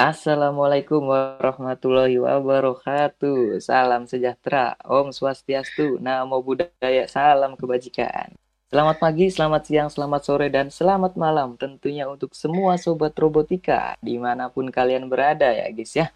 Assalamualaikum 0.00 1.12
warahmatullahi 1.12 2.16
wabarakatuh. 2.16 3.60
Salam 3.60 4.08
sejahtera, 4.08 4.72
Om 4.80 5.12
Swastiastu, 5.12 6.00
Namo 6.00 6.40
Buddhaya, 6.40 7.04
salam 7.04 7.52
kebajikan. 7.52 8.32
Selamat 8.72 8.96
pagi, 8.96 9.28
selamat 9.28 9.62
siang, 9.68 9.92
selamat 9.92 10.22
sore, 10.24 10.48
dan 10.48 10.72
selamat 10.72 11.20
malam 11.20 11.52
tentunya 11.60 12.08
untuk 12.08 12.32
semua 12.32 12.80
sobat 12.80 13.12
robotika 13.12 13.92
di 14.00 14.16
mana 14.16 14.48
pun 14.48 14.72
kalian 14.72 15.04
berada 15.04 15.52
ya 15.52 15.68
guys 15.68 15.92
ya. 15.92 16.08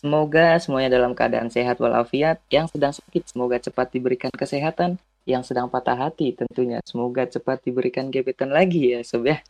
Semoga 0.00 0.56
semuanya 0.56 0.96
dalam 0.96 1.12
keadaan 1.12 1.52
sehat 1.52 1.76
walafiat, 1.76 2.40
yang 2.48 2.72
sedang 2.72 2.96
sakit 2.96 3.36
semoga 3.36 3.60
cepat 3.60 3.92
diberikan 3.92 4.32
kesehatan, 4.32 4.96
yang 5.28 5.44
sedang 5.44 5.68
patah 5.68 6.08
hati 6.08 6.32
tentunya 6.32 6.80
semoga 6.88 7.28
cepat 7.28 7.68
diberikan 7.68 8.08
gebetan 8.08 8.48
lagi 8.48 8.96
ya 8.96 9.04
sob 9.04 9.28
ya. 9.28 9.44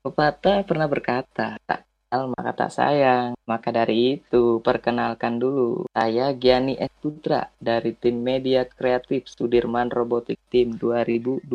Pepatah 0.00 0.64
pernah 0.64 0.88
berkata, 0.88 1.60
tak 1.68 1.91
maka 2.12 2.52
tak 2.52 2.70
sayang. 2.76 3.32
Maka 3.48 3.72
dari 3.72 4.20
itu, 4.20 4.60
perkenalkan 4.60 5.40
dulu. 5.40 5.88
Saya 5.96 6.36
Gianni 6.36 6.76
S. 6.76 6.92
Putra 7.00 7.48
dari 7.56 7.96
tim 7.96 8.20
Media 8.20 8.68
Kreatif 8.68 9.32
Sudirman 9.32 9.88
Robotik 9.88 10.38
Team 10.52 10.76
2021. 10.76 11.48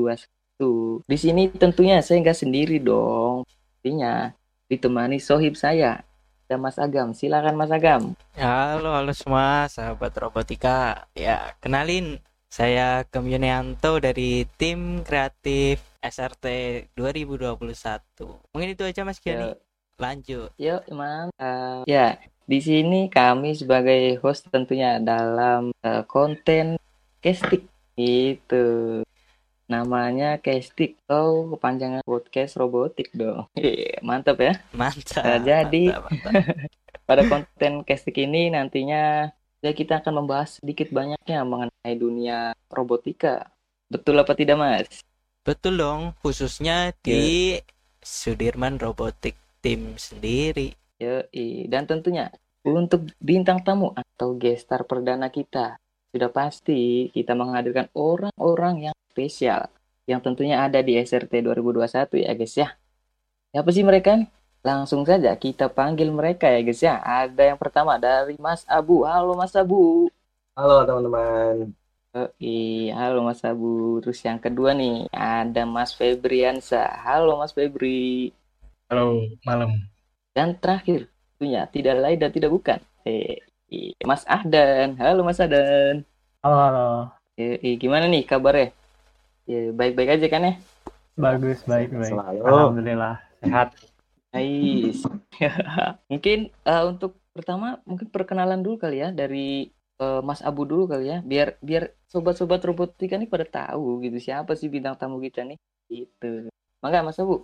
Di 1.05 1.17
sini 1.17 1.53
tentunya 1.53 2.01
saya 2.01 2.17
nggak 2.25 2.41
sendiri 2.41 2.81
dong. 2.81 3.45
Pastinya 3.45 4.33
ditemani 4.65 5.21
sohib 5.21 5.53
saya. 5.53 6.01
Ada 6.49 6.55
Mas 6.57 6.79
Agam. 6.81 7.13
Silakan 7.13 7.55
Mas 7.59 7.69
Agam. 7.69 8.17
Halo, 8.33 8.95
halo 8.95 9.13
semua 9.13 9.69
sahabat 9.69 10.15
robotika. 10.17 11.05
Ya, 11.13 11.53
kenalin 11.61 12.17
saya 12.47 13.03
Gem 13.11 13.27
Yunianto 13.27 13.99
dari 13.99 14.47
tim 14.55 15.03
kreatif 15.03 15.83
SRT 15.99 16.47
2021. 16.95 17.59
Mungkin 18.55 18.69
itu 18.71 18.83
aja 18.87 19.03
Mas 19.03 19.19
Gianni. 19.19 19.53
Ya, 19.53 19.66
Lanjut. 19.97 20.53
Yuk, 20.61 20.85
mantap. 20.93 21.81
Ya, 21.89 22.21
di 22.45 22.61
sini 22.61 23.09
kami 23.09 23.57
sebagai 23.57 24.21
host 24.21 24.45
tentunya 24.53 25.01
dalam 25.01 25.73
uh, 25.81 26.05
konten 26.05 26.77
casting 27.17 27.65
itu 27.97 29.01
namanya 29.65 30.37
casting 30.37 30.93
atau 31.09 31.49
kepanjangan 31.57 32.05
podcast 32.05 32.61
robotik 32.61 33.09
dong. 33.17 33.49
mantap 34.05 34.37
ya. 34.37 34.53
Mantap. 34.69 35.25
Nah, 35.25 35.41
jadi 35.41 35.83
mantap, 35.89 36.13
mantap. 36.13 36.45
pada 37.09 37.21
konten 37.25 37.73
casting 37.81 38.17
ini 38.29 38.53
nantinya 38.53 39.33
ya 39.65 39.71
kita 39.73 40.05
akan 40.05 40.21
membahas 40.21 40.61
sedikit 40.61 40.93
banyaknya 40.93 41.41
mengenai 41.41 41.95
dunia 41.97 42.53
robotika. 42.69 43.49
Betul 43.89 44.21
apa 44.21 44.37
tidak, 44.37 44.61
Mas? 44.61 45.01
Betul 45.41 45.81
dong, 45.81 46.13
khususnya 46.21 46.93
di 47.01 47.57
Sudirman 48.03 48.77
Robotik 48.77 49.46
tim 49.61 49.97
sendiri. 49.97 50.73
Yoi. 50.97 51.69
Dan 51.69 51.85
tentunya 51.85 52.33
untuk 52.65 53.07
bintang 53.21 53.61
tamu 53.63 53.93
atau 53.93 54.35
gestar 54.35 54.83
perdana 54.83 55.29
kita 55.29 55.77
sudah 56.11 56.31
pasti 56.33 57.13
kita 57.13 57.37
menghadirkan 57.37 57.91
orang-orang 57.93 58.89
yang 58.91 58.95
spesial 59.11 59.69
yang 60.07 60.23
tentunya 60.23 60.63
ada 60.63 60.79
di 60.79 60.95
SRT 60.95 61.43
2021 61.43 62.23
ya 62.23 62.31
guys 62.31 62.55
ya. 62.55 62.69
Siapa 63.51 63.69
sih 63.75 63.83
mereka? 63.83 64.15
Langsung 64.63 65.03
saja 65.03 65.35
kita 65.35 65.67
panggil 65.67 66.09
mereka 66.09 66.47
ya 66.47 66.61
guys 66.63 66.81
ya. 66.81 67.03
Ada 67.03 67.53
yang 67.53 67.59
pertama 67.59 67.99
dari 67.99 68.39
Mas 68.39 68.63
Abu. 68.71 69.03
Halo 69.03 69.35
Mas 69.35 69.53
Abu. 69.53 70.07
Halo 70.55 70.87
teman-teman. 70.87 71.75
Oke, 72.15 72.89
halo 72.95 73.21
Mas 73.27 73.43
Abu. 73.43 73.99
Terus 74.01 74.19
yang 74.23 74.39
kedua 74.39 74.71
nih 74.73 75.11
ada 75.11 75.67
Mas 75.67 75.91
Febriansa. 75.93 76.87
Halo 77.03 77.37
Mas 77.37 77.51
Febri. 77.51 78.31
Halo, 78.87 79.19
malam. 79.43 79.83
Dan 80.31 80.55
terakhir, 80.63 81.11
tentunya 81.35 81.67
tidak 81.67 81.99
lain 81.99 82.23
dan 82.23 82.31
tidak 82.31 82.55
bukan. 82.55 82.79
Eh, 83.03 83.43
Mas 84.07 84.23
Ahdan. 84.23 84.95
Halo 84.95 85.27
Mas 85.27 85.43
Ahdan. 85.43 86.07
Halo, 86.39 86.55
halo. 86.55 86.87
Eh, 87.35 87.75
gimana 87.75 88.07
nih 88.07 88.23
kabarnya? 88.23 88.71
Ya, 89.43 89.75
baik-baik 89.75 90.15
aja 90.15 90.27
kan 90.31 90.47
ya? 90.47 90.53
Bagus, 91.19 91.67
baik, 91.67 91.91
baik. 91.91 92.15
Selalu. 92.15 92.39
Alhamdulillah, 92.47 93.19
sehat. 93.43 93.75
Nice. 94.31 95.03
mungkin 96.11 96.55
uh, 96.63 96.87
untuk 96.87 97.19
pertama 97.35 97.83
mungkin 97.83 98.07
perkenalan 98.07 98.63
dulu 98.63 98.79
kali 98.79 99.03
ya 99.03 99.11
dari 99.11 99.67
uh, 99.99 100.23
Mas 100.23 100.39
Abu 100.39 100.63
dulu 100.63 100.87
kali 100.87 101.11
ya, 101.11 101.19
biar 101.19 101.59
biar 101.59 101.91
sobat-sobat 102.07 102.63
robotika 102.63 103.19
nih 103.19 103.27
pada 103.27 103.43
tahu 103.43 103.99
gitu 104.07 104.15
siapa 104.23 104.55
sih 104.55 104.71
bintang 104.71 104.95
tamu 104.95 105.19
kita 105.19 105.43
nih. 105.43 105.59
Gitu. 105.91 106.47
Mangga 106.79 107.03
Mas 107.03 107.19
Abu. 107.19 107.43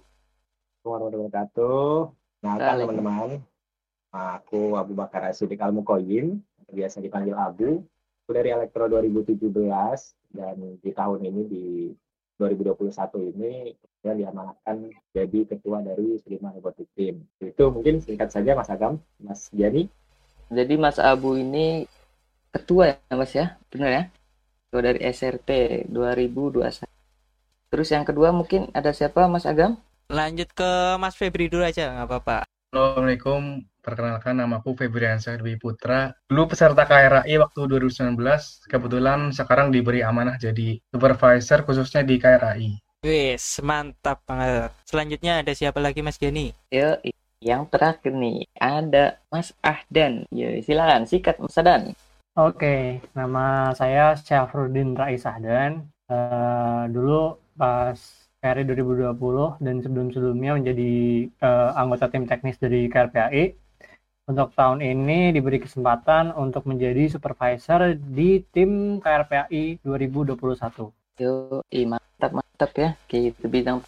Warahmatullahi 0.84 1.32
wabarakatuh. 1.32 1.92
Nah, 2.44 2.56
teman-teman, 2.60 3.30
aku 4.12 4.76
Abu 4.76 4.94
Bakar 4.94 5.32
Asidik 5.32 5.64
Almukoyin, 5.64 6.44
biasa 6.68 7.00
dipanggil 7.00 7.34
Abu. 7.34 7.84
Dari 8.24 8.56
Elektro 8.56 8.88
2017 8.88 9.52
dan 10.32 10.56
di 10.80 10.92
tahun 10.96 11.20
ini 11.28 11.42
di 11.44 11.66
2021 12.40 13.36
ini 13.36 13.76
saya 14.00 14.16
diamanatkan 14.16 14.90
jadi 15.12 15.40
ketua 15.44 15.84
dari 15.84 16.20
Sudirman 16.24 16.56
Robotic 16.56 16.88
Team. 16.96 17.28
Itu 17.44 17.68
mungkin 17.72 18.00
singkat 18.00 18.32
saja 18.32 18.56
Mas 18.56 18.72
Agam, 18.72 19.00
Mas 19.20 19.52
Giani. 19.52 19.92
Jadi 20.48 20.76
Mas 20.80 21.04
Abu 21.04 21.36
ini 21.36 21.84
ketua 22.56 22.96
ya 22.96 23.14
Mas 23.16 23.36
ya? 23.36 23.60
Benar 23.68 23.90
ya? 23.92 24.04
Ketua 24.72 24.82
dari 24.82 25.00
SRT 25.04 25.50
2021. 25.92 26.88
Terus 27.70 27.88
yang 27.92 28.08
kedua 28.08 28.32
mungkin 28.32 28.72
ada 28.72 28.96
siapa 28.96 29.28
Mas 29.28 29.44
Agam? 29.44 29.76
Lanjut 30.12 30.50
ke 30.52 31.00
Mas 31.00 31.16
Febri 31.16 31.48
dulu 31.48 31.64
aja, 31.64 31.94
nggak 31.94 32.08
apa-apa. 32.08 32.38
Assalamualaikum. 32.74 33.64
Perkenalkan 33.84 34.40
namaku 34.40 34.80
Febriansa 34.80 35.36
Dwi 35.36 35.60
Putra. 35.60 36.16
Dulu 36.32 36.56
peserta 36.56 36.88
KRAI 36.88 37.36
waktu 37.36 37.68
2019. 37.68 38.64
Kebetulan 38.66 39.36
sekarang 39.36 39.76
diberi 39.76 40.00
amanah 40.00 40.40
jadi 40.40 40.80
supervisor 40.88 41.68
khususnya 41.68 42.02
di 42.08 42.16
KRAI. 42.16 42.80
Wis, 43.04 43.60
mantap 43.60 44.24
banget. 44.24 44.72
Selanjutnya 44.88 45.44
ada 45.44 45.52
siapa 45.52 45.84
lagi 45.84 46.00
Mas 46.00 46.16
Gianni? 46.16 46.56
Ya, 46.72 46.96
yang 47.44 47.68
terakhir 47.68 48.16
nih 48.16 48.48
ada 48.56 49.20
Mas 49.28 49.52
Ahdan. 49.60 50.24
Ya, 50.32 50.56
silakan 50.64 51.04
sikat 51.04 51.44
Mas 51.44 51.60
Ahdan. 51.60 51.92
Oke, 52.40 53.04
nama 53.12 53.76
saya 53.76 54.16
Syafruddin 54.16 54.96
Rais 54.96 55.28
Ahdan. 55.28 55.92
Eh, 56.08 56.84
dulu 56.90 57.36
pas 57.60 58.23
KRI 58.44 58.68
2020 58.68 59.64
dan 59.64 59.76
sebelum-sebelumnya 59.80 60.52
menjadi 60.60 60.92
eh, 61.32 61.70
anggota 61.80 62.12
tim 62.12 62.28
teknis 62.28 62.60
dari 62.60 62.92
KRPAI. 62.92 63.64
Untuk 64.24 64.56
tahun 64.56 64.84
ini 64.84 65.32
diberi 65.36 65.60
kesempatan 65.60 66.36
untuk 66.36 66.68
menjadi 66.68 67.12
supervisor 67.12 67.96
di 67.96 68.44
tim 68.52 69.00
KRPAI 69.00 69.80
2021. 69.84 70.92
Yo, 71.20 71.64
mantap 71.88 72.32
mantap 72.36 72.72
ya. 72.76 73.00
Gitu 73.08 73.48
bintang 73.48 73.84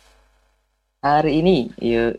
hari 1.03 1.43
ini. 1.43 1.71
Yo, 1.79 2.15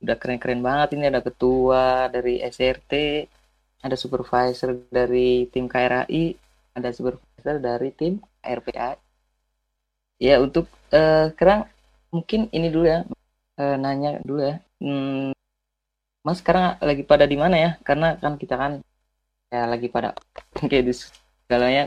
udah 0.00 0.16
keren-keren 0.16 0.60
banget 0.64 0.96
ini 0.96 1.12
ada 1.12 1.20
ketua 1.20 2.08
dari 2.08 2.40
SRT, 2.40 2.92
ada 3.84 3.96
supervisor 3.96 4.80
dari 4.88 5.44
tim 5.52 5.68
KRAI, 5.68 6.24
ada 6.76 6.88
supervisor 6.92 7.56
dari 7.60 7.92
tim 7.92 8.20
RPA. 8.40 8.96
Ya, 10.20 10.36
untuk 10.44 10.68
eh 10.92 11.32
sekarang 11.32 11.60
mungkin 12.14 12.40
ini 12.56 12.68
dulu 12.74 12.86
ya. 12.86 13.00
eh, 13.60 13.76
nanya 13.82 14.10
dulu 14.28 14.40
ya. 14.50 14.56
Hmm, 14.82 15.32
Mas 16.26 16.38
sekarang 16.42 16.76
lagi 16.88 17.02
pada 17.10 17.24
di 17.32 17.36
mana 17.40 17.56
ya? 17.56 17.70
Karena 17.88 18.16
kan 18.22 18.34
kita 18.42 18.54
kan 18.62 18.72
ya 19.52 19.64
lagi 19.72 19.88
pada 19.94 20.10
kayak 20.70 20.84
di 20.88 20.94
segalanya 20.96 21.84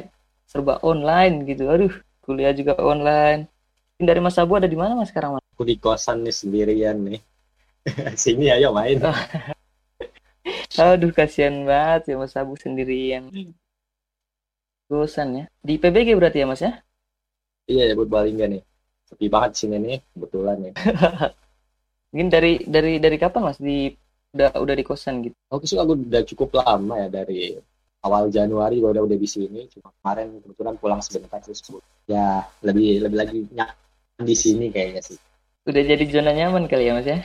serba 0.52 0.80
online 0.84 1.46
gitu. 1.50 1.64
Aduh, 1.74 1.94
kuliah 2.26 2.54
juga 2.56 2.74
online. 2.82 3.50
Mungkin 3.98 4.06
Dari 4.10 4.22
Mas 4.26 4.38
Abu 4.42 4.54
ada 4.60 4.70
di 4.70 4.78
mana 4.80 4.94
Mas 5.00 5.10
sekarang 5.14 5.38
Mas? 5.38 5.46
Aku 5.54 5.64
di 5.70 5.76
kosan 5.78 6.18
nih 6.26 6.36
sendirian 6.42 6.98
nih. 7.08 7.22
Sini 8.24 8.48
ayo 8.56 8.70
main. 8.78 9.00
Aduh, 10.88 11.12
kasihan 11.18 11.56
banget 11.70 12.02
ya 12.10 12.16
Mas 12.22 12.34
Abu 12.42 12.54
sendirian. 12.64 13.24
Bosan 14.92 15.30
ya. 15.40 15.46
Di 15.68 15.74
PBG 15.82 16.10
berarti 16.20 16.38
ya 16.42 16.48
Mas 16.52 16.62
ya? 16.66 16.72
Iya 17.68 17.92
ya 17.92 17.94
buat 17.96 18.10
Balingga 18.12 18.46
nih. 18.52 18.62
Sepi 19.08 19.26
banget 19.32 19.52
sini 19.56 19.78
nih, 19.80 20.00
kebetulan 20.16 20.58
nih. 20.60 20.74
Mungkin 22.12 22.28
dari 22.30 22.54
dari 22.68 22.94
dari 23.00 23.18
kapan 23.18 23.42
Mas 23.50 23.60
di 23.60 23.90
udah 24.36 24.54
udah 24.60 24.76
di 24.76 24.86
kosan 24.86 25.24
gitu? 25.24 25.36
Aku 25.50 25.66
sih 25.66 25.80
aku 25.80 25.96
udah 25.96 26.24
cukup 26.28 26.62
lama 26.62 26.96
ya 27.02 27.08
dari 27.10 27.56
awal 28.04 28.28
Januari 28.30 28.84
gue 28.84 28.90
udah 28.92 29.04
udah 29.06 29.18
di 29.18 29.30
sini. 29.30 29.66
Cuma 29.72 29.90
kemarin 30.02 30.44
kebetulan 30.44 30.76
pulang 30.78 31.02
sebentar 31.02 31.40
terus 31.40 31.64
ya 32.06 32.44
lebih 32.62 33.08
lebih 33.08 33.18
lagi 33.18 33.40
nyaman 33.50 34.26
di 34.28 34.36
sini 34.36 34.70
kayaknya 34.70 35.02
sih. 35.02 35.18
Udah 35.64 35.80
jadi 35.80 36.04
zona 36.12 36.36
nyaman 36.36 36.68
kali 36.68 36.92
ya 36.92 36.94
Mas 37.00 37.08
ya? 37.08 37.20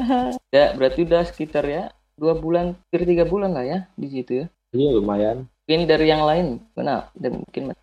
ya 0.56 0.64
berarti 0.78 1.02
udah 1.02 1.26
sekitar 1.26 1.66
ya 1.66 1.90
dua 2.20 2.36
bulan, 2.36 2.76
hampir 2.76 3.02
tiga 3.08 3.24
bulan 3.24 3.56
lah 3.56 3.64
ya 3.64 3.78
di 3.96 4.08
situ 4.12 4.32
ya. 4.44 4.46
Iya 4.70 4.88
lumayan. 5.00 5.48
Mungkin 5.66 5.80
dari 5.88 6.06
yang 6.06 6.22
lain, 6.22 6.60
mana? 6.76 7.08
Dan 7.16 7.42
mungkin 7.42 7.74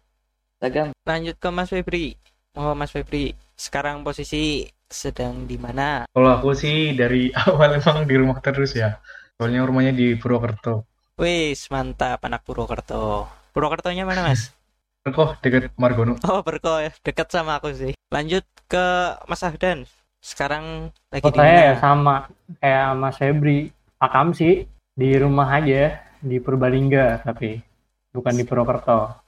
Mas 0.57 0.73
Agam. 0.73 0.89
Lanjut 1.05 1.37
ke 1.37 1.49
Mas 1.53 1.69
Febri. 1.69 2.17
Oh, 2.57 2.73
Mas 2.73 2.89
Febri, 2.89 3.37
sekarang 3.53 4.01
posisi 4.01 4.65
sedang 4.89 5.45
di 5.45 5.53
mana? 5.53 6.09
Kalau 6.09 6.33
aku 6.33 6.57
sih 6.57 6.97
dari 6.97 7.29
awal 7.45 7.77
emang 7.77 8.09
di 8.09 8.17
rumah 8.17 8.41
terus 8.41 8.73
ya. 8.73 8.97
Soalnya 9.37 9.61
rumahnya 9.69 9.93
di 9.93 10.17
Purwokerto. 10.17 10.81
Wis, 11.21 11.69
mantap 11.69 12.25
anak 12.25 12.41
Purwokerto. 12.41 13.29
Purwokertonya 13.53 14.01
mana, 14.01 14.25
Mas? 14.25 14.49
Berkoh 15.05 15.37
deket 15.45 15.69
Margono. 15.77 16.17
Oh, 16.25 16.41
Berko 16.41 16.81
ya, 16.81 16.89
dekat 17.05 17.29
sama 17.29 17.61
aku 17.61 17.69
sih. 17.77 17.93
Lanjut 18.09 18.41
ke 18.65 19.13
Mas 19.29 19.45
Ahdan. 19.45 19.85
Sekarang 20.25 20.89
lagi 21.13 21.29
di 21.29 21.37
saya 21.37 21.69
ya 21.69 21.73
sama 21.77 22.33
kayak 22.57 22.97
Mas 22.97 23.17
Febri, 23.21 23.69
Akam 24.01 24.33
sih 24.33 24.65
di 24.97 25.13
rumah 25.21 25.53
aja 25.53 26.01
di 26.17 26.41
Purbalingga 26.41 27.21
tapi 27.21 27.61
bukan 28.09 28.33
di 28.33 28.41
Purwokerto. 28.41 29.26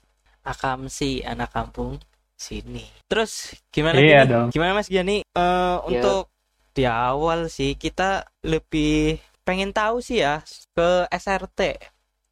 Akamsi, 0.49 1.21
anak 1.21 1.53
kampung 1.53 2.01
sini. 2.33 2.81
Terus 3.05 3.53
gimana 3.69 4.01
Iya 4.01 4.25
gini? 4.25 4.31
dong. 4.33 4.47
Gimana 4.49 4.71
Mas 4.73 4.89
Giani? 4.89 5.21
Eh, 5.21 5.77
untuk 5.85 6.33
di 6.73 6.83
awal 6.89 7.51
sih 7.51 7.75
kita 7.75 8.25
lebih 8.41 9.19
pengen 9.45 9.69
tahu 9.75 9.99
sih 10.01 10.25
ya 10.25 10.41
ke 10.73 11.05
SRT. 11.11 11.77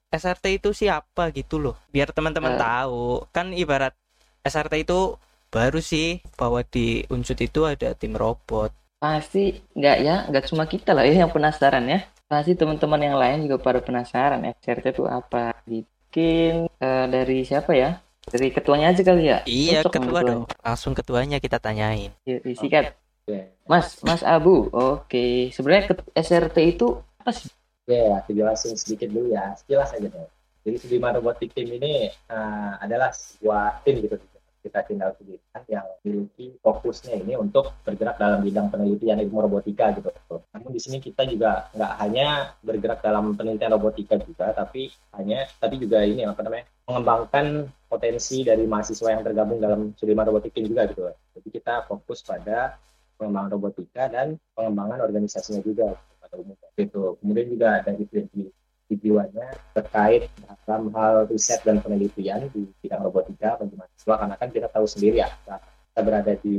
SRT 0.08 0.46
itu 0.58 0.70
siapa 0.72 1.30
gitu 1.36 1.60
loh. 1.60 1.76
Biar 1.94 2.10
teman-teman 2.16 2.56
Eh. 2.56 2.60
tahu. 2.62 3.28
Kan 3.36 3.52
ibarat 3.54 3.94
SRT 4.42 4.74
itu 4.88 5.20
baru 5.52 5.80
sih 5.84 6.24
bahwa 6.40 6.64
di 6.64 7.04
Unsut 7.12 7.40
itu 7.44 7.68
ada 7.68 7.92
tim 7.94 8.16
robot. 8.16 8.72
Pasti 8.98 9.62
nggak 9.78 9.98
ya, 10.02 10.16
nggak 10.32 10.46
cuma 10.50 10.66
kita 10.66 10.96
lah 10.98 11.04
ya 11.06 11.22
yang 11.28 11.32
penasaran 11.32 11.86
ya. 11.86 12.00
Pasti 12.28 12.56
teman-teman 12.58 13.02
yang 13.04 13.16
lain 13.20 13.38
juga 13.46 13.58
pada 13.62 13.80
penasaran 13.84 14.42
SRT 14.48 14.86
itu 14.96 15.04
apa. 15.08 15.54
Mungkin 15.68 16.72
eh, 16.80 17.06
dari 17.12 17.44
siapa 17.44 17.72
ya? 17.76 18.00
Dari 18.28 18.52
ketuanya 18.52 18.92
aja 18.92 19.02
kali 19.08 19.24
ya. 19.32 19.38
Iya, 19.48 19.88
Cocok 19.88 19.92
ketua 20.04 20.20
dong. 20.28 20.42
Langsung 20.60 20.92
ketuanya 20.92 21.38
kita 21.40 21.64
tanyain. 21.64 22.12
Ya, 22.28 22.38
disikat. 22.44 23.00
Ya, 23.28 23.48
Mas, 23.68 24.04
Mas 24.04 24.24
Abu. 24.24 24.68
Oke, 24.72 25.52
sebenarnya 25.56 25.96
ket- 25.96 26.08
SRT 26.16 26.58
itu 26.76 27.00
apa 27.20 27.32
sih? 27.32 27.48
ya, 27.88 28.20
aku 28.20 28.36
jelasin 28.36 28.76
sedikit 28.76 29.08
dulu 29.16 29.32
ya, 29.32 29.56
sekilas 29.56 29.96
aja 29.96 30.12
deh. 30.12 30.28
Jadi 30.68 30.76
Sudirman 30.84 31.16
Robotic 31.16 31.56
Team 31.56 31.72
ini 31.80 32.12
eh, 32.12 32.72
adalah 32.84 33.16
sebuah 33.16 33.88
tim 33.88 34.04
gitu 34.04 34.20
kita 34.60 34.84
tinggal 34.84 35.16
Sudirman 35.16 35.64
yang 35.72 35.88
memiliki 36.04 36.60
fokusnya 36.60 37.24
ini 37.24 37.40
untuk 37.40 37.72
bergerak 37.88 38.20
dalam 38.20 38.44
bidang 38.44 38.68
penelitian 38.68 39.24
ilmu 39.24 39.48
robotika 39.48 39.96
gitu. 39.96 40.12
Namun 40.52 40.76
di 40.76 40.82
sini 40.84 41.00
kita 41.00 41.24
juga 41.24 41.72
nggak 41.72 41.94
hanya 42.04 42.52
bergerak 42.60 43.00
dalam 43.00 43.40
penelitian 43.40 43.72
robotika 43.80 44.20
juga, 44.20 44.52
tapi 44.52 44.92
hanya 45.16 45.48
tapi 45.64 45.80
juga 45.80 46.04
ini 46.04 46.28
apa 46.28 46.44
namanya 46.44 46.68
mengembangkan 46.84 47.72
potensi 47.88 48.44
dari 48.44 48.68
mahasiswa 48.68 49.10
yang 49.16 49.24
tergabung 49.24 49.64
dalam 49.64 49.96
Sudirman 49.96 50.28
Robotic 50.28 50.52
Team 50.52 50.72
juga 50.72 50.92
gitu. 50.92 51.08
Jadi 51.40 51.48
kita 51.50 51.88
fokus 51.88 52.20
pada 52.22 52.76
pengembangan 53.18 53.50
robotika 53.58 54.04
dan 54.12 54.38
pengembangan 54.54 55.02
organisasinya 55.02 55.64
juga 55.66 55.98
pada 56.22 56.36
umumnya 56.38 56.70
gitu. 56.78 57.18
Kemudian 57.24 57.48
juga 57.50 57.70
dari 57.82 58.04
segi 58.06 58.44
tujuannya 58.88 59.48
terkait 59.76 60.32
dalam 60.64 60.92
hal 60.96 61.28
riset 61.28 61.60
dan 61.68 61.84
penelitian 61.84 62.48
di 62.56 62.68
bidang 62.80 63.04
robotika 63.04 63.60
bagi 63.60 63.76
mahasiswa 63.76 64.16
karena 64.16 64.36
kan 64.40 64.50
kita 64.52 64.68
tahu 64.72 64.86
sendiri 64.88 65.20
ya 65.20 65.28
kita, 65.28 65.56
kita 65.60 66.02
berada 66.08 66.34
di 66.40 66.56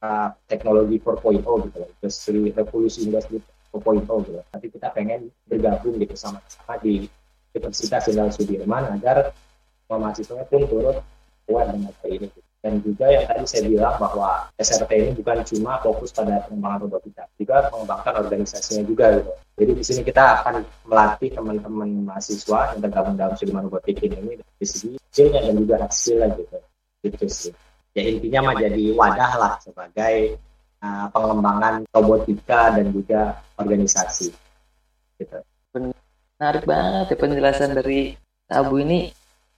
uh, 0.00 0.28
teknologi 0.48 0.96
4.0 1.00 1.44
gitu 1.68 1.76
loh, 1.76 1.90
industri 2.00 2.40
revolusi 2.54 3.00
industri 3.04 3.36
4.0 3.72 4.08
gitu. 4.24 4.40
Tapi 4.48 4.66
kita 4.72 4.88
pengen 4.96 5.28
bergabung 5.44 6.00
gitu 6.00 6.16
sama-sama 6.16 6.80
di 6.80 7.04
Universitas 7.52 8.08
Jenderal 8.08 8.32
Sudirman 8.32 8.84
agar 9.00 9.32
mahasiswa 9.94 10.42
pun 10.50 10.66
turut 10.66 10.98
kuat 11.46 11.70
dengan 11.70 11.94
hal 11.94 12.10
ini. 12.10 12.28
Dan 12.66 12.82
juga 12.82 13.06
yang 13.06 13.30
tadi 13.30 13.46
saya 13.46 13.62
bilang 13.70 13.94
bahwa 13.94 14.50
SRT 14.58 14.90
ini 14.98 15.10
bukan 15.14 15.38
cuma 15.46 15.78
fokus 15.78 16.10
pada 16.10 16.42
pengembangan 16.50 16.90
robotika, 16.90 17.22
juga 17.38 17.70
mengembangkan 17.70 18.26
organisasinya 18.26 18.82
juga 18.82 19.22
gitu. 19.22 19.32
Jadi 19.56 19.72
di 19.78 19.84
sini 19.86 20.00
kita 20.02 20.42
akan 20.42 20.66
melatih 20.90 21.30
teman-teman 21.30 22.10
mahasiswa 22.10 22.74
yang 22.74 22.80
tergabung 22.82 23.14
dalam 23.14 23.38
Sudirman 23.38 23.70
Robotik 23.70 24.02
ini 24.02 24.42
dari 24.42 24.66
segi 24.66 24.98
skillnya 24.98 25.46
dan 25.46 25.54
juga 25.62 25.74
hard 25.78 25.92
skillnya 25.94 26.28
gitu. 26.34 26.58
Gitu 27.06 27.24
sih. 27.30 27.52
Ya 27.94 28.02
intinya 28.02 28.50
mah 28.50 28.54
jadi 28.58 28.82
wadah 28.98 29.32
lah 29.38 29.52
sebagai 29.62 30.36
uh, 30.82 31.06
pengembangan 31.14 31.88
robotika 31.94 32.74
dan 32.76 32.90
juga 32.90 33.40
organisasi. 33.56 34.28
Gitu. 35.22 35.38
Menarik 35.72 36.68
banget 36.68 37.14
ya 37.14 37.16
penjelasan 37.16 37.72
dari 37.72 38.12
Abu 38.50 38.82
ini 38.84 39.08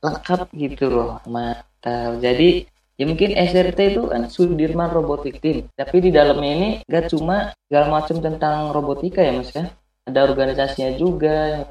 lengkap 0.04 0.48
gitu 0.54 0.86
loh. 0.90 1.18
Mantap. 1.26 2.18
Jadi 2.22 2.66
ya 2.98 3.04
mungkin 3.06 3.30
SRT 3.34 3.78
itu 3.94 4.02
kan 4.10 4.26
Sudirman 4.30 4.90
Robotic 4.90 5.38
Team. 5.38 5.70
Tapi 5.74 5.96
di 6.02 6.10
dalamnya 6.10 6.52
ini 6.52 6.70
gak 6.86 7.10
cuma 7.12 7.54
segala 7.66 7.86
macam 8.00 8.16
tentang 8.18 8.74
robotika 8.74 9.20
ya 9.22 9.32
mas 9.38 9.50
ya. 9.54 9.70
Ada 10.08 10.20
organisasinya 10.24 10.90
juga. 10.96 11.68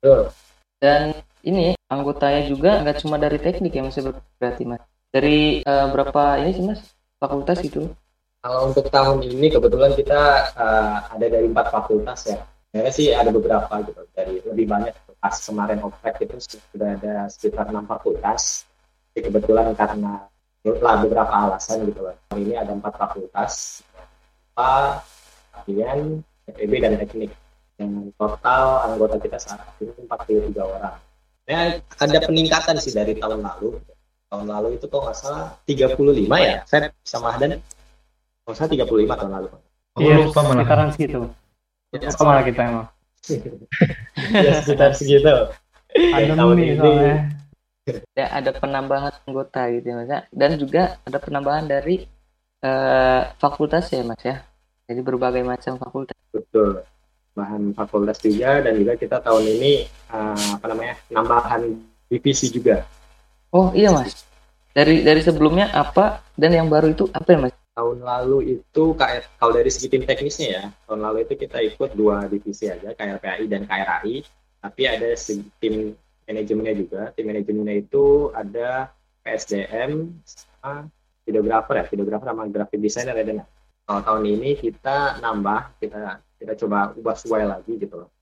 Betul. 0.00 0.32
Dan 0.80 1.14
ini 1.40 1.76
anggotanya 1.88 2.42
juga 2.48 2.80
nggak 2.84 2.98
cuma 3.04 3.16
dari 3.16 3.38
teknik 3.40 3.72
ya 3.72 3.82
mas 3.84 3.96
ya, 3.96 4.10
berarti 4.40 4.62
mas. 4.66 4.82
Dari 5.10 5.64
eh, 5.64 5.86
berapa 5.92 6.22
ini 6.42 6.50
sih 6.56 6.64
mas 6.66 6.80
fakultas 7.20 7.60
gitu? 7.60 7.92
Kalau 8.40 8.72
untuk 8.72 8.88
tahun 8.88 9.20
ini 9.20 9.52
kebetulan 9.52 9.92
kita 9.92 10.48
uh, 10.56 11.12
ada 11.12 11.26
dari 11.28 11.44
empat 11.44 11.68
fakultas 11.68 12.24
ya. 12.24 12.40
Sebenarnya 12.72 12.92
sih 12.96 13.12
ada 13.12 13.28
beberapa 13.28 13.68
gitu 13.84 14.00
dari 14.16 14.40
lebih 14.40 14.64
banyak 14.64 14.96
pas 15.20 15.36
kemarin 15.36 15.84
oprek 15.84 16.16
itu 16.24 16.36
sudah 16.40 16.96
ada 16.96 17.28
sekitar 17.28 17.68
enam 17.68 17.84
fakultas. 17.84 18.64
Jadi 19.12 19.28
kebetulan 19.28 19.76
karena 19.76 20.24
lah 20.64 20.94
beberapa 21.00 21.28
alasan 21.32 21.88
gitu 21.88 22.04
loh. 22.04 22.16
Tahun 22.28 22.40
ini 22.40 22.56
ada 22.56 22.72
empat 22.72 22.96
fakultas, 22.96 23.80
apa 24.52 25.00
latihan, 25.56 26.20
FEB 26.48 26.72
dan 26.80 26.92
teknik. 27.00 27.30
Yang 27.80 28.12
total 28.20 28.84
anggota 28.84 29.16
kita 29.16 29.40
saat 29.40 29.64
ini 29.80 29.92
43 30.04 30.52
orang. 30.60 30.96
Ya, 31.48 31.80
ada 31.80 32.18
peningkatan 32.20 32.76
sih 32.76 32.92
dari 32.92 33.16
tahun 33.16 33.40
lalu. 33.40 33.80
Tahun 34.28 34.46
lalu 34.46 34.76
itu 34.76 34.84
kok 34.86 35.00
nggak 35.00 35.16
salah 35.16 35.56
35 35.64 36.28
ya, 36.38 36.62
Feb 36.68 36.92
sama 37.02 37.34
Dan 37.40 37.58
kalau 38.44 38.54
saya 38.54 38.68
35 38.68 39.16
tahun 39.16 39.32
lalu. 39.32 39.48
Aku 39.96 40.00
Iya, 40.06 40.14
lupa 40.22 40.40
malah. 40.44 40.54
sekitaran 40.62 40.88
segitu. 40.94 41.20
Sama 42.14 42.44
kita 42.46 42.62
emang. 42.68 42.86
Ya 44.32 44.52
sekitar 44.64 44.96
segitu. 44.96 45.28
tahun 45.90 46.34
Pandemi 46.36 46.62
ini- 46.72 46.78
soalnya. 46.78 47.16
Ya 48.14 48.26
ada 48.30 48.54
penambahan 48.54 49.10
anggota 49.26 49.66
gitu 49.74 49.86
ya 49.90 49.96
mas 49.98 50.08
ya. 50.08 50.20
Dan 50.30 50.50
juga 50.60 51.00
ada 51.02 51.18
penambahan 51.18 51.66
dari 51.66 52.06
eh, 52.62 53.22
fakultas 53.40 53.90
ya 53.90 54.04
mas 54.06 54.20
ya. 54.22 54.44
Jadi 54.86 55.00
berbagai 55.02 55.42
macam 55.42 55.74
fakultas. 55.80 56.14
Betul. 56.30 56.86
Bahan 57.34 57.72
fakultas 57.74 58.18
juga 58.22 58.62
dan 58.62 58.74
juga 58.78 58.94
kita 58.94 59.18
tahun 59.18 59.44
ini 59.58 59.72
eh, 59.88 60.46
apa 60.54 60.66
namanya 60.70 60.94
nambahan 61.10 61.74
divisi 62.06 62.52
juga. 62.52 62.86
Oh 63.50 63.74
iya 63.74 63.90
mas. 63.90 64.14
Dari 64.70 65.02
dari 65.02 65.18
sebelumnya 65.24 65.74
apa 65.74 66.22
dan 66.38 66.54
yang 66.54 66.70
baru 66.70 66.94
itu 66.94 67.10
apa 67.10 67.26
ya 67.34 67.38
mas? 67.48 67.54
Tahun 67.80 67.96
lalu 68.04 68.60
itu 68.60 68.84
kalau 69.40 69.52
dari 69.56 69.72
segi 69.72 69.88
tim 69.88 70.04
teknisnya 70.04 70.48
ya, 70.52 70.64
tahun 70.84 71.00
lalu 71.00 71.24
itu 71.24 71.32
kita 71.32 71.64
ikut 71.64 71.96
dua 71.96 72.28
divisi 72.28 72.68
aja, 72.68 72.92
KRPAI 72.92 73.48
dan 73.48 73.64
KRAI. 73.64 74.20
Tapi 74.60 74.82
ada 74.84 75.16
tim 75.64 75.96
manajemennya 76.28 76.74
juga. 76.76 77.02
Tim 77.16 77.32
manajemennya 77.32 77.80
itu 77.80 78.28
ada 78.36 78.92
PSDM 79.24 80.12
sama 80.28 80.92
videografer 81.24 81.80
ya, 81.80 81.84
videografer 81.88 82.28
sama 82.28 82.44
graphic 82.52 82.84
designer 82.84 83.16
ya. 83.16 83.24
Dan 83.24 83.36
kalau 83.88 84.00
tahun 84.04 84.24
ini 84.28 84.60
kita 84.60 85.16
nambah, 85.24 85.80
kita 85.80 86.20
kita 86.36 86.52
coba 86.60 86.92
ubah 86.92 87.16
sesuai 87.16 87.48
lagi 87.48 87.80
gitu 87.80 87.96
loh. 87.96 88.12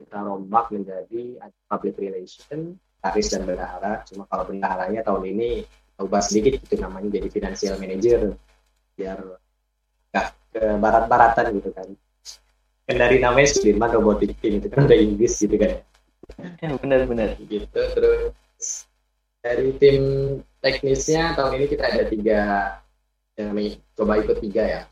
Kita 0.00 0.24
rombak 0.24 0.72
menjadi 0.72 1.44
public 1.68 2.00
relation, 2.00 2.72
Aris 3.04 3.36
dan 3.36 3.44
bendahara. 3.44 4.00
Cuma 4.08 4.24
kalau 4.32 4.48
bendaharanya 4.48 5.04
tahun 5.04 5.28
ini 5.28 5.60
ubah 6.00 6.24
sedikit 6.24 6.56
gitu 6.64 6.80
namanya 6.80 7.20
jadi 7.20 7.28
financial 7.28 7.76
manager 7.76 8.32
biar 8.94 9.18
nggak 10.14 10.26
ke 10.54 10.64
barat-baratan 10.78 11.46
gitu 11.58 11.70
kan. 11.74 11.88
Kan 12.84 12.96
dari 13.00 13.16
namanya 13.18 13.48
Sudirman 13.48 13.90
Robotic 13.90 14.36
Team 14.38 14.60
itu 14.60 14.68
kan 14.68 14.86
udah 14.86 14.98
Inggris 14.98 15.34
gitu 15.40 15.56
kan. 15.56 15.82
Ya 16.60 16.68
benar-benar. 16.78 17.36
Gitu 17.38 17.68
terus 17.72 18.88
dari 19.44 19.76
tim 19.76 20.04
teknisnya 20.64 21.36
tahun 21.36 21.60
ini 21.60 21.66
kita 21.68 21.84
ada 21.84 22.04
tiga 22.08 22.40
yang 23.36 23.50
coba 23.98 24.22
ikut 24.22 24.38
tiga 24.40 24.62
ya. 24.62 24.82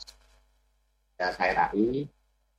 Ya 1.17 1.29
KRAI, 1.33 2.05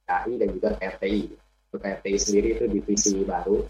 KI 0.08 0.34
dan 0.40 0.50
juga 0.56 0.68
KRTI. 0.80 1.24
Untuk 1.70 1.80
KRTI 1.84 2.18
sendiri 2.18 2.48
itu 2.56 2.66
divisi 2.72 3.22
baru. 3.28 3.68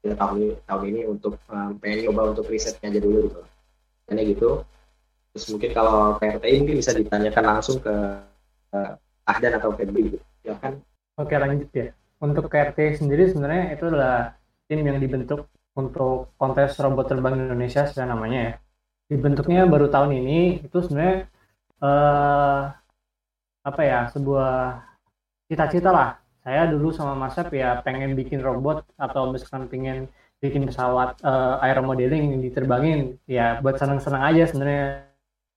Kita 0.00 0.14
tahun 0.14 0.36
ini 0.40 0.48
tahun 0.68 0.82
ini 0.94 1.00
untuk 1.08 1.34
um, 1.50 1.80
pengen 1.80 2.06
coba 2.12 2.36
untuk 2.36 2.46
risetnya 2.46 2.92
aja 2.94 3.00
dulu 3.02 3.28
gitu. 3.28 3.42
Karena 4.06 4.22
gitu. 4.22 4.50
Terus 5.34 5.44
mungkin 5.50 5.70
kalau 5.74 6.14
KRTI 6.22 6.62
mungkin 6.62 6.78
bisa 6.78 6.94
ditanyakan 6.94 7.44
langsung 7.44 7.82
ke 7.82 7.90
uh, 8.70 8.94
Ahdan 9.26 9.58
atau 9.58 9.74
Febri 9.74 10.14
gitu. 10.14 10.18
Ya 10.46 10.54
kan? 10.62 10.78
Oke 11.18 11.34
lanjut 11.34 11.68
ya. 11.74 11.90
Untuk 12.22 12.46
KRT 12.46 13.02
sendiri 13.02 13.26
sebenarnya 13.26 13.74
itu 13.74 13.90
adalah 13.90 14.38
tim 14.70 14.80
yang 14.86 15.02
dibentuk 15.02 15.50
untuk 15.74 16.30
kontes 16.38 16.78
robot 16.78 17.10
terbang 17.10 17.34
Indonesia 17.34 17.82
secara 17.84 18.14
namanya 18.14 18.40
ya. 18.40 18.52
Dibentuknya 19.10 19.66
baru 19.66 19.90
tahun 19.90 20.22
ini 20.22 20.64
itu 20.64 20.78
sebenarnya 20.80 21.26
eh, 21.82 22.62
apa 23.64 23.80
ya 23.82 24.08
sebuah 24.14 24.80
cita-cita 25.50 25.90
lah 25.90 26.20
saya 26.44 26.68
dulu 26.68 26.92
sama 26.92 27.16
Mas 27.16 27.32
Sep 27.32 27.48
ya 27.56 27.80
pengen 27.80 28.12
bikin 28.12 28.44
robot 28.44 28.84
atau 29.00 29.32
misalkan 29.32 29.64
pengen 29.72 30.12
bikin 30.44 30.68
pesawat 30.68 31.16
uh, 31.24 31.56
aeromodeling 31.64 32.36
diterbangin 32.44 33.16
ya 33.24 33.64
buat 33.64 33.80
senang-senang 33.80 34.20
aja 34.20 34.44
sebenarnya 34.44 35.08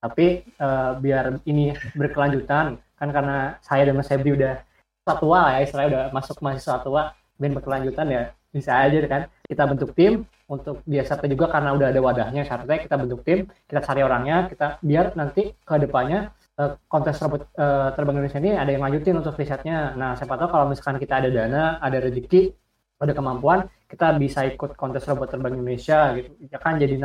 tapi 0.03 0.45
uh, 0.61 0.97
biar 1.01 1.41
ini 1.49 1.73
berkelanjutan 1.97 2.77
kan 2.97 3.09
karena 3.13 3.57
saya 3.61 3.89
dan 3.89 3.95
Mas 3.97 4.09
Sebri 4.09 4.33
udah 4.33 4.61
tua 5.07 5.55
ya 5.55 5.59
istilahnya 5.63 5.89
udah 5.89 6.03
masuk 6.11 6.43
mahasiswa 6.43 6.83
tua 6.83 7.15
dan 7.39 7.51
berkelanjutan 7.55 8.07
ya 8.11 8.23
bisa 8.51 8.75
aja 8.75 8.97
kan 9.07 9.21
kita 9.47 9.63
bentuk 9.69 9.95
tim 9.95 10.27
untuk 10.47 10.83
SRT 10.83 11.31
juga 11.31 11.47
karena 11.51 11.71
udah 11.75 11.87
ada 11.91 11.99
wadahnya 12.03 12.43
SRT 12.43 12.87
kita 12.89 12.95
bentuk 12.99 13.23
tim 13.23 13.47
kita 13.69 13.79
cari 13.79 14.01
orangnya 14.03 14.51
kita 14.51 14.81
biar 14.83 15.15
nanti 15.15 15.55
ke 15.55 15.75
depannya 15.79 16.35
uh, 16.57 16.71
kontes 16.89 17.17
robot 17.21 17.47
uh, 17.55 17.93
terbang 17.93 18.19
Indonesia 18.19 18.41
ini 18.41 18.51
ada 18.57 18.71
yang 18.73 18.83
lanjutin 18.83 19.15
untuk 19.21 19.37
risetnya. 19.37 19.93
Nah, 19.93 20.17
siapa 20.17 20.35
tahu 20.35 20.49
kalau 20.49 20.65
misalkan 20.69 20.97
kita 20.97 21.21
ada 21.23 21.29
dana, 21.29 21.77
ada 21.79 21.97
rezeki, 22.01 22.51
ada 22.97 23.13
kemampuan, 23.13 23.69
kita 23.87 24.17
bisa 24.17 24.43
ikut 24.49 24.73
kontes 24.73 25.05
robot 25.05 25.29
terbang 25.29 25.53
Indonesia 25.55 26.17
gitu. 26.17 26.29
Ya 26.49 26.57
kan 26.57 26.81
jadi 26.81 26.97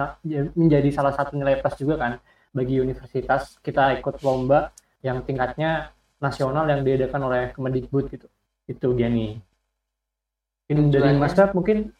menjadi 0.56 0.88
salah 0.90 1.12
satu 1.12 1.36
nilai 1.36 1.60
plus 1.60 1.76
juga 1.78 2.00
kan 2.00 2.12
bagi 2.52 2.78
universitas 2.78 3.56
kita 3.64 3.96
ikut 3.98 4.20
lomba 4.20 4.70
yang 5.00 5.24
tingkatnya 5.24 5.90
nasional 6.22 6.68
yang 6.68 6.86
diadakan 6.86 7.20
oleh 7.26 7.42
Kemendikbud 7.56 8.12
gitu. 8.12 8.28
Itu 8.68 8.94
Gianni. 8.94 9.40
Ini 10.70 10.80
dari 10.92 11.18
Mas 11.18 11.34
Rap 11.34 11.56
mungkin 11.56 11.90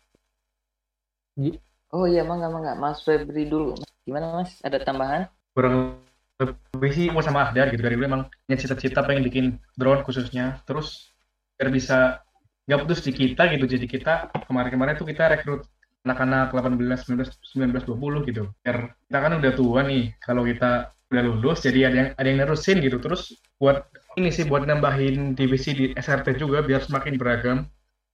Oh 1.93 2.09
iya, 2.09 2.25
mangga 2.25 2.49
mangga. 2.49 2.73
Mas 2.77 3.05
Febri 3.05 3.49
dulu. 3.49 3.77
Gimana 4.05 4.41
Mas? 4.41 4.61
Ada 4.65 4.81
tambahan? 4.81 5.29
Kurang 5.53 6.01
lebih 6.41 6.91
sih 6.93 7.07
mau 7.13 7.23
sama 7.23 7.47
Ahdar 7.47 7.71
gitu 7.71 7.83
dari 7.85 7.95
dulu 7.95 8.07
emang 8.09 8.23
punya 8.49 8.59
cita-cita 8.59 9.05
pengen 9.07 9.23
bikin 9.23 9.47
drone 9.79 10.03
khususnya 10.03 10.59
terus 10.67 11.15
biar 11.55 11.71
bisa 11.71 12.19
nggak 12.67 12.81
putus 12.83 13.01
di 13.07 13.13
kita 13.15 13.47
gitu 13.55 13.65
jadi 13.67 13.87
kita 13.87 14.13
kemarin-kemarin 14.51 14.99
tuh 14.99 15.07
kita 15.07 15.31
rekrut 15.31 15.63
anak-anak 16.03 16.51
18, 16.51 17.07
19, 17.09 17.31
19, 17.55 17.87
20 17.87 18.29
gitu. 18.29 18.43
Biar 18.63 18.95
kita 18.95 19.19
kan 19.19 19.33
udah 19.39 19.53
tua 19.55 19.81
nih. 19.87 20.05
Kalau 20.19 20.43
kita 20.43 20.91
udah 21.13 21.23
lulus 21.23 21.63
jadi 21.63 21.93
ada 21.93 21.97
yang 21.97 22.09
ada 22.17 22.27
yang 22.27 22.39
nerusin 22.43 22.83
gitu. 22.83 22.99
Terus 22.99 23.37
buat 23.61 23.87
ini 24.19 24.29
sih 24.35 24.45
buat 24.45 24.67
nambahin 24.67 25.39
divisi 25.39 25.71
di 25.73 25.85
SRT 25.95 26.37
juga 26.37 26.61
biar 26.63 26.83
semakin 26.83 27.15
beragam. 27.17 27.59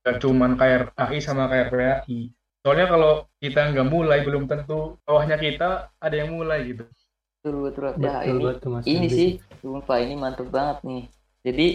Gak 0.07 0.23
cuman 0.23 0.57
KRAI 0.57 1.19
sama 1.19 1.51
KRPAI 1.51 2.39
soalnya 2.69 2.87
kalau 2.91 3.13
kita 3.39 3.73
nggak 3.73 3.89
mulai 3.89 4.21
belum 4.27 4.45
tentu 4.45 4.99
bawahnya 5.09 5.41
kita 5.41 5.89
ada 5.97 6.13
yang 6.13 6.35
mulai 6.35 6.69
gitu. 6.69 6.85
Betul 7.41 7.71
betul 7.71 7.83
ya 7.97 8.21
betul, 8.21 8.29
ini 8.29 8.43
betul, 8.45 8.69
mas 8.75 8.85
ini 8.85 9.09
sih 9.09 9.31
sumpah 9.63 9.99
ini 10.03 10.15
mantep 10.19 10.53
banget 10.53 10.85
nih. 10.85 11.05
Jadi 11.49 11.67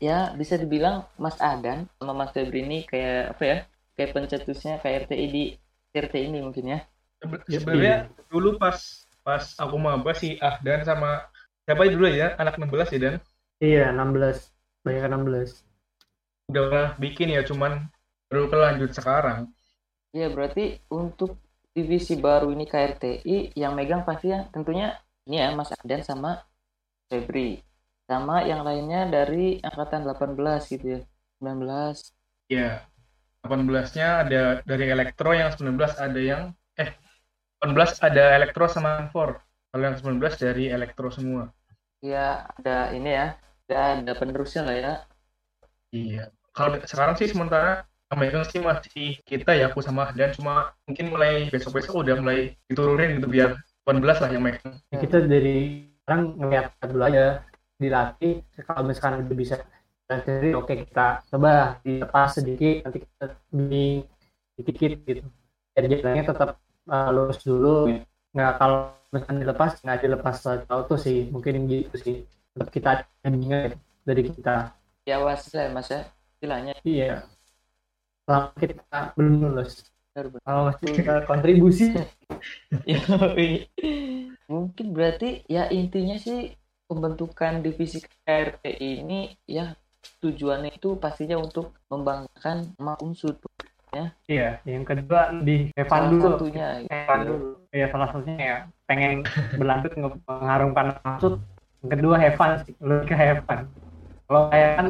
ya 0.00 0.32
bisa 0.32 0.56
dibilang 0.56 1.04
Mas 1.20 1.36
Adan 1.38 1.86
sama 2.00 2.16
Mas 2.16 2.32
Febri 2.32 2.64
ini 2.64 2.88
kayak 2.88 3.36
apa 3.36 3.42
ya 3.44 3.58
kayak 4.00 4.16
pencetusnya 4.16 4.80
KRTI 4.80 5.26
di 5.28 5.44
RT 5.92 6.14
ini 6.16 6.40
mungkin 6.40 6.72
ya. 6.72 6.80
Sebenarnya 7.44 8.08
dulu 8.32 8.56
pas 8.56 8.80
pas 9.20 9.44
aku 9.60 9.76
maba 9.76 10.16
sih 10.16 10.40
Ahdan 10.40 10.88
sama 10.88 11.28
siapa 11.68 11.84
dulu 11.84 12.08
ya? 12.08 12.32
Anak 12.40 12.56
16 12.56 12.96
ya 12.96 13.00
Dan? 13.04 13.16
Iya 13.60 13.92
16 13.92 14.88
banyak 14.88 15.04
16 15.04 15.68
udah 16.50 16.62
pernah 16.66 16.88
bikin 16.96 17.28
ya 17.30 17.44
cuman 17.44 17.92
baru 18.32 18.48
kelanjut 18.48 18.90
sekarang. 18.96 19.52
Iya 20.16 20.32
berarti 20.32 20.80
untuk 20.88 21.36
divisi 21.76 22.16
baru 22.16 22.50
ini 22.56 22.64
KRTI 22.64 23.52
yang 23.52 23.76
megang 23.76 24.02
pasti 24.08 24.32
ya 24.32 24.48
tentunya 24.48 24.96
ini 25.28 25.44
ya 25.44 25.52
Mas 25.52 25.76
Adan 25.76 26.00
sama 26.00 26.40
Febri. 27.12 27.60
Sama 28.08 28.42
yang 28.48 28.64
lainnya 28.64 29.06
dari 29.06 29.60
angkatan 29.60 30.08
18 30.08 30.40
gitu 30.72 30.86
ya 30.96 31.00
19 31.38 32.50
ya 32.50 32.82
18-nya 33.44 34.08
ada 34.26 34.42
dari 34.68 34.84
elektro 34.92 35.32
yang 35.32 35.50
19 35.52 35.76
ada 35.96 36.20
yang 36.20 36.42
eh 36.76 36.92
18 37.60 37.76
ada 38.04 38.24
elektro 38.36 38.68
sama 38.68 39.08
for. 39.12 39.40
Kalau 39.70 39.84
yang 39.84 39.96
19 39.96 40.20
dari 40.40 40.72
elektro 40.72 41.12
semua. 41.12 41.52
Iya 42.00 42.48
ada 42.58 42.90
ini 42.96 43.10
ya. 43.12 43.26
Ada, 43.68 44.02
ada 44.02 44.12
penerusnya 44.16 44.62
lah 44.66 44.76
ya. 44.76 44.94
Iya. 45.94 46.24
Kalau 46.50 46.80
sekarang 46.82 47.14
sih 47.20 47.30
sementara 47.30 47.86
megang 48.10 48.42
sih 48.42 48.58
masih 48.58 49.22
kita 49.22 49.54
ya 49.54 49.70
aku 49.70 49.84
sama. 49.84 50.10
Dan 50.16 50.34
cuma 50.34 50.74
mungkin 50.88 51.12
mulai 51.12 51.46
besok-besok 51.52 52.02
udah 52.02 52.16
mulai 52.18 52.58
diturunin 52.66 53.20
gitu 53.20 53.28
biar 53.30 53.54
18 53.86 54.02
lah 54.02 54.30
yang 54.32 54.44
megang 54.44 54.74
kita 54.90 55.24
dari 55.24 55.86
sekarang 56.02 56.34
ngeliat 56.40 56.66
dulu 56.82 57.04
aja 57.06 57.24
dilatih. 57.78 58.42
Kalau 58.66 58.82
misalkan 58.88 59.24
udah 59.28 59.36
bisa 59.38 59.56
sendiri 60.18 60.50
oke 60.58 60.72
kita 60.86 61.22
coba 61.30 61.78
dilepas 61.86 62.28
sedikit 62.34 62.82
nanti 62.82 62.98
kita 63.06 63.24
bimbing 63.54 64.02
dikit 64.60 64.76
gitu. 65.06 65.24
Jadi 65.74 65.86
jalannya 66.02 66.24
tetap 66.26 66.50
uh, 66.90 67.08
lurus 67.14 67.38
dulu. 67.40 67.88
Nggak 68.34 68.52
kalau 68.60 68.78
misalkan 69.10 69.36
dilepas 69.40 69.70
nggak 69.80 69.98
dilepas 70.04 70.36
auto 70.68 70.94
sih. 71.00 71.30
Mungkin 71.32 71.66
gitu 71.70 71.96
sih. 71.96 72.16
Tetap 72.54 72.68
kita 72.74 72.90
bimbingan 73.24 73.78
dari 74.04 74.22
kita. 74.28 74.74
Ya 75.08 75.22
was 75.22 75.48
ya 75.50 75.70
mas 75.72 75.88
ya. 75.88 76.04
Istilahnya. 76.38 76.74
Iya. 76.84 77.24
Selama 78.26 78.48
kita 78.58 78.98
belum 79.16 79.34
lulus. 79.46 79.88
Kalau 80.10 80.62
masih 80.68 80.88
kita 80.90 81.14
kontribusi. 81.24 81.94
Mungkin 84.50 84.86
berarti 84.90 85.46
ya 85.46 85.70
intinya 85.70 86.18
sih 86.18 86.50
pembentukan 86.90 87.62
divisi 87.62 88.02
KRT 88.02 88.66
ini 88.82 89.30
ya 89.46 89.70
tujuannya 90.20 90.76
itu 90.76 90.96
pastinya 90.96 91.36
untuk 91.40 91.76
membanggakan 91.88 92.72
mak 92.80 93.00
unsur 93.04 93.36
ya. 93.90 94.04
Iya, 94.30 94.48
yang 94.64 94.84
kedua 94.86 95.34
di 95.42 95.68
Evan 95.74 96.02
dulu. 96.14 96.38
Satunya, 96.38 96.66
Evan 96.86 97.18
dulu. 97.26 97.48
Iya, 97.74 97.86
salah 97.90 98.08
satunya 98.14 98.36
ya 98.38 98.58
pengen 98.86 99.22
berlanjut 99.58 99.92
mengharumkan 100.26 100.86
maksud. 101.02 101.34
Yang 101.80 101.90
kedua 101.96 102.14
Evan 102.20 102.50
sih, 102.64 102.74
lebih 102.78 103.06
ke 103.10 103.16
Evan. 103.16 103.60
Kalau 104.30 104.42
kayak 104.46 104.70
kan 104.78 104.86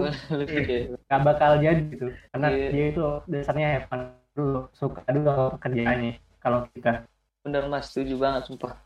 nggak 1.08 1.20
bakal 1.24 1.50
jadi 1.56 1.82
gitu, 1.88 2.06
karena 2.28 2.48
yeah. 2.52 2.70
dia 2.76 2.84
itu 2.92 3.02
dasarnya 3.24 3.68
Evan 3.80 4.00
dulu 4.36 4.60
suka 4.76 5.00
dulu 5.08 5.56
kerjaannya. 5.56 6.20
Kalau 6.44 6.68
kita 6.76 7.08
bener 7.40 7.64
mas, 7.72 7.88
setuju 7.88 8.20
banget 8.20 8.52
sumpah. 8.52 8.76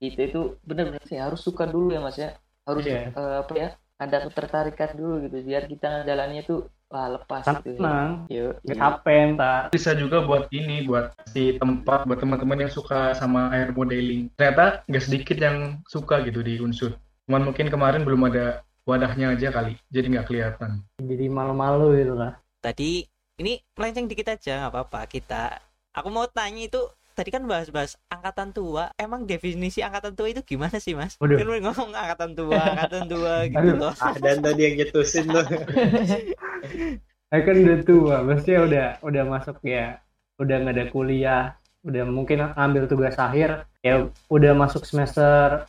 Kita 0.00 0.30
itu 0.32 0.56
bener-bener 0.64 1.02
sih 1.04 1.20
harus 1.20 1.44
suka 1.44 1.68
dulu 1.68 1.92
ya 1.92 2.00
mas 2.00 2.16
ya 2.16 2.32
harus 2.68 2.84
yeah. 2.84 3.08
Iya. 3.12 3.20
uh, 3.20 3.36
apa 3.44 3.52
ya 3.56 3.68
ada 3.98 4.30
ketertarikan 4.30 4.94
dulu 4.94 5.26
gitu 5.26 5.42
biar 5.42 5.66
kita 5.66 6.06
jalannya 6.06 6.46
tuh 6.46 6.70
wah 6.88 7.10
lepas 7.18 7.42
gitu 7.60 7.82
ya. 7.82 8.22
Yuk, 8.30 8.62
ngapain 8.64 9.34
tak 9.34 9.74
bisa 9.74 9.92
juga 9.98 10.22
buat 10.22 10.46
ini 10.54 10.86
buat 10.86 11.12
si 11.34 11.58
tempat 11.58 12.06
buat 12.06 12.22
teman-teman 12.22 12.64
yang 12.64 12.72
suka 12.72 13.12
sama 13.18 13.50
air 13.50 13.74
modeling. 13.74 14.30
Ternyata 14.38 14.86
nggak 14.86 15.04
sedikit 15.04 15.36
yang 15.42 15.82
suka 15.90 16.22
gitu 16.24 16.40
di 16.46 16.62
unsur. 16.62 16.94
Cuman 17.26 17.50
mungkin 17.50 17.68
kemarin 17.68 18.06
belum 18.06 18.30
ada 18.30 18.62
wadahnya 18.88 19.36
aja 19.36 19.52
kali 19.52 19.76
jadi 19.90 20.06
nggak 20.16 20.26
kelihatan. 20.30 20.80
Jadi 21.02 21.26
malu-malu 21.28 21.98
gitu 21.98 22.14
lah. 22.16 22.38
Tadi 22.62 23.04
ini 23.42 23.60
melenceng 23.76 24.06
dikit 24.06 24.32
aja 24.32 24.64
nggak 24.64 24.72
apa-apa. 24.72 25.00
Kita 25.10 25.58
aku 25.92 26.08
mau 26.08 26.30
tanya 26.30 26.70
itu 26.70 26.86
tadi 27.18 27.34
kan 27.34 27.42
bahas-bahas 27.42 27.98
angkatan 28.06 28.54
tua. 28.54 28.94
Emang 28.94 29.26
definisi 29.26 29.82
angkatan 29.82 30.14
tua 30.14 30.30
itu 30.30 30.46
gimana 30.46 30.78
sih, 30.78 30.94
Mas? 30.94 31.18
Waduh. 31.18 31.34
Kan 31.34 31.50
ngomong 31.50 31.90
angkatan 31.90 32.30
tua, 32.38 32.62
angkatan 32.62 33.04
tua 33.10 33.34
gitu 33.50 33.70
loh. 33.74 33.92
Ah, 33.98 34.14
dan 34.22 34.38
tadi 34.38 34.60
yang 34.62 34.74
nyetusin 34.78 35.26
tuh. 35.26 35.46
Saya 37.28 37.40
kan 37.44 37.56
udah 37.60 37.78
tua, 37.84 38.16
maksudnya 38.24 38.58
udah 38.64 38.86
udah 39.04 39.22
masuk 39.28 39.60
ya, 39.60 40.00
udah 40.40 40.56
nggak 40.64 40.74
ada 40.80 40.84
kuliah, 40.88 41.44
udah 41.84 42.08
mungkin 42.08 42.40
ambil 42.56 42.88
tugas 42.88 43.20
akhir, 43.20 43.68
ya 43.84 44.08
udah 44.32 44.52
masuk 44.56 44.88
semester 44.88 45.68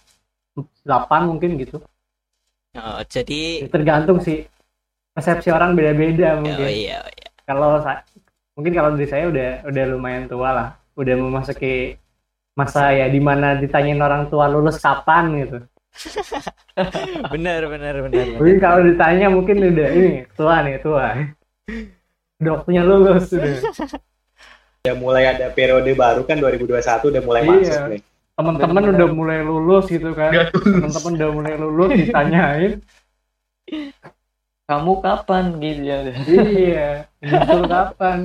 8 0.56 1.28
mungkin 1.28 1.60
gitu. 1.60 1.84
Oh, 2.80 3.04
jadi 3.12 3.68
tergantung 3.68 4.24
sih 4.24 4.48
persepsi 5.12 5.52
orang 5.52 5.76
beda-beda 5.76 6.40
mungkin. 6.40 6.64
Oh, 6.64 6.72
iya, 6.72 7.04
oh, 7.04 7.12
iya. 7.12 7.30
Kalau 7.44 7.84
mungkin 8.56 8.72
kalau 8.72 8.96
dari 8.96 9.08
saya 9.12 9.28
udah 9.28 9.68
udah 9.68 9.84
lumayan 9.92 10.32
tua 10.32 10.50
lah 10.56 10.79
udah 11.00 11.16
memasuki 11.16 11.96
masa 12.60 12.92
ya 12.92 13.08
di 13.08 13.24
mana 13.24 13.56
ditanyain 13.56 14.04
orang 14.04 14.28
tua 14.28 14.52
lulus 14.52 14.84
kapan? 14.84 15.48
gitu. 15.48 15.60
Bener 17.34 17.68
bener 17.68 18.08
bener, 18.08 18.40
mungkin 18.40 18.58
kalau 18.64 18.80
ditanya 18.86 19.28
mungkin 19.28 19.60
udah 19.60 19.90
ini 19.90 20.24
tua 20.38 20.64
nih 20.64 20.80
tua. 20.80 21.28
Udah 22.40 22.52
waktunya 22.56 22.88
lulus 22.88 23.28
sudah 23.28 23.60
ya 24.88 24.96
mulai 24.96 25.28
ada 25.28 25.52
periode 25.52 25.92
baru 25.92 26.24
kan 26.24 26.40
2021 26.40 27.12
udah 27.12 27.24
mulai 27.26 27.42
iya. 27.44 27.52
masuk 27.52 27.84
nih. 27.92 28.02
Teman-teman 28.40 28.84
udah 28.96 29.08
mulai 29.12 29.40
lulus 29.44 29.86
gitu 29.92 30.16
kan. 30.16 30.32
Teman-teman 30.56 31.12
udah 31.20 31.30
mulai 31.36 31.54
lulus 31.60 31.90
ditanyain. 32.00 32.72
Kamu 34.70 34.94
kapan 35.04 35.46
gitu 35.60 35.82
ya? 35.84 35.98
Iya 36.24 36.90
kapan. 37.68 38.20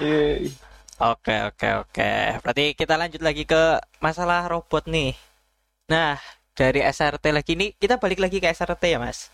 Iya. 0.00 0.65
Oke 0.96 1.36
oke 1.44 1.68
oke. 1.84 2.40
Berarti 2.40 2.72
kita 2.72 2.96
lanjut 2.96 3.20
lagi 3.20 3.44
ke 3.44 3.76
masalah 4.00 4.48
robot 4.48 4.88
nih. 4.88 5.12
Nah 5.92 6.16
dari 6.56 6.80
SRT 6.80 7.24
lagi 7.36 7.52
ini 7.52 7.76
kita 7.76 8.00
balik 8.00 8.16
lagi 8.16 8.40
ke 8.40 8.48
SRT 8.48 8.96
ya 8.96 8.96
mas. 8.96 9.28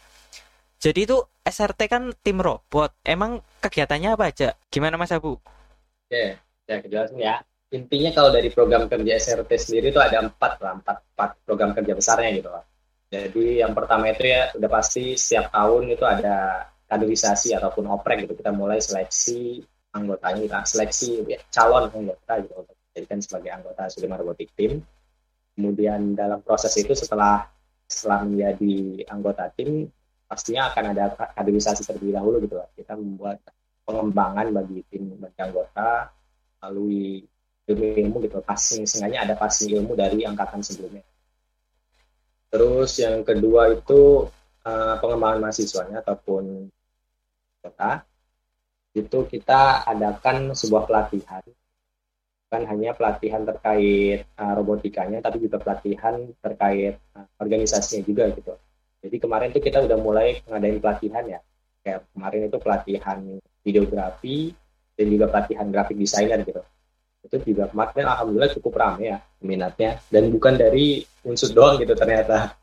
Jadi 0.82 1.06
itu 1.06 1.22
SRT 1.46 1.86
kan 1.86 2.10
tim 2.18 2.42
robot. 2.42 2.98
Emang 3.06 3.38
kegiatannya 3.62 4.18
apa 4.18 4.34
aja? 4.34 4.58
Gimana 4.66 4.98
Mas 4.98 5.14
Abu? 5.14 5.38
Oke, 5.38 6.42
saya 6.66 6.82
kejelasin 6.82 7.22
ya. 7.22 7.38
Intinya 7.70 8.10
kalau 8.10 8.34
dari 8.34 8.50
program 8.50 8.90
kerja 8.90 9.14
SRT 9.14 9.50
sendiri 9.54 9.94
itu 9.94 10.02
ada 10.02 10.18
empat 10.18 10.58
lah, 10.58 10.82
empat, 10.82 11.14
empat 11.14 11.30
program 11.46 11.70
kerja 11.78 11.94
besarnya 11.94 12.30
gitu 12.34 12.50
lah. 12.50 12.66
Jadi 13.06 13.62
yang 13.62 13.70
pertama 13.70 14.10
itu 14.10 14.26
ya 14.26 14.50
udah 14.58 14.70
pasti 14.72 15.14
setiap 15.14 15.54
tahun 15.54 15.94
itu 15.94 16.02
ada 16.02 16.66
kaderisasi 16.90 17.54
ataupun 17.54 17.86
oprek 17.86 18.26
gitu. 18.26 18.34
Kita 18.34 18.50
mulai 18.50 18.82
seleksi 18.82 19.62
anggotanya, 19.92 20.40
kita 20.44 20.60
seleksi 20.64 21.22
ya, 21.28 21.40
calon 21.52 21.88
anggota 21.92 22.32
gitu 22.40 22.54
untuk 22.64 22.76
dijadikan 22.90 23.18
sebagai 23.20 23.50
anggota 23.52 23.82
Sudirman 23.92 24.18
Robotic 24.20 24.50
Team. 24.56 24.80
Kemudian 25.52 26.16
dalam 26.16 26.40
proses 26.40 26.72
itu 26.80 26.96
setelah 26.96 27.44
setelah 27.84 28.24
menjadi 28.24 29.04
anggota 29.12 29.52
tim 29.52 29.84
pastinya 30.24 30.72
akan 30.72 30.96
ada 30.96 31.12
kaderisasi 31.12 31.84
terlebih 31.84 32.16
dahulu 32.16 32.40
gitu 32.40 32.56
lah. 32.56 32.68
Kita 32.72 32.96
membuat 32.96 33.44
pengembangan 33.82 34.48
bagi 34.54 34.80
tim 34.88 35.18
bagi 35.18 35.38
anggota 35.42 36.08
melalui 36.62 37.26
ilmu 37.66 37.86
ilmu 37.98 38.16
gitu 38.26 38.38
passing 38.42 38.86
sengaja 38.86 39.26
ada 39.26 39.34
passing 39.34 39.74
ilmu 39.74 39.98
dari 39.98 40.22
angkatan 40.22 40.62
sebelumnya 40.62 41.02
terus 42.52 42.98
yang 43.02 43.26
kedua 43.26 43.74
itu 43.74 44.30
uh, 44.66 44.94
pengembangan 45.02 45.48
mahasiswanya 45.48 46.02
ataupun 46.04 46.70
kota 47.62 48.06
itu 48.92 49.18
kita 49.28 49.88
adakan 49.88 50.52
sebuah 50.52 50.84
pelatihan 50.84 51.42
bukan 52.48 52.62
hanya 52.68 52.92
pelatihan 52.92 53.42
terkait 53.48 54.28
uh, 54.36 54.52
robotikanya 54.52 55.24
tapi 55.24 55.40
juga 55.40 55.56
pelatihan 55.56 56.20
terkait 56.44 57.00
uh, 57.16 57.24
organisasinya 57.40 58.04
juga 58.04 58.28
gitu 58.36 58.52
jadi 59.02 59.16
kemarin 59.18 59.50
itu 59.50 59.60
kita 59.60 59.82
udah 59.82 59.98
mulai 59.98 60.38
ngadain 60.46 60.78
pelatihan 60.78 61.24
ya. 61.26 61.40
Kayak 61.82 62.06
kemarin 62.14 62.40
itu 62.46 62.58
pelatihan 62.62 63.18
videografi 63.66 64.38
dan 64.94 65.06
juga 65.10 65.26
pelatihan 65.26 65.66
grafik 65.74 65.98
desainer 65.98 66.38
gitu. 66.46 66.62
Itu 67.26 67.36
juga 67.42 67.66
kemarin 67.74 68.06
alhamdulillah 68.06 68.54
cukup 68.54 68.72
ramai 68.78 69.10
ya 69.10 69.18
minatnya 69.42 69.98
dan 70.06 70.30
bukan 70.30 70.54
dari 70.54 71.02
unsur 71.26 71.50
doang 71.50 71.82
gitu 71.82 71.98
ternyata. 71.98 72.54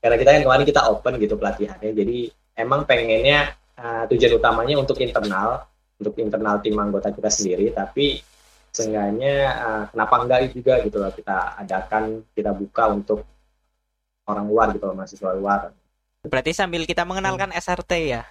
Karena 0.00 0.16
kita 0.16 0.30
kan 0.32 0.42
kemarin 0.48 0.64
kita 0.64 0.80
open 0.88 1.14
gitu 1.20 1.36
pelatihannya. 1.36 1.92
Jadi 1.92 2.18
emang 2.56 2.88
pengennya 2.88 3.52
uh, 3.76 4.08
tujuan 4.08 4.40
utamanya 4.40 4.80
untuk 4.80 4.96
internal, 5.04 5.68
untuk 6.02 6.18
internal 6.18 6.58
tim 6.58 6.74
anggota 6.74 7.14
kita 7.14 7.30
sendiri, 7.30 7.70
tapi 7.70 8.18
seenggaknya 8.74 9.34
uh, 9.62 9.84
kenapa 9.94 10.14
enggak 10.26 10.40
juga 10.50 10.82
gitu 10.82 10.96
loh 10.98 11.12
kita 11.14 11.60
adakan 11.60 12.24
kita 12.34 12.50
buka 12.50 12.90
untuk 12.90 13.20
orang 14.26 14.46
luar 14.48 14.66
gitu 14.74 14.84
loh 14.88 14.96
mahasiswa 14.96 15.30
luar 15.36 15.60
Berarti 16.22 16.54
sambil 16.54 16.86
kita 16.86 17.02
mengenalkan 17.02 17.50
hmm. 17.50 17.58
SRT 17.58 17.92
ya. 18.06 18.22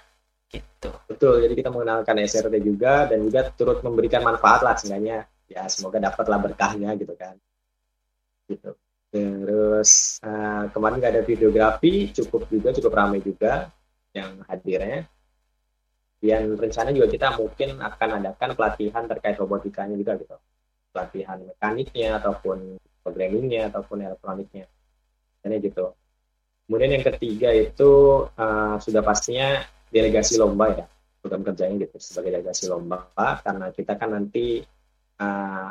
Gitu. 0.47 0.89
Betul, 1.07 1.43
jadi 1.43 1.53
kita 1.55 1.69
mengenalkan 1.71 2.15
SRT 2.23 2.55
juga 2.63 3.07
dan 3.07 3.23
juga 3.27 3.51
turut 3.51 3.83
memberikan 3.83 4.23
manfaat 4.23 4.63
lah 4.63 4.75
seenggaknya 4.79 5.27
ya 5.51 5.67
semoga 5.67 5.99
dapatlah 5.99 6.39
berkahnya 6.39 6.95
gitu 6.95 7.11
kan. 7.19 7.35
Gitu. 8.47 8.71
Terus 9.11 10.23
uh, 10.23 10.71
kemarin 10.71 11.03
nggak 11.03 11.13
ada 11.19 11.23
videografi, 11.27 12.15
cukup 12.15 12.47
juga 12.47 12.71
cukup 12.71 12.91
ramai 12.95 13.19
juga 13.19 13.67
yang 14.15 14.39
hadirnya. 14.47 15.07
Dan 16.21 16.53
rencana 16.53 16.93
juga 16.93 17.09
kita 17.09 17.27
mungkin 17.33 17.81
akan 17.81 18.09
adakan 18.21 18.49
pelatihan 18.53 19.03
terkait 19.09 19.35
robotikanya 19.41 19.97
juga 19.97 20.21
gitu. 20.21 20.37
Pelatihan 20.93 21.41
mekaniknya 21.41 22.21
ataupun 22.21 22.77
programmingnya 23.01 23.73
ataupun 23.73 24.05
elektroniknya. 24.05 24.69
Ini 25.41 25.57
gitu. 25.65 25.97
Kemudian 26.69 26.93
yang 26.93 27.05
ketiga 27.05 27.49
itu 27.51 28.23
uh, 28.37 28.77
sudah 28.77 29.01
pastinya 29.01 29.65
delegasi 29.89 30.37
lomba 30.37 30.71
ya, 30.71 30.85
program 31.19 31.43
kerjanya 31.43 31.83
gitu 31.83 31.97
sebagai 31.99 32.39
delegasi 32.39 32.71
lomba 32.71 33.11
karena 33.43 33.73
kita 33.75 33.99
kan 33.99 34.15
nanti 34.15 34.63
uh, 35.19 35.67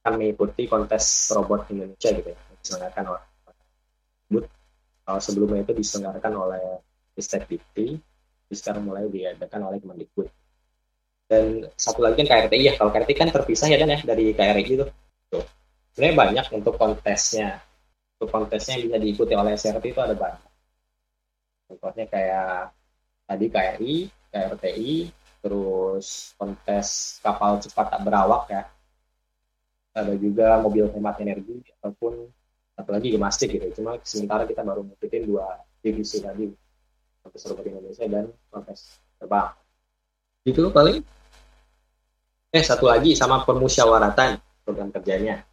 akan 0.00 0.12
mengikuti 0.16 0.64
kontes 0.64 1.28
robot 1.36 1.68
Indonesia 1.68 2.08
gitu 2.08 2.32
ya, 2.32 2.38
diselenggarakan 2.56 3.04
oleh 3.12 3.24
sebelumnya 5.18 5.66
itu 5.66 5.74
diselenggarakan 5.74 6.32
oleh 6.38 6.62
Ristek 7.18 7.50
sekarang 8.54 8.82
mulai 8.86 9.06
diadakan 9.06 9.70
oleh 9.70 9.78
Kemendikbud. 9.78 10.28
Dan 11.30 11.62
satu 11.78 12.02
lagi 12.02 12.26
kan 12.26 12.26
KRTI 12.26 12.62
ya, 12.66 12.72
kalau 12.74 12.90
KRTI 12.90 13.14
kan 13.14 13.28
terpisah 13.30 13.70
ya 13.70 13.78
kan 13.78 13.94
ya 13.94 13.98
dari 14.02 14.34
KRI 14.34 14.62
itu. 14.66 14.86
Tuh. 15.30 15.44
Sebenarnya 15.94 16.16
banyak 16.18 16.46
untuk 16.58 16.74
kontesnya, 16.74 17.62
untuk 18.18 18.34
kontesnya 18.34 18.78
yang 18.78 18.90
bisa 18.90 18.98
diikuti 18.98 19.32
oleh 19.38 19.54
SRT 19.54 19.94
itu 19.94 20.00
ada 20.02 20.18
banyak. 20.18 20.50
Contohnya 21.70 22.10
kayak 22.10 22.74
tadi 23.30 23.46
KRI, 23.46 23.94
KRTI, 24.34 24.94
terus 25.38 26.34
kontes 26.34 27.18
kapal 27.22 27.62
cepat 27.62 27.86
tak 27.94 28.02
berawak 28.02 28.44
ya. 28.50 28.62
Ada 29.94 30.14
juga 30.18 30.58
mobil 30.58 30.90
hemat 30.90 31.22
energi 31.22 31.62
ataupun 31.78 32.26
satu 32.74 32.90
lagi 32.90 33.14
gemastik 33.14 33.54
gitu. 33.54 33.70
Cuma 33.78 34.02
sementara 34.02 34.50
kita 34.50 34.66
baru 34.66 34.82
ngikutin 34.82 35.22
dua 35.30 35.62
divisi 35.78 36.18
tadi, 36.18 36.50
kontes 37.20 37.42
robot 37.48 37.64
Indonesia 37.68 38.04
dan 38.08 38.24
kontes 38.50 39.00
terbang. 39.20 39.52
Itu 40.44 40.72
paling. 40.72 41.00
Eh 42.50 42.64
satu 42.66 42.90
lagi 42.90 43.14
sama 43.14 43.46
permusyawaratan 43.46 44.40
program 44.66 44.90
kerjanya. 44.90 45.44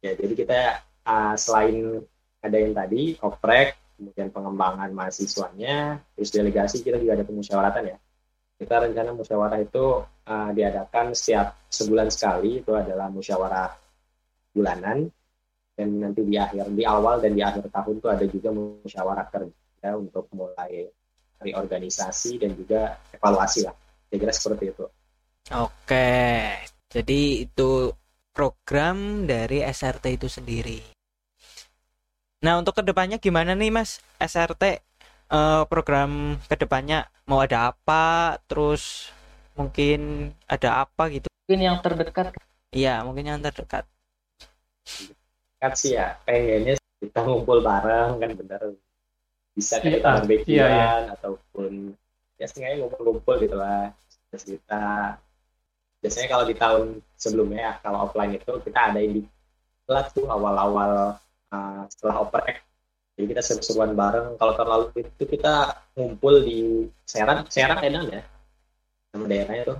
Ya 0.00 0.14
jadi 0.14 0.32
kita 0.32 0.60
uh, 1.04 1.34
selain 1.34 2.00
ada 2.38 2.56
yang 2.56 2.72
tadi 2.72 3.18
oprek 3.18 3.74
kemudian 3.98 4.30
pengembangan 4.30 4.94
mahasiswanya 4.94 5.98
terus 6.14 6.30
delegasi 6.30 6.86
kita 6.86 7.02
juga 7.02 7.18
ada 7.18 7.26
pemusyawaratan 7.26 7.84
ya 7.90 7.98
kita 8.58 8.74
rencana 8.86 9.10
musyawarah 9.14 9.58
itu 9.58 10.06
uh, 10.06 10.50
diadakan 10.54 11.14
setiap 11.18 11.58
sebulan 11.66 12.10
sekali 12.10 12.62
itu 12.62 12.74
adalah 12.74 13.10
musyawarah 13.10 13.74
bulanan 14.54 15.10
dan 15.78 15.88
nanti 15.98 16.26
di 16.26 16.34
akhir 16.38 16.70
di 16.74 16.82
awal 16.86 17.22
dan 17.22 17.38
di 17.38 17.42
akhir 17.42 17.70
tahun 17.70 18.02
itu 18.02 18.08
ada 18.10 18.24
juga 18.26 18.48
musyawarah 18.54 19.26
kerja 19.30 19.88
untuk 19.94 20.26
mulai 20.34 20.90
dari 21.38 21.54
organisasi 21.54 22.42
dan 22.42 22.52
juga 22.58 22.98
evaluasi 23.14 23.64
lah. 23.64 23.74
Kira-kira 24.10 24.32
seperti 24.34 24.64
itu. 24.74 24.84
Oke 25.48 26.18
jadi 26.88 27.44
itu 27.44 27.92
program 28.32 29.28
dari 29.28 29.60
SRT 29.60 30.16
itu 30.16 30.28
sendiri. 30.28 30.80
Nah 32.40 32.56
untuk 32.56 32.80
ke 32.80 32.82
depannya 32.86 33.20
gimana 33.20 33.52
nih 33.52 33.68
Mas? 33.68 34.00
SRT 34.16 34.64
uh, 34.64 34.72
eh, 35.36 35.62
program 35.68 36.40
ke 36.48 36.56
depannya 36.56 37.04
mau 37.28 37.44
ada 37.44 37.76
apa? 37.76 38.36
Terus 38.48 39.12
mungkin 39.52 40.32
ada 40.48 40.88
apa 40.88 41.12
gitu? 41.12 41.28
Mungkin 41.44 41.60
yang 41.60 41.76
terdekat. 41.84 42.32
Iya 42.72 43.04
mungkin 43.04 43.36
yang 43.36 43.40
terdekat. 43.44 43.84
Kan 45.60 45.72
sih 45.76 45.92
ya. 45.92 46.16
Pengennya 46.24 46.80
kita 47.04 47.20
ngumpul 47.20 47.60
bareng 47.60 48.16
kan 48.16 48.30
bener 48.32 48.80
bisa 49.58 49.82
kayak 49.82 49.98
kita 49.98 50.08
barbekyuan 50.22 50.54
iya, 50.54 50.66
iya. 50.70 50.90
ataupun 51.18 51.98
ya 52.38 52.46
setengahnya 52.46 52.76
ngumpul-ngumpul 52.86 53.34
gitu 53.42 53.56
lah 53.58 53.90
terus 54.30 54.44
kita 54.46 54.82
biasanya 55.98 56.28
kalau 56.30 56.44
di 56.46 56.54
tahun 56.54 57.02
sebelumnya 57.18 57.58
ya 57.58 57.72
kalau 57.82 58.06
offline 58.06 58.38
itu 58.38 58.52
kita 58.62 58.78
ada 58.94 59.02
di 59.02 59.26
telat 59.82 60.06
tuh 60.14 60.30
awal-awal 60.30 61.18
uh, 61.50 61.82
setelah 61.90 62.22
oprek 62.22 62.62
jadi 63.18 63.34
kita 63.34 63.42
seru-seruan 63.42 63.98
bareng. 63.98 64.38
Kalau 64.38 64.54
tahun 64.54 64.68
lalu 64.70 64.86
itu 65.02 65.24
kita 65.26 65.74
ngumpul 65.98 66.38
di 66.46 66.86
Serang 67.02 67.50
Serang 67.50 67.82
enak 67.82 68.14
ya 68.14 68.22
nama 69.10 69.24
daerahnya 69.26 69.64
tuh. 69.74 69.78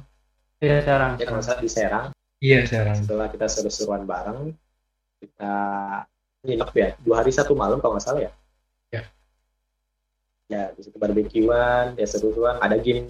Iya 0.58 0.82
Serang. 0.82 1.12
Ya 1.22 1.24
kalau 1.30 1.42
di 1.62 1.70
Serang. 1.70 2.06
Iya 2.42 2.58
Serang. 2.66 2.98
Setelah 2.98 3.30
kita 3.30 3.46
seru-seruan 3.46 4.02
bareng 4.10 4.50
kita 5.22 5.54
nginep 6.42 6.70
ya 6.74 6.88
dua 7.02 7.22
hari 7.22 7.30
satu 7.30 7.54
malam 7.54 7.78
kalau 7.78 7.94
nggak 7.98 8.06
salah 8.06 8.26
ya 8.26 8.30
ya 10.48 10.72
di 10.72 10.80
situ 10.80 10.96
barbekyuan 10.96 11.94
ya 12.00 12.06
seru-seruan 12.08 12.56
ada 12.58 12.80
game 12.80 13.08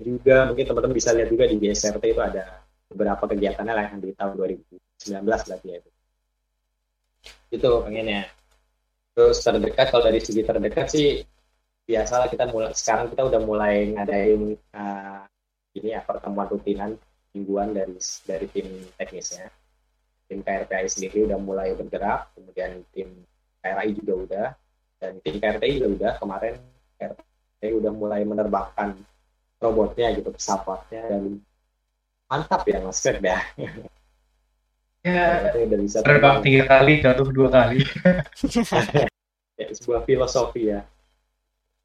juga 0.00 0.52
mungkin 0.52 0.64
teman-teman 0.68 0.96
bisa 0.96 1.16
lihat 1.16 1.32
juga 1.32 1.48
di 1.48 1.56
BSRT 1.56 2.04
itu 2.12 2.20
ada 2.20 2.60
beberapa 2.92 3.24
kegiatannya 3.24 3.72
lah 3.72 3.84
yang 3.88 4.04
di 4.04 4.12
tahun 4.12 4.36
2019 4.36 5.24
berarti 5.24 5.66
ya 5.72 5.76
itu. 5.80 5.90
Itu 7.52 7.70
pengennya. 7.88 8.28
Terus 9.16 9.40
terdekat 9.40 9.86
kalau 9.92 10.04
dari 10.04 10.20
segi 10.20 10.44
terdekat 10.44 10.86
sih 10.92 11.24
biasalah 11.88 12.28
kita 12.28 12.48
mulai 12.52 12.72
sekarang 12.76 13.12
kita 13.12 13.22
udah 13.24 13.40
mulai 13.42 13.92
ngadain 13.96 14.56
uh, 14.76 15.24
ini 15.72 15.88
ya 15.96 16.04
pertemuan 16.04 16.48
rutinan 16.52 17.00
mingguan 17.32 17.72
dari 17.72 17.96
dari 18.28 18.46
tim 18.52 18.68
teknisnya. 19.00 19.48
Tim 20.28 20.44
KRPI 20.44 20.88
sendiri 20.88 21.28
udah 21.28 21.40
mulai 21.40 21.72
bergerak 21.76 22.32
kemudian 22.36 22.84
tim 22.92 23.08
KRI 23.64 23.88
juga 24.00 24.12
udah 24.16 24.46
dan 25.02 25.18
tim 25.18 25.42
KRTI 25.42 25.82
juga 25.82 25.90
udah 25.98 26.12
kemarin 26.22 26.54
KRTI 26.94 27.74
udah 27.74 27.90
mulai 27.90 28.22
menerbangkan 28.22 28.94
robotnya 29.58 30.14
gitu 30.14 30.30
pesawatnya 30.30 31.02
dan 31.10 31.42
mantap 32.30 32.62
ya 32.70 32.78
mas 32.78 33.02
Fred 33.02 33.18
ya. 33.18 33.42
Ya. 35.02 35.50
Terbang 36.06 36.38
tiga 36.46 36.62
kali 36.70 37.02
jatuh 37.02 37.26
dua 37.34 37.50
kali. 37.50 37.82
Ya, 39.60 39.68
sebuah 39.68 40.08
filosofi 40.08 40.72
ya. 40.72 40.80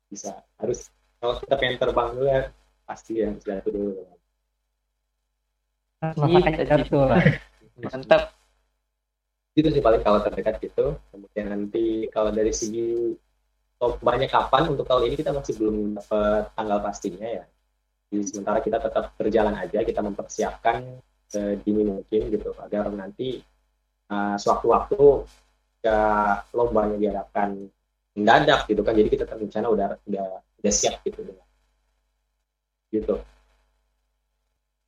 Bisa 0.08 0.40
harus 0.56 0.88
kalau 1.20 1.36
kita 1.44 1.60
pengen 1.60 1.76
terbang 1.78 2.16
dulu 2.16 2.26
ya 2.26 2.42
pasti 2.88 3.20
yang 3.20 3.36
jatuh 3.44 3.70
dulu. 3.70 3.92
Makanya 6.00 6.64
Iya, 6.64 6.64
jatuh. 6.64 7.04
Lah 7.12 7.22
mantap 7.92 8.34
itu 9.58 9.74
sih 9.74 9.82
paling 9.82 10.06
kalau 10.06 10.22
terdekat 10.22 10.62
gitu. 10.62 10.94
Kemudian 11.10 11.50
nanti 11.50 12.06
kalau 12.14 12.30
dari 12.30 12.54
segi 12.54 13.18
banyak 13.78 14.30
kapan 14.30 14.74
untuk 14.74 14.86
tahun 14.86 15.10
ini 15.10 15.16
kita 15.18 15.34
masih 15.34 15.54
belum 15.58 15.98
dapat 15.98 16.54
tanggal 16.54 16.78
pastinya 16.86 17.26
ya. 17.26 17.46
Jadi 18.14 18.24
sementara 18.30 18.62
kita 18.62 18.78
tetap 18.78 19.18
berjalan 19.18 19.58
aja 19.58 19.82
kita 19.82 20.06
mempersiapkan 20.06 21.02
sedini 21.28 21.84
mungkin 21.84 22.22
gitu 22.32 22.54
agar 22.62 22.88
nanti 22.94 23.42
uh, 24.14 24.38
sewaktu-waktu 24.38 25.02
ke 25.84 25.98
lombanya 26.54 26.96
diharapkan 27.02 27.58
mendadak 28.14 28.70
gitu 28.70 28.86
kan. 28.86 28.94
Jadi 28.94 29.10
kita 29.10 29.26
rencana 29.26 29.68
udah 29.74 29.88
udah 30.06 30.26
udah 30.62 30.74
siap 30.74 31.02
gitu. 31.02 31.34
Gitu. 32.94 33.16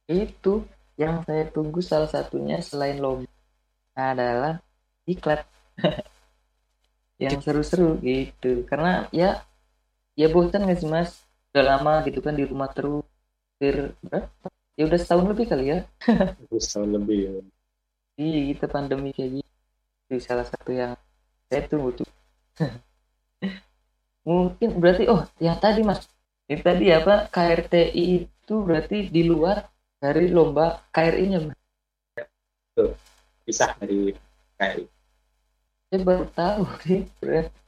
Itu 0.09 0.53
yang 0.93 1.25
saya 1.25 1.49
tunggu 1.49 1.81
salah 1.81 2.09
satunya 2.09 2.61
selain 2.61 3.01
lomba 3.01 3.38
adalah 3.99 4.53
iklan. 5.05 5.43
Yang 7.23 7.37
seru-seru 7.43 7.99
gitu. 7.99 8.63
Karena 8.69 9.11
ya 9.11 9.43
ya 10.15 10.27
bosan 10.31 10.63
nggak 10.63 10.79
sih 10.79 10.87
mas? 10.87 11.19
Udah 11.51 11.75
lama 11.75 11.93
gitu 12.07 12.23
kan 12.23 12.35
di 12.35 12.47
rumah 12.47 12.71
terus. 12.71 13.03
Berapa? 13.59 14.31
Ya 14.79 14.87
udah 14.87 14.99
setahun 14.99 15.27
lebih 15.27 15.45
kali 15.51 15.65
ya. 15.75 15.79
Setahun 16.63 16.89
lebih 16.95 17.19
ya. 17.27 17.31
iya 18.19 18.51
kita 18.51 18.67
pandemi 18.67 19.15
kayak 19.15 19.39
gitu 19.39 19.49
itu 20.09 20.25
salah 20.25 20.41
satu 20.41 20.73
yang 20.73 20.97
saya 21.45 21.69
tunggu 21.69 22.01
tuh. 22.01 22.09
Mungkin 24.27 24.81
berarti 24.81 25.05
oh 25.05 25.21
yang 25.37 25.61
tadi 25.61 25.85
mas. 25.85 26.09
Ini 26.49 26.65
tadi 26.65 26.89
apa? 26.89 27.29
KRTI 27.29 28.25
itu 28.25 28.55
berarti 28.65 29.05
di 29.13 29.21
luar 29.21 29.69
dari 30.01 30.33
lomba 30.33 30.81
KRI-nya 30.89 31.45
mas. 31.45 31.59
Tuh, 32.73 32.97
pisah 33.49 33.73
dari 33.81 34.13
KRI 34.61 34.85
saya 35.89 36.05
baru 36.05 36.25
tahu 36.37 36.61
sih 36.85 37.01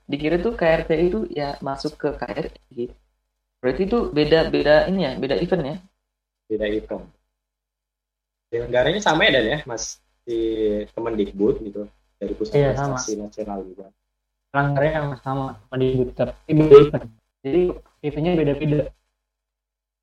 dikira 0.05 0.37
tuh 0.37 0.53
KRTI 0.53 1.09
itu 1.09 1.25
ya 1.33 1.57
masuk 1.57 1.97
ke 1.97 2.13
KRI 2.21 2.93
berarti 3.61 3.81
itu 3.89 4.13
beda 4.13 4.53
beda 4.53 4.85
ini 4.91 5.09
ya 5.09 5.11
beda 5.17 5.35
event 5.41 5.63
ya? 5.63 5.75
Beda 6.51 6.65
event. 6.67 7.05
Negaranya 8.51 8.99
sama 8.99 9.23
ya 9.29 9.39
dan 9.39 9.45
ya? 9.47 9.59
Mas 9.63 10.03
di 10.27 10.39
Kemendikbud 10.91 11.63
gitu 11.63 11.87
dari 12.19 12.33
pusat 12.35 12.59
Iya, 12.59 12.75
prestasi 12.75 13.15
nasional 13.17 13.63
juga. 13.63 13.87
Pelanggarnya 14.51 14.91
yang 14.91 15.09
sama 15.23 15.55
Kemendikbud 15.69 16.09
tapi 16.13 16.51
beda 16.51 16.77
event. 16.83 17.05
Jadi 17.41 17.61
eventnya 18.03 18.31
beda-beda. 18.35 18.79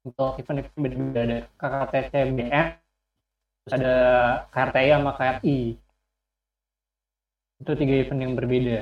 Untuk 0.08 0.30
event-event 0.40 0.80
beda-beda. 0.80 1.20
Ada 1.20 1.38
KKTC 1.60 2.12
BM 2.32 2.66
terus 3.68 3.85
ada 3.85 3.96
KRTI 4.48 4.88
sama 4.96 5.12
KRI 5.12 5.61
itu 7.59 7.72
tiga 7.76 7.94
event 8.00 8.20
yang 8.24 8.35
berbeda. 8.38 8.78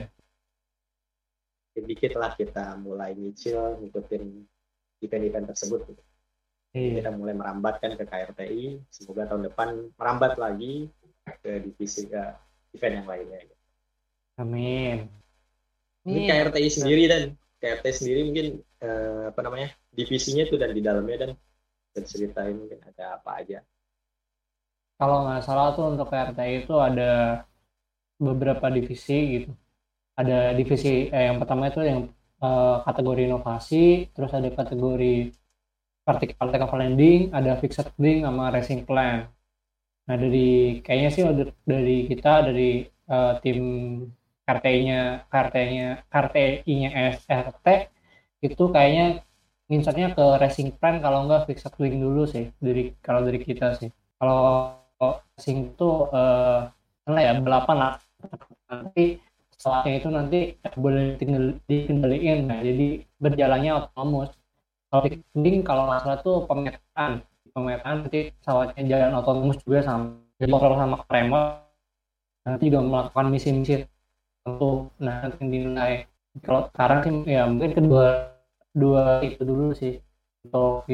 Dikit 1.76 2.12
lah 2.14 2.32
kita 2.38 2.78
mulai 2.78 3.18
nyicil 3.18 3.82
ngikutin 3.82 4.24
event-event 5.02 5.46
tersebut. 5.50 5.80
Gitu. 5.90 6.02
iya. 6.76 7.02
Kita 7.02 7.10
mulai 7.18 7.34
merambat 7.34 7.82
kan 7.82 7.98
ke 7.98 8.06
KRTI 8.06 8.78
semoga 8.94 9.26
tahun 9.26 9.50
depan 9.50 9.68
merambat 9.98 10.38
lagi 10.38 10.86
ke 11.42 11.66
divisi 11.66 12.06
ke 12.06 12.22
event 12.78 12.94
yang 13.02 13.06
lainnya. 13.10 13.38
Gitu. 13.42 13.56
amin. 14.38 14.98
Ini 16.06 16.20
Iya. 16.30 16.46
KRTI 16.46 16.68
sendiri 16.70 17.02
dan. 17.10 17.22
KRTI 17.58 17.92
sendiri 17.92 18.20
mungkin 18.22 18.46
eh, 18.62 19.22
apa 19.34 19.40
namanya 19.42 19.74
divisinya 19.90 20.46
itu 20.46 20.54
dan 20.54 20.70
di 20.70 20.80
dalamnya 20.84 21.18
dan. 21.26 21.32
Ceritain 21.96 22.52
mungkin 22.60 22.76
ada 22.92 23.16
apa 23.16 23.40
aja 23.40 23.64
kalau 24.98 25.16
nggak 25.24 25.42
salah 25.46 25.66
tuh 25.76 25.84
untuk 25.92 26.08
KRTI 26.12 26.64
itu 26.64 26.74
ada 26.88 27.44
beberapa 28.20 28.66
divisi 28.72 29.18
gitu. 29.40 29.50
Ada 30.20 30.56
divisi 30.58 31.08
eh, 31.12 31.24
yang 31.28 31.38
pertama 31.42 31.68
itu 31.72 31.80
yang 31.84 32.00
eh, 32.44 32.76
kategori 32.86 33.22
inovasi 33.28 34.08
terus 34.14 34.32
ada 34.38 34.48
kategori 34.60 35.32
vertical 36.06 36.36
vertical 36.48 36.78
landing 36.80 37.20
ada 37.38 37.52
fixed 37.60 37.88
wing 38.00 38.24
sama 38.26 38.44
racing 38.54 38.82
plan. 38.88 39.28
Nah 40.06 40.16
dari 40.22 40.80
kayaknya 40.86 41.10
sih 41.14 41.22
dari, 41.66 41.96
kita 42.10 42.32
dari 42.48 42.70
eh, 42.86 43.32
tim 43.42 43.58
KRTI-nya 44.46 45.26
KRTI-nya 45.32 45.88
KRTI-nya 46.12 46.88
SRT 47.18 47.66
itu 48.46 48.64
kayaknya 48.74 49.06
ngincernya 49.68 50.08
ke 50.16 50.24
racing 50.42 50.70
plan 50.78 51.02
kalau 51.04 51.26
nggak 51.26 51.50
fixed 51.50 51.74
wing 51.82 51.98
dulu 51.98 52.22
sih 52.30 52.54
dari 52.62 52.94
kalau 53.02 53.20
dari 53.26 53.38
kita 53.42 53.74
sih. 53.76 53.90
Kalau 54.16 54.72
racing 55.00 55.76
itu 55.76 55.90
eh 56.12 56.60
mana 57.06 57.20
ya 57.22 57.32
balapan 57.38 57.76
lah. 57.76 57.92
Nanti 58.66 59.20
setelahnya 59.54 59.92
itu 60.00 60.08
nanti 60.10 60.40
boleh 60.76 61.16
dikendaliin. 61.68 62.38
Nah 62.48 62.58
jadi 62.60 63.04
berjalannya 63.20 63.72
otomatis 63.84 64.34
kalau 64.90 65.02
ticketing 65.04 65.56
kalau 65.66 65.82
nggak 65.90 66.00
salah 66.04 66.18
tuh 66.22 66.36
pemetaan. 66.48 67.12
Pemetaan 67.56 67.94
nanti 68.04 68.36
pesawatnya 68.36 68.82
jalan 68.84 69.12
otomatis 69.20 69.60
juga 69.64 69.80
sama. 69.84 70.06
Jadi 70.36 70.52
sama 70.52 70.96
remote 71.08 71.64
nanti 72.46 72.62
juga 72.70 72.80
melakukan 72.84 73.26
misi-misi 73.32 73.74
tentu 74.46 74.92
nah 75.02 75.26
nanti 75.26 75.42
dinilai. 75.42 76.06
Kalau 76.44 76.68
sekarang 76.70 76.98
sih 77.02 77.14
ya 77.34 77.48
mungkin 77.48 77.72
kedua 77.74 78.06
dua 78.76 79.24
itu 79.24 79.42
dulu 79.42 79.72
sih. 79.72 79.98
Untuk 80.46 80.86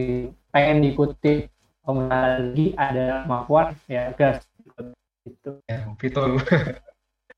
pengen 0.48 0.80
diikuti 0.80 1.51
lagi 1.86 2.66
ada 2.78 3.26
kemampuan 3.26 3.66
ya 3.90 4.14
gas 4.14 4.38
gitu 5.26 5.58
Ya, 5.70 5.86
Vitor. 5.98 6.28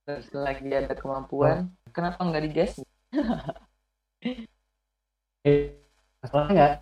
terus 0.04 0.28
lagi 0.36 0.68
ada 0.72 0.92
kemampuan. 0.96 1.72
Kenapa 1.92 2.20
nggak 2.24 2.44
digas 2.44 2.72
Eh, 5.44 5.76
masalahnya 6.24 6.52
nggak? 6.56 6.72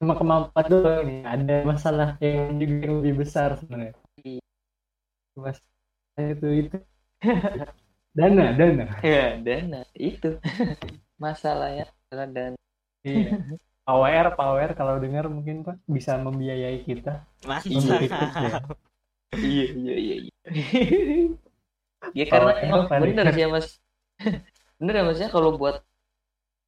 Cuma 0.00 0.14
kemampuan 0.16 0.66
doang 0.72 1.04
ini 1.04 1.16
ada 1.24 1.54
masalah 1.68 2.08
yang 2.24 2.56
juga 2.56 2.74
yang 2.88 2.94
lebih 3.04 3.14
besar 3.24 3.48
sebenarnya. 3.60 3.94
Iya. 4.24 4.40
mas 5.36 5.58
itu 6.18 6.48
itu. 6.60 6.76
Dana 8.18 8.44
dana. 8.58 8.84
Ya 9.04 9.38
dana. 9.38 9.80
Itu. 9.94 10.40
Masalahnya 11.24 11.84
adalah 12.10 12.28
dana. 12.32 12.58
Iya 13.06 13.60
power 13.90 14.26
power. 14.38 14.68
Kalau 14.78 14.94
dengar 15.02 15.26
mungkin 15.26 15.66
pak 15.66 15.82
bisa 15.90 16.14
membiayai 16.14 16.86
kita. 16.86 17.26
Ikut 17.66 17.98
ya 17.98 18.62
iya 19.34 19.66
iya. 19.74 19.94
Iya 19.94 19.96
iya 19.98 20.26
ya 22.18 22.24
karena 22.26 22.52
emang 22.62 22.86
bener 22.86 23.26
sih 23.34 23.42
ya 23.42 23.48
mas. 23.50 23.66
Bener 24.80 24.94
ya 24.96 25.04
mas 25.04 25.18
ya 25.20 25.28
kalau 25.28 25.58
buat 25.60 25.82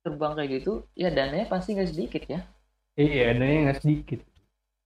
terbang 0.02 0.34
kayak 0.34 0.50
gitu 0.60 0.72
ya 0.98 1.08
dananya 1.14 1.46
pasti 1.46 1.72
nggak 1.78 1.90
sedikit 1.94 2.22
ya. 2.26 2.40
Iya 2.98 3.32
dananya 3.32 3.58
nggak 3.70 3.78
sedikit. 3.80 4.20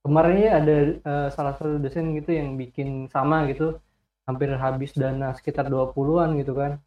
Kemarin 0.07 0.37
ya 0.39 0.51
ada 0.63 0.77
eh, 1.03 1.29
salah 1.35 1.55
satu 1.59 1.83
dosen 1.83 2.15
gitu 2.15 2.31
yang 2.31 2.55
bikin 2.55 3.11
sama 3.11 3.49
gitu. 3.51 3.81
Hampir 4.27 4.51
habis 4.55 4.91
dana 4.95 5.35
sekitar 5.35 5.67
20-an 5.71 6.39
gitu 6.39 6.53
kan. 6.55 6.79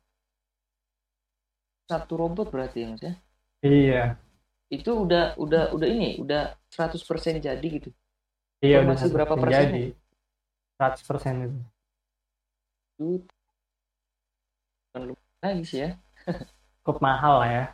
Satu 1.89 2.13
robot 2.15 2.47
berarti 2.53 2.85
ya 2.85 2.87
mas 2.93 3.01
ya? 3.03 3.13
Iya 3.59 4.03
itu 4.69 4.91
udah 4.93 5.33
udah 5.41 5.73
udah 5.73 5.87
ini 5.89 6.21
udah 6.21 6.53
100% 6.69 7.41
jadi 7.41 7.57
gitu 7.61 7.89
iya 8.61 8.85
udah 8.85 8.93
masih 8.93 9.09
berapa 9.09 9.33
100% 9.33 9.43
persen 9.43 9.65
jadi 9.65 9.83
100% 10.77 11.45
itu 11.45 11.59
itu 12.99 13.33
bukan 14.89 15.01
lagi 15.41 15.63
sih 15.65 15.79
ya 15.85 15.89
cukup 16.81 16.97
mahal 17.01 17.41
lah 17.41 17.49
ya 17.49 17.65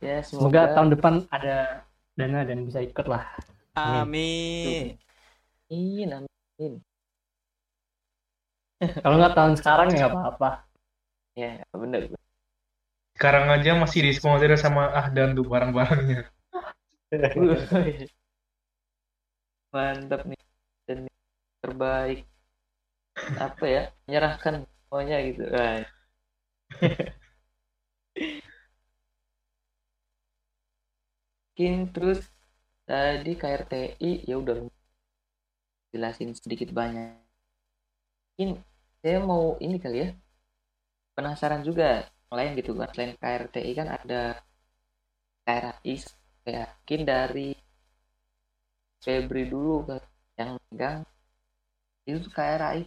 ya 0.00 0.24
Semoga 0.24 0.64
semoga, 0.64 0.74
tahun 0.76 0.88
depan 0.96 1.14
ada 1.28 1.56
dana 2.16 2.40
dan 2.44 2.64
bisa 2.64 2.80
ikut 2.80 3.04
lah. 3.04 3.24
Amin. 3.76 4.96
Amin, 5.68 6.08
amin. 6.08 6.72
Kalau 8.80 9.16
nggak 9.20 9.36
tahun 9.36 9.54
sekarang 9.60 9.88
ya 9.92 10.08
nggak 10.08 10.12
apa-apa. 10.16 10.50
ya 11.38 11.62
bener 11.72 12.10
Sekarang 13.20 13.52
aja 13.52 13.76
masih 13.76 14.00
disponsori 14.00 14.56
sama 14.56 14.96
Ahdan 14.96 15.36
tuh 15.36 15.44
barang-barangnya. 15.44 16.24
mantap 19.76 20.24
nih. 20.24 20.40
Dan 20.88 21.04
terbaik. 21.60 22.24
Apa 23.36 23.64
ya? 23.68 23.92
Menyerahkan 24.08 24.64
semuanya 24.64 25.20
gitu. 25.20 25.44
Wah. 25.52 25.84
mungkin 31.52 31.92
terus 31.92 32.24
tadi 32.88 33.36
KRTI 33.36 34.24
ya 34.24 34.40
udah. 34.40 34.64
Jelasin 35.92 36.32
sedikit 36.32 36.72
banyak. 36.72 37.20
Mungkin 38.40 38.64
saya 39.04 39.20
mau 39.20 39.60
ini 39.60 39.76
kali 39.76 40.08
ya. 40.08 40.16
Penasaran 41.12 41.60
juga 41.68 42.08
lain 42.30 42.52
gitu 42.58 42.72
kan 42.78 42.88
selain 42.94 43.14
KRTI 43.18 43.72
kan 43.78 43.88
ada 43.98 44.22
KRI 45.46 45.94
ya 46.46 46.64
mungkin 46.70 47.00
dari 47.06 47.48
Febri 49.02 49.44
dulu 49.52 49.88
kan 49.88 50.02
yang 50.38 50.50
megang 50.70 51.00
itu 52.06 52.28
KRI 52.36 52.82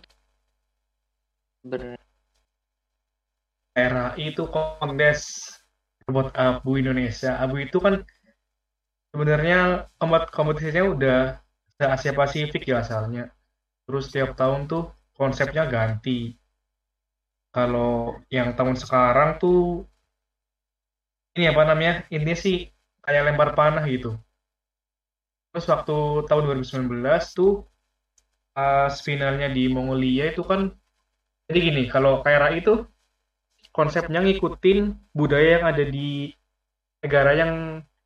ber 1.63 1.95
RAI 3.73 4.29
itu 4.29 4.43
kontes 4.53 5.49
robot 6.05 6.29
abu 6.37 6.77
Indonesia. 6.77 7.41
Abu 7.41 7.57
itu 7.65 7.81
kan 7.81 8.05
sebenarnya 9.09 9.89
kompet 9.97 10.29
kompetisinya 10.29 10.83
udah 10.93 11.19
se 11.73 11.83
Asia 11.89 12.13
Pasifik 12.13 12.69
ya 12.69 12.85
asalnya. 12.85 13.33
Terus 13.89 14.13
tiap 14.13 14.37
tahun 14.37 14.69
tuh 14.69 14.93
konsepnya 15.17 15.65
ganti. 15.65 16.37
Kalau 17.53 18.17
yang 18.33 18.57
tahun 18.57 18.73
sekarang 18.73 19.37
tuh 19.37 19.85
ini 21.37 21.45
apa 21.53 21.61
namanya? 21.69 21.93
Ini 22.09 22.33
sih 22.33 22.65
kayak 23.05 23.29
lempar 23.29 23.53
panah 23.53 23.85
gitu. 23.85 24.17
Terus 25.53 25.69
waktu 25.69 25.97
tahun 26.25 26.43
2019 26.49 26.97
tuh 27.37 27.69
pas 28.57 28.93
finalnya 29.05 29.49
di 29.53 29.69
Mongolia 29.69 30.33
itu 30.33 30.41
kan 30.41 30.73
jadi 31.45 31.59
gini, 31.69 31.83
kalau 31.91 32.25
KRAI 32.25 32.63
itu 32.63 32.87
konsepnya 33.75 34.23
ngikutin 34.23 35.11
budaya 35.13 35.59
yang 35.59 35.65
ada 35.69 35.83
di 35.85 36.31
negara 37.03 37.31
yang 37.35 37.51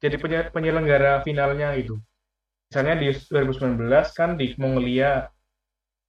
jadi 0.03 0.17
penyelenggara 0.51 1.21
finalnya 1.21 1.71
itu. 1.77 1.95
Misalnya 2.67 2.99
di 2.99 3.13
2019 3.15 4.11
kan 4.11 4.35
di 4.35 4.51
Mongolia, 4.59 5.29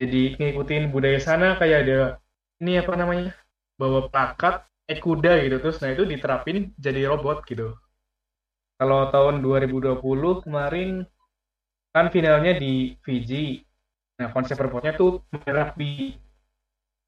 jadi 0.03 0.35
ngikutin 0.41 0.91
budaya 0.91 1.21
sana 1.23 1.55
kayak 1.61 1.79
ada 1.87 2.01
ini 2.59 2.79
apa 2.79 2.93
namanya? 2.99 3.33
Bawa 3.79 4.11
plakat 4.11 4.67
naik 4.91 5.01
kuda 5.05 5.43
gitu. 5.47 5.57
Terus 5.63 5.79
nah 5.79 5.91
itu 5.95 6.05
diterapin 6.09 6.75
jadi 6.79 7.07
robot 7.11 7.47
gitu. 7.47 7.79
Kalau 8.79 9.11
tahun 9.11 9.43
2020 9.43 10.45
kemarin 10.47 11.03
kan 11.95 12.07
finalnya 12.15 12.55
di 12.59 12.95
Fiji. 13.03 13.63
Nah 14.19 14.31
konsep 14.35 14.59
robotnya 14.59 14.95
tuh 14.95 15.23
menyerap 15.31 15.79
di 15.79 16.15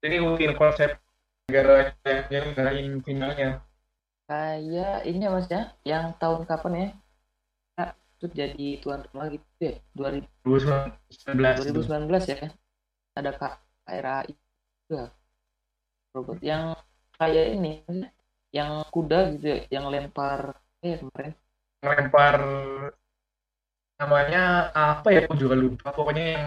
jadi 0.00 0.22
ngikutin 0.22 0.54
konsep 0.56 0.96
negara 1.50 1.92
yang 2.30 2.54
ngarahin 2.54 3.02
finalnya. 3.02 3.60
Kayak 4.30 5.04
ini 5.10 5.26
ya 5.26 5.30
mas 5.34 5.46
ya. 5.50 5.74
Yang 5.82 6.04
tahun 6.22 6.46
kapan 6.46 6.72
ya? 6.72 6.88
Nah, 7.74 7.90
itu 8.16 8.26
jadi 8.30 8.68
tuan 8.78 9.02
rumah 9.10 9.26
gitu 9.34 9.44
ya? 9.58 9.74
2019 9.98 11.82
2019 11.82 12.30
ya? 12.30 12.54
Ada 13.18 13.30
kak 13.34 13.54
KRAI 13.90 14.32
juga 14.86 15.10
robot 16.14 16.38
yang 16.42 16.74
kayak 17.14 17.46
ini 17.54 17.84
yang 18.50 18.82
kuda 18.90 19.38
gitu 19.38 19.46
ya 19.46 19.58
yang 19.70 19.86
lempar 19.92 20.58
eh 20.82 20.98
kemarin. 20.98 21.32
Lempar 21.84 22.36
namanya 24.00 24.72
apa 24.74 25.08
ya 25.12 25.28
aku 25.28 25.36
juga 25.38 25.54
lupa. 25.54 25.94
Pokoknya 25.94 26.24
yang 26.34 26.46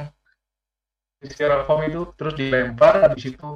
di 1.23 1.27
styrofoam 1.31 1.87
itu 1.87 2.01
terus 2.19 2.35
dilempar 2.35 3.07
habis 3.07 3.31
itu 3.31 3.49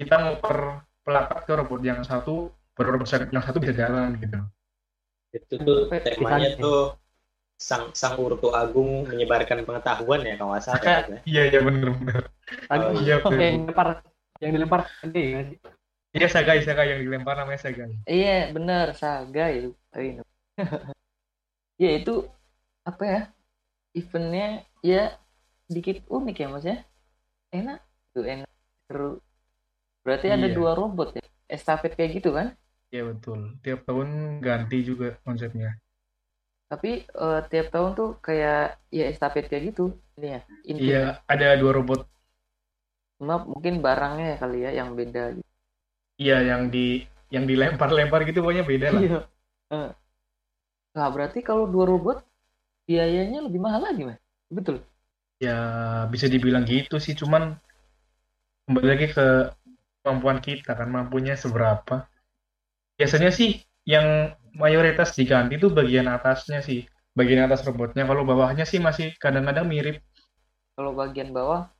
kita 0.00 0.14
ngoper 0.18 0.82
pelakat 1.06 1.40
ke 1.46 1.52
robot 1.54 1.80
yang 1.86 2.02
satu 2.02 2.50
baru 2.74 2.98
robot 2.98 3.06
yang 3.30 3.44
satu 3.44 3.58
bisa 3.62 3.74
jalan 3.76 4.18
gitu. 4.18 4.38
Itu 5.30 5.54
tuh 5.62 5.86
temanya 6.02 6.58
tuh 6.58 6.98
sang 7.62 7.94
sang 7.94 8.18
urtu 8.18 8.50
agung 8.50 9.06
menyebarkan 9.06 9.62
pengetahuan 9.62 10.26
ya 10.26 10.34
kalau 10.34 10.58
salah 10.58 10.82
ya, 10.82 10.98
iya 11.30 11.42
iya 11.46 11.60
benar 11.62 11.94
benar 11.94 12.22
oh, 12.74 12.90
iya 12.98 13.22
yang 13.22 13.30
dilempar 13.30 14.02
yang 14.42 14.50
dilempar 14.58 14.90
ini 15.06 15.56
iya 16.12 16.26
sagai 16.26 16.66
sagai 16.66 16.98
yang 16.98 17.00
dilempar 17.06 17.38
namanya 17.38 17.62
sagai 17.62 17.94
iya 18.10 18.50
benar 18.50 18.92
sagai 18.98 19.70
itu 19.70 20.22
ya 21.82 21.90
itu 22.02 22.26
apa 22.82 23.02
ya 23.06 23.20
eventnya 23.94 24.66
ya 24.82 25.14
sedikit 25.70 26.02
unik 26.10 26.36
ya 26.42 26.46
mas 26.50 26.66
ya 26.66 26.78
enak 27.54 27.78
tuh 28.10 28.26
enak 28.26 28.50
seru 28.90 29.22
Berarti 30.02 30.26
iya. 30.28 30.36
ada 30.38 30.48
dua 30.50 30.74
robot 30.74 31.14
ya? 31.14 31.24
Estafet 31.46 31.94
kayak 31.94 32.22
gitu 32.22 32.34
kan? 32.34 32.54
Iya 32.90 33.08
betul. 33.08 33.56
Tiap 33.62 33.86
tahun 33.86 34.42
ganti 34.42 34.82
juga 34.82 35.16
konsepnya. 35.22 35.78
Tapi 36.68 37.06
uh, 37.14 37.40
tiap 37.46 37.70
tahun 37.70 37.94
tuh 37.94 38.10
kayak 38.18 38.80
ya 38.90 39.04
estafet 39.08 39.46
kayak 39.46 39.72
gitu 39.72 39.94
ini 40.18 40.28
ya. 40.36 40.40
Inti. 40.66 40.82
Iya, 40.90 41.04
ada 41.24 41.56
dua 41.56 41.72
robot. 41.80 42.04
Cuma 43.22 43.38
mungkin 43.46 43.78
barangnya 43.78 44.34
ya 44.34 44.36
kali 44.42 44.58
ya 44.66 44.70
yang 44.82 44.98
beda 44.98 45.38
gitu. 45.38 45.50
Iya, 46.18 46.42
yang 46.42 46.74
di 46.74 47.06
yang 47.30 47.46
dilempar-lempar 47.46 48.26
gitu 48.26 48.42
pokoknya 48.42 48.66
beda 48.66 48.88
lah. 48.90 49.02
Iya. 49.06 49.20
Nah, 50.98 51.06
berarti 51.14 51.38
kalau 51.46 51.70
dua 51.70 51.86
robot 51.86 52.26
biayanya 52.90 53.46
lebih 53.46 53.62
mahal 53.62 53.86
lagi, 53.86 54.10
Mas. 54.10 54.18
Betul. 54.50 54.82
Ya, 55.38 55.54
bisa 56.10 56.26
dibilang 56.26 56.66
gitu 56.66 56.98
sih, 56.98 57.14
cuman 57.14 57.54
kembali 58.66 58.88
lagi 58.90 59.06
ke 59.14 59.54
kemampuan 60.02 60.42
kita 60.42 60.74
kan 60.74 60.90
mampunya 60.90 61.38
seberapa 61.38 62.06
biasanya 62.98 63.30
sih 63.30 63.62
yang 63.86 64.34
mayoritas 64.54 65.14
diganti 65.14 65.58
itu 65.58 65.70
bagian 65.70 66.10
atasnya 66.10 66.62
sih 66.62 66.86
bagian 67.14 67.46
atas 67.46 67.62
robotnya 67.66 68.06
kalau 68.06 68.22
bawahnya 68.22 68.66
sih 68.66 68.78
masih 68.78 69.14
kadang-kadang 69.18 69.66
mirip 69.66 69.98
kalau 70.78 70.94
bagian 70.94 71.34
bawah 71.34 71.70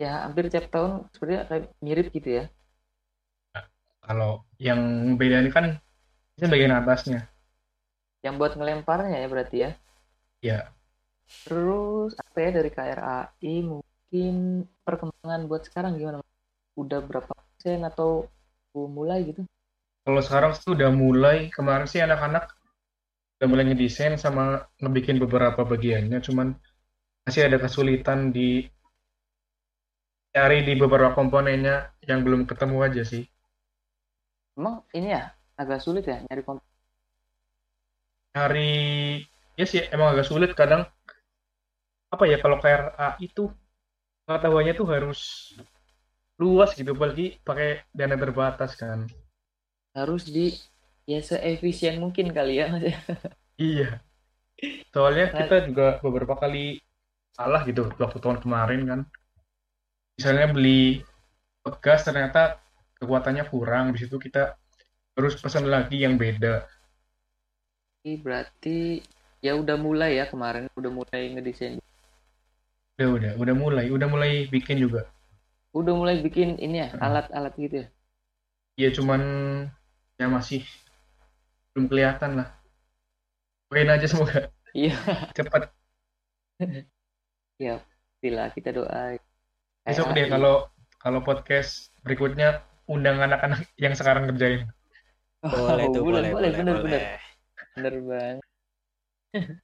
ya 0.00 0.28
hampir 0.28 0.48
tiap 0.48 0.70
tahun 0.72 1.08
sebenarnya 1.12 1.42
kayak 1.48 1.64
mirip 1.82 2.06
gitu 2.14 2.28
ya. 2.42 2.44
Kalau 4.02 4.42
yang 4.58 5.14
beda 5.14 5.46
ini 5.46 5.50
kan 5.54 5.78
ini 6.40 6.46
bagian 6.50 6.74
atasnya. 6.74 7.30
Yang 8.26 8.34
buat 8.38 8.52
ngelemparnya 8.58 9.18
ya 9.18 9.28
berarti 9.30 9.56
ya? 9.62 9.70
Ya. 10.42 10.58
Terus 11.46 12.18
apa 12.18 12.36
ya 12.38 12.50
dari 12.50 12.70
KRAI 12.70 13.54
mungkin 13.62 14.34
perkembangan 14.82 15.42
buat 15.46 15.62
sekarang 15.70 16.02
gimana? 16.02 16.18
Udah 16.74 16.98
berapa 16.98 17.30
persen 17.30 17.86
atau 17.86 18.26
mulai 18.74 19.28
gitu? 19.30 19.46
Kalau 20.02 20.18
sekarang 20.18 20.50
tuh 20.58 20.74
udah 20.74 20.90
mulai, 20.90 21.46
kemarin 21.54 21.86
sih 21.86 22.02
anak-anak 22.02 22.50
udah 23.38 23.46
mulai 23.46 23.64
ngedesain 23.70 24.18
sama 24.18 24.66
ngebikin 24.82 25.22
beberapa 25.22 25.62
bagiannya, 25.62 26.18
cuman 26.26 26.58
masih 27.22 27.46
ada 27.46 27.62
kesulitan 27.62 28.34
di 28.34 28.66
cari 30.32 30.64
di 30.64 30.72
beberapa 30.80 31.12
komponennya 31.12 31.92
yang 32.08 32.24
belum 32.24 32.48
ketemu 32.48 32.76
aja 32.80 33.02
sih. 33.04 33.28
Emang 34.56 34.80
ini 34.96 35.12
ya 35.12 35.32
agak 35.60 35.84
sulit 35.84 36.08
ya 36.08 36.24
nyari 36.24 36.42
komponen? 36.42 36.72
Nyari 38.32 38.72
ya 39.60 39.64
sih 39.68 39.84
emang 39.92 40.16
agak 40.16 40.26
sulit 40.26 40.56
kadang. 40.56 40.88
Apa 42.08 42.24
ya 42.28 42.40
kalau 42.40 42.60
KRA 42.60 43.20
itu 43.20 43.52
pengetahuannya 44.24 44.72
tuh 44.76 44.88
harus 44.88 45.20
luas 46.40 46.72
gitu 46.72 46.96
apalagi 46.96 47.36
pakai 47.44 47.84
dana 47.92 48.16
terbatas 48.16 48.76
kan. 48.76 49.04
Harus 49.92 50.28
di 50.32 50.56
ya 51.04 51.20
seefisien 51.20 52.00
mungkin 52.00 52.32
kali 52.32 52.60
ya. 52.60 52.72
Iya. 53.60 54.00
Soalnya 54.96 55.28
nah, 55.28 55.44
kita 55.44 55.56
juga 55.68 55.86
beberapa 56.00 56.34
kali 56.40 56.80
salah 57.36 57.62
gitu 57.68 57.88
waktu 58.00 58.18
tahun 58.18 58.40
kemarin 58.40 58.80
kan 58.88 59.00
misalnya 60.16 60.46
beli 60.52 61.00
gas 61.78 62.02
ternyata 62.02 62.58
kekuatannya 62.98 63.46
kurang 63.50 63.94
di 63.94 64.02
situ 64.02 64.18
kita 64.18 64.54
harus 65.18 65.34
pesan 65.38 65.68
lagi 65.68 66.02
yang 66.02 66.16
beda. 66.16 66.66
Berarti 68.02 68.98
ya 69.42 69.54
udah 69.54 69.76
mulai 69.78 70.18
ya 70.18 70.26
kemarin 70.26 70.66
udah 70.74 70.90
mulai 70.90 71.34
ngedesain. 71.34 71.78
Udah 72.98 73.08
udah 73.18 73.32
udah 73.38 73.54
mulai 73.54 73.86
udah 73.90 74.08
mulai 74.10 74.32
bikin 74.50 74.82
juga. 74.82 75.06
Udah 75.72 75.94
mulai 75.96 76.20
bikin 76.20 76.60
ini 76.60 76.84
ya 76.84 76.88
alat-alat 77.00 77.54
gitu 77.56 77.76
ya? 77.82 77.86
Iya 78.76 78.88
cuman 79.00 79.22
ya 80.20 80.26
masih 80.28 80.64
belum 81.72 81.88
kelihatan 81.88 82.42
lah. 82.42 82.48
Doain 83.72 83.88
aja 83.88 84.06
semoga. 84.08 84.52
Iya. 84.76 84.96
Cepat. 85.36 85.72
Ya 87.60 87.78
bila 88.18 88.50
kita 88.50 88.74
doa 88.74 89.14
besok 89.82 90.14
deh 90.14 90.26
kalau 90.30 90.66
kalau 91.02 91.20
podcast 91.22 91.90
berikutnya 92.06 92.62
undang 92.86 93.18
anak-anak 93.18 93.66
yang 93.78 93.94
sekarang 93.98 94.30
kerjain 94.30 94.70
boleh 95.42 95.86
tuh 95.90 96.02
boleh 96.06 96.30
boleh 96.30 96.50
bener 96.54 96.76
bener. 96.86 97.02
Bener 97.74 97.94
bang. 98.06 98.36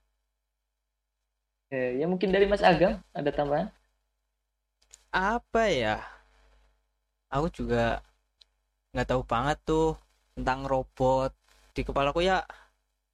Ya 1.69 2.09
mungkin 2.09 2.33
dari 2.33 2.49
Mas 2.49 2.65
Agam 2.65 2.97
ada 3.13 3.29
tambahan? 3.29 3.69
Apa 5.13 5.69
ya? 5.69 6.01
Aku 7.29 7.53
juga 7.53 8.01
nggak 8.89 9.07
tahu 9.13 9.21
banget 9.21 9.57
tuh 9.61 9.93
tentang 10.33 10.65
robot 10.65 11.29
di 11.77 11.85
kepalaku 11.85 12.25
ya 12.25 12.41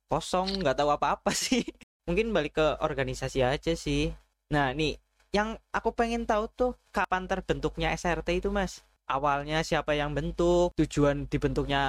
kosong 0.08 0.64
nggak 0.64 0.80
tahu 0.80 0.90
apa-apa 0.96 1.36
sih. 1.46 1.68
Mungkin 2.08 2.32
balik 2.32 2.56
ke 2.56 2.68
organisasi 2.80 3.44
aja 3.44 3.76
sih. 3.76 4.16
Nah 4.56 4.72
nih 4.72 4.96
yang 5.36 5.50
aku 5.78 5.90
pengen 6.00 6.24
tahu 6.32 6.44
tuh 6.60 6.72
kapan 6.96 7.24
terbentuknya 7.32 7.88
SRT 8.02 8.30
itu 8.40 8.50
mas 8.58 8.74
awalnya 9.16 9.58
siapa 9.70 9.92
yang 10.02 10.12
bentuk 10.18 10.68
tujuan 10.80 11.18
dibentuknya 11.32 11.82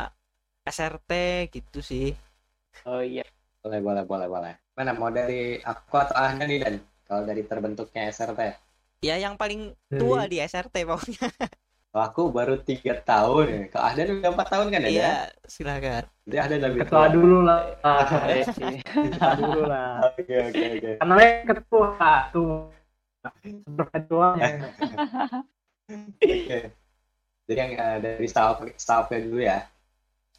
SRT 0.77 1.13
gitu 1.55 1.79
sih 1.91 2.07
Oh 2.91 3.01
iya. 3.11 3.25
Boleh, 3.63 3.81
boleh, 3.87 4.03
boleh, 4.11 4.27
boleh. 4.35 4.53
Mana 4.77 4.91
mau 5.01 5.11
dari 5.19 5.41
aku 5.71 5.95
atau 6.05 6.17
Ahna 6.25 6.43
nih 6.51 6.59
dan 6.65 6.75
kalau 7.07 7.23
dari 7.29 7.43
terbentuknya 7.51 8.01
SRT? 8.17 8.41
Ya 9.05 9.17
yang 9.21 9.35
paling 9.41 9.77
tua 10.01 10.21
di 10.31 10.37
SRT 10.41 10.75
pokoknya. 10.89 11.29
Kalau 11.91 12.05
aku 12.09 12.23
baru 12.37 12.55
tiga 12.69 12.93
tahun 13.11 13.45
ya. 13.55 13.61
Kalau 13.73 13.85
Ahdan 13.89 14.09
udah 14.21 14.31
empat 14.35 14.49
tahun 14.53 14.69
kan 14.75 14.81
ya? 14.87 14.91
Iya, 14.93 15.07
silakan. 15.55 16.05
Jadi 16.27 16.37
Ahdan 16.43 16.61
lebih 16.67 16.83
ketua 16.83 16.91
tua. 16.91 17.15
dulu 17.15 17.37
lah 17.49 17.61
Iya 18.31 18.45
sih. 18.57 18.73
ketua 19.03 19.31
dulu 19.41 19.61
lah 19.71 19.89
Oke, 20.19 20.35
oke, 20.51 20.65
oke. 20.77 20.93
karena 21.01 21.17
ketua 21.49 22.09
tuh 22.35 22.51
ketuanya 23.93 24.73
Oke. 25.87 26.75
Jadi 27.47 27.59
yang 27.62 27.73
eh, 27.79 27.99
dari 28.03 28.27
staff 28.27 28.59
staffnya 28.75 29.19
dulu 29.23 29.41
ya. 29.43 29.62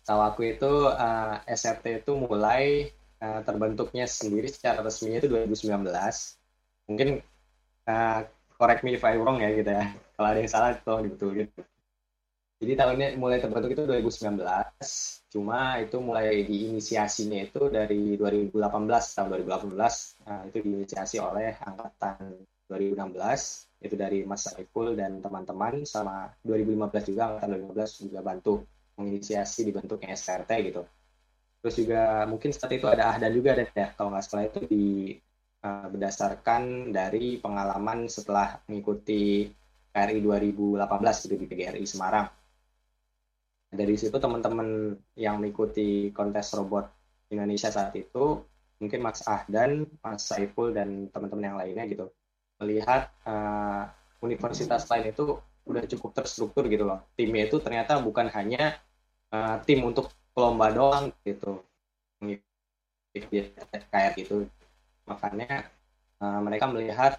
Setahu 0.04 0.22
aku 0.24 0.42
itu 0.44 0.72
eh, 0.92 1.36
SRT 1.48 2.04
itu 2.04 2.12
mulai 2.20 2.92
eh, 3.24 3.40
terbentuknya 3.48 4.06
sendiri 4.08 4.52
secara 4.52 4.84
resminya 4.84 5.24
itu 5.24 5.32
2019. 5.32 5.88
Mungkin 6.92 7.10
eh, 7.88 8.20
correct 8.60 8.84
me 8.84 9.00
if 9.00 9.04
I 9.08 9.16
wrong 9.16 9.40
ya 9.40 9.56
gitu 9.56 9.72
ya. 9.72 9.88
Kalau 10.20 10.28
ada 10.28 10.40
yang 10.44 10.52
salah 10.52 10.76
tolong 10.84 11.08
dibetulin. 11.08 11.48
Jadi 12.58 12.74
tahunnya 12.74 13.08
mulai 13.22 13.40
terbentuk 13.40 13.72
itu 13.72 13.86
2019. 13.88 14.44
Cuma 15.32 15.78
itu 15.80 15.98
mulai 16.02 16.44
diinisiasinya 16.44 17.40
itu 17.48 17.70
dari 17.72 18.18
2018 18.20 18.58
tahun 19.16 19.28
2018 19.46 19.78
nah, 20.26 20.42
itu 20.50 20.58
diinisiasi 20.66 21.22
oleh 21.22 21.54
angkatan 21.62 22.42
2016 22.68 23.16
itu 23.88 23.96
dari 23.96 24.28
Mas 24.28 24.44
Saiful 24.50 24.98
dan 24.98 25.24
teman-teman 25.24 25.88
sama 25.88 26.28
2015 26.44 27.12
juga 27.14 27.22
angkatan 27.32 27.64
2015 27.72 28.06
juga 28.10 28.20
bantu 28.26 28.54
menginisiasi 28.98 29.62
dibentuknya 29.70 30.18
SRT 30.18 30.52
gitu. 30.68 30.84
Terus 31.62 31.76
juga 31.78 32.26
mungkin 32.26 32.50
saat 32.54 32.74
itu 32.74 32.86
ada 32.90 33.14
Ahdan 33.14 33.32
juga 33.34 33.58
dan 33.58 33.70
ya 33.72 33.88
kalau 33.94 34.14
nggak 34.14 34.24
salah 34.26 34.46
itu 34.50 34.60
di 34.66 34.86
eh, 35.64 35.88
berdasarkan 35.90 36.92
dari 36.92 37.38
pengalaman 37.38 38.10
setelah 38.10 38.58
mengikuti 38.66 39.48
KRI 39.94 40.20
2018 40.22 41.24
gitu 41.26 41.36
di 41.38 41.46
PGRI 41.50 41.86
Semarang. 41.86 42.28
Dari 43.68 43.96
situ 44.00 44.16
teman-teman 44.16 44.96
yang 45.20 45.44
mengikuti 45.44 46.10
kontes 46.16 46.56
robot 46.56 46.88
Indonesia 47.30 47.68
saat 47.68 47.94
itu 48.00 48.42
mungkin 48.80 49.00
Mas 49.02 49.26
Ahdan, 49.26 49.86
Mas 50.00 50.24
Saiful 50.24 50.72
dan 50.72 51.10
teman-teman 51.12 51.46
yang 51.52 51.58
lainnya 51.60 51.86
gitu 51.90 52.08
melihat 52.62 53.10
eh, 53.26 53.84
universitas 54.26 54.84
lain 54.92 55.14
itu 55.14 55.38
udah 55.68 55.84
cukup 55.86 56.12
terstruktur 56.18 56.64
gitu 56.72 56.84
loh. 56.88 57.00
Timnya 57.18 57.48
itu 57.48 57.58
ternyata 57.62 58.00
bukan 58.02 58.28
hanya 58.34 58.78
eh, 59.34 59.56
tim 59.68 59.80
untuk 59.86 60.10
lomba 60.38 60.70
doang 60.74 61.06
gitu. 61.26 61.62
Kayak 63.92 64.12
gitu. 64.20 64.48
Makanya 65.10 65.68
eh, 66.24 66.40
mereka 66.46 66.66
melihat 66.70 67.12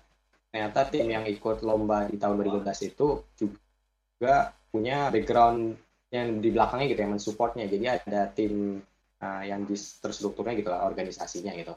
ternyata 0.51 0.81
tim 0.89 1.07
yang 1.11 1.25
ikut 1.29 1.61
lomba 1.61 2.09
di 2.09 2.17
tahun 2.17 2.41
2012 2.41 2.89
itu 2.91 3.09
juga 3.37 4.57
punya 4.73 5.13
background 5.13 5.77
yang 6.09 6.41
di 6.41 6.49
belakangnya 6.55 6.87
gitu 6.93 7.01
yang 7.05 7.13
mensupportnya. 7.17 7.65
Jadi 7.69 7.85
ada 7.87 8.21
tim 8.33 8.81
eh, 9.23 9.43
yang 9.51 9.63
di 9.69 9.77
terstrukturnya 9.77 10.55
gitu 10.59 10.71
lah 10.73 10.87
organisasinya 10.89 11.53
gitu. 11.55 11.75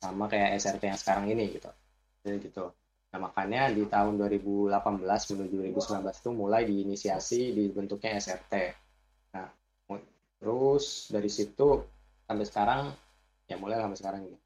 Sama 0.00 0.24
kayak 0.30 0.50
SRT 0.60 0.82
yang 0.92 1.00
sekarang 1.00 1.26
ini 1.32 1.44
gitu. 1.56 1.70
Jadi 2.26 2.50
gitu. 2.50 2.74
Nah, 3.14 3.30
makanya 3.30 3.70
di 3.70 3.86
tahun 3.86 4.18
2018 4.18 4.74
menuju 5.30 5.54
2019 5.78 6.10
itu 6.10 6.30
mulai 6.34 6.66
diinisiasi 6.66 7.54
dibentuknya 7.54 8.18
SRT. 8.18 8.54
Nah, 9.38 9.46
terus 10.42 11.06
dari 11.14 11.30
situ 11.30 11.86
sampai 12.26 12.46
sekarang 12.50 12.80
ya 13.46 13.54
mulai 13.62 13.78
sampai 13.78 13.98
sekarang 13.98 14.20
gitu. 14.26 14.36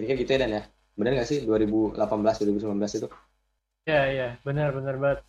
Jadi 0.00 0.04
kayak 0.08 0.20
gitu 0.24 0.30
ya 0.32 0.40
Dan 0.40 0.52
ya. 0.56 0.62
Benar 0.98 1.10
nggak 1.14 1.28
sih 1.30 1.38
2018 1.46 2.00
2019 2.00 2.98
itu? 2.98 3.08
Iya, 3.86 4.02
iya, 4.10 4.28
benar 4.42 4.74
benar 4.74 4.96
banget. 4.98 5.20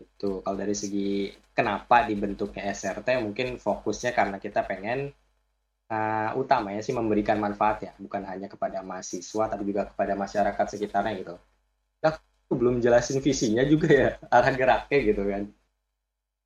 Itu 0.00 0.40
kalau 0.40 0.56
dari 0.56 0.72
segi 0.72 1.34
kenapa 1.52 2.08
dibentuknya 2.08 2.72
SRT 2.72 3.20
mungkin 3.20 3.60
fokusnya 3.60 4.16
karena 4.16 4.40
kita 4.40 4.64
pengen 4.64 5.12
uh, 5.92 6.30
utamanya 6.40 6.80
sih 6.80 6.96
memberikan 6.96 7.36
manfaat 7.36 7.84
ya, 7.84 7.92
bukan 8.00 8.24
hanya 8.24 8.48
kepada 8.48 8.80
mahasiswa 8.80 9.44
tapi 9.52 9.62
juga 9.68 9.92
kepada 9.92 10.16
masyarakat 10.16 10.66
sekitarnya 10.72 11.12
gitu. 11.20 11.34
Nah, 12.00 12.16
aku 12.16 12.54
belum 12.56 12.80
jelasin 12.80 13.20
visinya 13.20 13.62
juga 13.68 13.88
ya, 13.92 14.08
arah 14.34 14.52
geraknya 14.56 14.98
gitu 15.04 15.22
kan. 15.28 15.42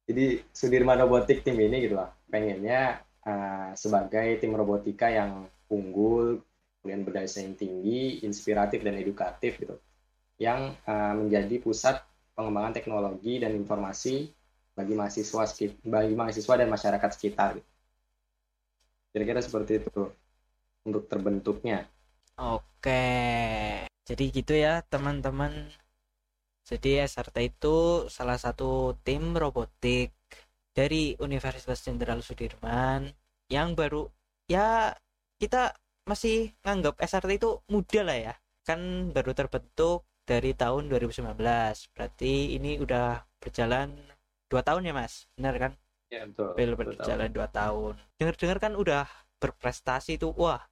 Jadi 0.07 0.27
Sudirman 0.55 0.99
Robotik 1.03 1.43
tim 1.43 1.59
ini 1.59 1.87
gitu 1.87 1.99
lah, 1.99 2.11
pengennya 2.31 3.03
uh, 3.27 3.71
sebagai 3.75 4.39
tim 4.39 4.55
robotika 4.55 5.11
yang 5.11 5.51
unggul, 5.67 6.39
kemudian 6.79 7.03
berdaya 7.03 7.27
saing 7.27 7.59
tinggi, 7.59 8.23
inspiratif 8.23 8.87
dan 8.87 8.95
edukatif 8.95 9.59
gitu, 9.59 9.75
yang 10.39 10.79
uh, 10.87 11.11
menjadi 11.11 11.59
pusat 11.59 11.99
pengembangan 12.39 12.79
teknologi 12.79 13.43
dan 13.43 13.59
informasi 13.59 14.31
bagi 14.79 14.95
mahasiswa 14.95 15.43
bagi 15.83 16.15
mahasiswa 16.15 16.55
dan 16.55 16.69
masyarakat 16.71 17.11
sekitar. 17.11 17.59
gitu. 17.59 17.76
Kira-kira 19.16 19.40
seperti 19.40 19.81
itu 19.81 20.12
untuk 20.85 21.09
terbentuknya. 21.09 21.88
Oke. 22.37 23.00
Jadi 24.05 24.24
gitu 24.29 24.52
ya, 24.52 24.85
teman-teman. 24.85 25.72
Jadi 26.68 27.00
SRT 27.00 27.57
itu 27.57 28.05
salah 28.12 28.37
satu 28.37 28.92
tim 29.00 29.33
robotik 29.33 30.12
dari 30.76 31.16
Universitas 31.16 31.81
Jenderal 31.81 32.20
Sudirman 32.20 33.09
yang 33.48 33.72
baru 33.72 34.05
ya 34.52 34.92
kita 35.40 35.72
masih 36.05 36.52
nganggap 36.61 37.00
SRT 37.00 37.40
itu 37.40 37.64
muda 37.72 38.05
lah 38.05 38.18
ya. 38.20 38.35
Kan 38.68 39.14
baru 39.16 39.33
terbentuk 39.33 40.05
dari 40.29 40.52
tahun 40.52 40.92
2019. 40.92 41.40
Berarti 41.96 42.52
ini 42.52 42.76
udah 42.85 43.24
berjalan 43.40 43.96
dua 44.52 44.61
tahun 44.61 44.85
ya, 44.85 44.92
Mas. 44.92 45.24
Benar 45.40 45.57
kan? 45.57 45.72
Ya 46.07 46.23
betul. 46.27 46.55
Bel 46.55 46.73
berjalan 46.79 47.31
dua 47.35 47.49
tahun. 47.51 47.95
Dengar-dengar 48.19 48.59
kan 48.62 48.73
udah 48.79 49.05
berprestasi 49.42 50.16
tuh. 50.23 50.33
Wah, 50.38 50.62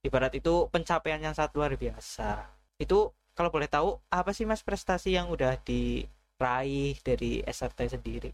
ibarat 0.00 0.32
itu 0.32 0.66
pencapaian 0.72 1.20
yang 1.20 1.36
sangat 1.36 1.52
luar 1.56 1.76
biasa. 1.76 2.48
Itu 2.80 3.12
kalau 3.36 3.52
boleh 3.52 3.68
tahu 3.68 4.00
apa 4.08 4.32
sih 4.32 4.48
Mas 4.48 4.64
prestasi 4.64 5.14
yang 5.16 5.28
udah 5.28 5.60
diraih 5.60 6.96
dari 7.04 7.44
SRT 7.44 7.92
sendiri? 7.92 8.30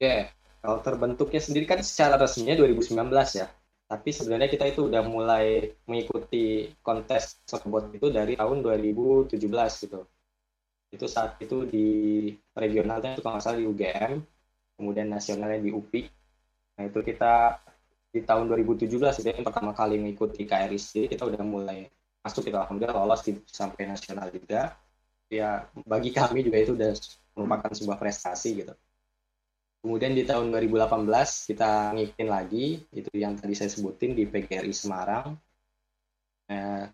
Oke, 0.00 0.32
kalau 0.58 0.78
terbentuknya 0.82 1.40
sendiri 1.40 1.66
kan 1.70 1.80
secara 1.86 2.18
resminya 2.18 2.58
2019 2.58 3.38
ya. 3.38 3.46
Tapi 3.90 4.14
sebenarnya 4.14 4.46
kita 4.46 4.70
itu 4.70 4.86
udah 4.86 5.02
mulai 5.02 5.66
mengikuti 5.90 6.70
kontes 6.78 7.42
robot 7.50 7.90
itu 7.90 8.06
dari 8.10 8.38
tahun 8.38 8.62
2017 8.62 9.34
gitu. 9.82 10.06
Itu 10.94 11.06
saat 11.10 11.42
itu 11.42 11.66
di 11.66 11.86
regionalnya 12.54 13.18
itu 13.18 13.22
kalau 13.22 13.38
nggak 13.38 13.44
salah 13.46 13.58
di 13.58 13.66
UGM, 13.66 14.22
kemudian 14.80 15.12
nasionalnya 15.12 15.60
di 15.60 15.68
UPI. 15.68 16.08
Nah 16.80 16.88
itu 16.88 17.04
kita 17.04 17.60
di 18.10 18.24
tahun 18.24 18.48
2017 18.48 18.88
itu 19.20 19.28
yang 19.28 19.44
pertama 19.44 19.76
kali 19.76 20.00
mengikuti 20.00 20.48
KRIC, 20.48 21.12
kita 21.12 21.28
udah 21.28 21.44
mulai 21.44 21.84
masuk 22.24 22.48
kita 22.48 22.64
alhamdulillah 22.64 22.96
lolos 22.96 23.20
di 23.28 23.36
sampai 23.44 23.84
nasional 23.92 24.32
juga. 24.32 24.80
Ya 25.28 25.68
bagi 25.84 26.10
kami 26.10 26.48
juga 26.48 26.58
itu 26.58 26.72
udah 26.74 26.96
merupakan 27.36 27.70
sebuah 27.70 28.00
prestasi 28.00 28.64
gitu. 28.64 28.74
Kemudian 29.80 30.12
di 30.12 30.28
tahun 30.28 30.52
2018 30.52 31.08
kita 31.48 31.96
ngikutin 31.96 32.28
lagi, 32.28 32.84
itu 32.92 33.08
yang 33.16 33.32
tadi 33.36 33.56
saya 33.56 33.72
sebutin 33.72 34.12
di 34.12 34.28
PGRI 34.28 34.74
Semarang. 34.76 35.32
Eh, 36.50 36.84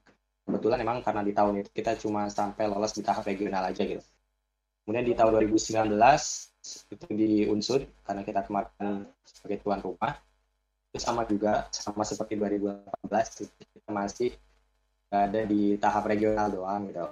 kebetulan 0.46 0.78
emang 0.86 1.02
karena 1.02 1.26
di 1.26 1.34
tahun 1.34 1.66
itu 1.66 1.70
kita 1.74 1.98
cuma 1.98 2.30
sampai 2.30 2.70
lolos 2.70 2.94
di 2.94 3.02
tahap 3.02 3.26
regional 3.26 3.66
aja 3.66 3.82
gitu. 3.82 4.04
Kemudian 4.86 5.02
di 5.02 5.18
tahun 5.18 5.34
2019 5.34 5.90
itu 6.90 7.06
di 7.12 7.46
Unsur 7.46 7.82
karena 8.02 8.22
kita 8.26 8.46
kemarin 8.46 9.06
sebagai 9.22 9.62
tuan 9.62 9.80
rumah 9.82 10.18
itu 10.90 10.98
sama 11.02 11.28
juga 11.28 11.68
sama 11.74 12.02
seperti 12.02 12.40
2018 12.40 13.46
kita 13.74 13.90
masih 13.92 14.30
ada 15.12 15.46
di 15.46 15.78
tahap 15.78 16.08
regional 16.10 16.50
doang 16.50 16.90
gitu. 16.90 17.04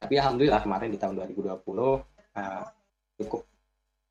Tapi 0.00 0.14
alhamdulillah 0.18 0.62
kemarin 0.64 0.88
di 0.90 0.98
tahun 0.98 1.14
2020 1.20 1.60
eh, 2.38 2.64
cukup 3.22 3.42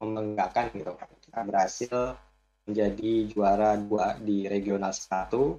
membanggakan 0.01 0.66
gitu. 0.76 0.91
Kita 1.30 1.39
berhasil 1.43 1.93
menjadi 2.68 3.14
juara 3.32 3.74
dua 3.80 4.18
di 4.22 4.45
regional 4.45 4.93
satu 4.93 5.57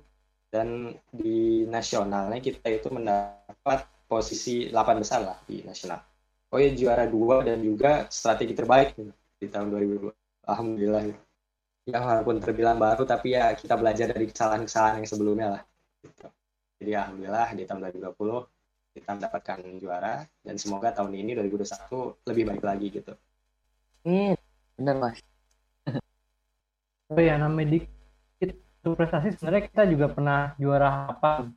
dan 0.52 0.92
di 1.08 1.64
nasionalnya 1.66 2.38
kita 2.38 2.68
itu 2.68 2.92
mendapat 2.92 3.88
posisi 4.04 4.68
8 4.68 5.00
besar 5.02 5.24
lah 5.24 5.38
di 5.48 5.64
nasional. 5.64 6.11
Oh 6.52 6.60
ya 6.60 6.68
juara 6.76 7.08
dua 7.08 7.40
dan 7.40 7.64
juga 7.64 8.04
strategi 8.12 8.52
terbaik 8.52 8.92
gitu, 8.92 9.12
di 9.40 9.48
tahun 9.48 9.72
2020. 9.72 10.12
Alhamdulillah. 10.44 11.02
Ya 11.88 11.98
walaupun 11.98 12.38
terbilang 12.38 12.76
baru 12.76 13.08
tapi 13.08 13.34
ya 13.34 13.56
kita 13.56 13.74
belajar 13.74 14.12
dari 14.12 14.28
kesalahan-kesalahan 14.28 15.00
yang 15.00 15.08
sebelumnya 15.08 15.46
lah. 15.58 15.62
Gitu. 16.04 16.28
Jadi 16.84 16.92
alhamdulillah 16.92 17.48
di 17.56 17.64
tahun 17.64 17.80
2020 17.88 18.12
kita 18.92 19.10
mendapatkan 19.16 19.58
juara 19.80 20.28
dan 20.44 20.54
semoga 20.60 20.92
tahun 20.92 21.16
ini 21.16 21.32
2021 21.40 22.28
lebih 22.28 22.44
baik 22.52 22.62
lagi 22.62 22.86
gitu. 22.92 23.12
Amin. 24.04 24.36
Bener 24.76 24.96
mas. 25.00 25.18
Oh 27.12 27.20
ya 27.20 27.40
namanya 27.40 27.80
dikit 27.80 28.52
untuk 28.84 28.96
prestasi 29.00 29.36
sebenarnya 29.36 29.68
kita 29.72 29.82
juga 29.88 30.06
pernah 30.12 30.52
juara 30.60 31.08
apa 31.12 31.48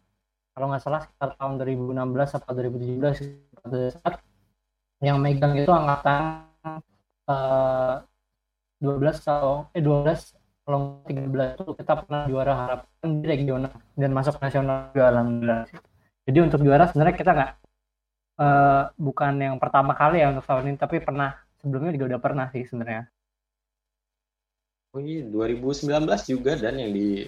kalau 0.56 0.72
nggak 0.72 0.84
salah 0.84 1.04
sekitar 1.04 1.36
tahun 1.36 1.60
2016 1.60 2.38
atau 2.40 2.52
2017 2.56 3.60
pada 3.60 3.80
saat 3.92 4.14
yang 5.04 5.18
megang 5.20 5.56
itu 5.60 5.72
angkatan 5.72 6.48
uh, 7.28 8.04
12 8.80 9.24
atau 9.24 9.68
eh 9.76 9.84
12 9.84 10.66
kalau 10.66 11.04
13 11.06 11.62
itu 11.62 11.72
kita 11.78 11.94
pernah 12.04 12.22
juara 12.26 12.54
harapan 12.54 13.10
di 13.22 13.26
regional 13.26 13.74
dan 13.94 14.12
masuk 14.12 14.36
nasional 14.42 14.90
juga 14.92 15.06
alhamdulillah 15.14 15.62
jadi 16.26 16.40
untuk 16.42 16.60
juara 16.66 16.90
sebenarnya 16.90 17.16
kita 17.16 17.32
nggak 17.36 17.52
uh, 18.42 18.84
bukan 18.98 19.34
yang 19.38 19.56
pertama 19.62 19.94
kali 19.94 20.24
ya 20.24 20.34
untuk 20.34 20.48
tahun 20.48 20.74
ini 20.74 20.78
tapi 20.80 21.04
pernah 21.04 21.38
sebelumnya 21.62 21.92
juga 21.94 22.16
udah 22.16 22.22
pernah 22.22 22.48
sih 22.50 22.66
sebenarnya 22.66 23.08
Oh 24.96 25.04
iya, 25.04 25.28
2019 25.28 25.92
juga 26.24 26.56
dan 26.56 26.80
yang 26.80 26.96
di 26.96 27.28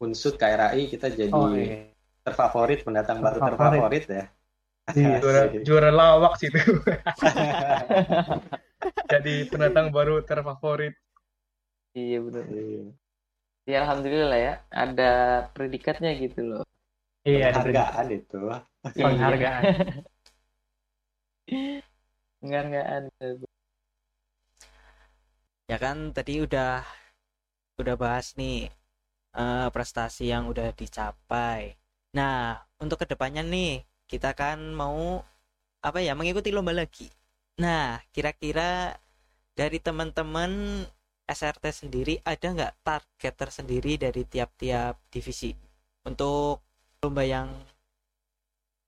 Unsut 0.00 0.40
KRAI 0.40 0.88
kita 0.88 1.12
jadi 1.12 1.28
oh, 1.28 1.52
iya. 1.52 1.92
terfavorit 2.24 2.88
pendatang 2.88 3.20
terfavorit. 3.20 3.36
baru 3.36 3.48
terfavorit 3.52 4.04
ya. 4.08 4.24
Iya. 4.90 5.22
juara, 5.22 5.46
juara 5.62 5.90
lawak 5.94 6.42
sih 6.42 6.50
itu. 6.50 6.58
jadi 9.12 9.46
pendatang 9.46 9.94
baru 9.94 10.26
terfavorit. 10.26 10.98
Iya 11.94 12.18
benar. 12.18 12.44
Iya. 12.50 12.90
Ya 13.62 13.86
alhamdulillah 13.86 14.38
ya, 14.42 14.54
ada 14.74 15.46
predikatnya 15.54 16.18
gitu 16.18 16.42
loh. 16.42 16.66
Iya, 17.22 17.54
penghargaan 17.54 18.06
itu. 18.10 18.42
Penghargaan. 18.98 19.62
Penghargaan. 22.42 23.02
Ya 25.70 25.78
kan 25.78 26.10
tadi 26.10 26.42
udah 26.42 26.82
udah 27.78 27.94
bahas 27.94 28.34
nih 28.34 28.66
uh, 29.38 29.70
prestasi 29.70 30.34
yang 30.34 30.50
udah 30.50 30.74
dicapai. 30.74 31.78
Nah, 32.18 32.58
untuk 32.82 32.98
ke 33.00 33.06
depannya 33.08 33.46
nih, 33.46 33.86
kita 34.12 34.36
kan 34.36 34.60
mau 34.76 35.24
apa 35.80 35.98
ya 36.04 36.12
mengikuti 36.12 36.52
lomba 36.52 36.76
lagi. 36.76 37.08
Nah, 37.64 37.96
kira-kira 38.12 38.92
dari 39.56 39.80
teman-teman 39.80 40.84
SRT 41.24 41.64
sendiri 41.72 42.20
ada 42.20 42.46
nggak 42.52 42.74
target 42.84 43.34
tersendiri 43.40 43.96
dari 43.96 44.28
tiap-tiap 44.28 45.00
divisi 45.08 45.56
untuk 46.04 46.60
lomba 47.00 47.24
yang 47.24 47.48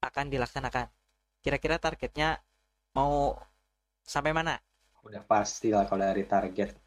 akan 0.05 0.29
dilaksanakan? 0.29 0.93
Kira-kira 1.41 1.81
targetnya 1.81 2.37
mau 2.93 3.33
sampai 4.05 4.37
mana? 4.37 4.61
Udah 5.01 5.25
pasti 5.25 5.73
lah 5.73 5.89
kalau 5.89 6.05
dari 6.05 6.29
target 6.29 6.85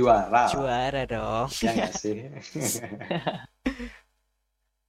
juara 0.00 0.46
juara 0.48 1.02
dong 1.04 1.48
ya 1.60 1.90
sih 1.90 2.30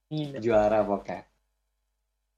juara 0.44 0.86
pokoknya 0.86 1.31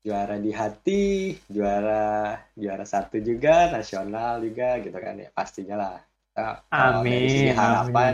juara 0.04 0.36
di 0.36 0.52
hati 0.52 1.32
juara 1.48 2.36
juara 2.62 2.84
satu 2.84 3.16
juga 3.28 3.72
nasional 3.74 4.32
juga 4.44 4.68
gitu 4.84 4.96
kan 5.04 5.14
ya 5.24 5.28
pastinya 5.32 5.76
lah. 5.82 5.96
Nah, 6.36 6.52
amin 6.70 7.10
dari 7.10 7.28
segi 7.32 7.48
harapan 7.50 8.12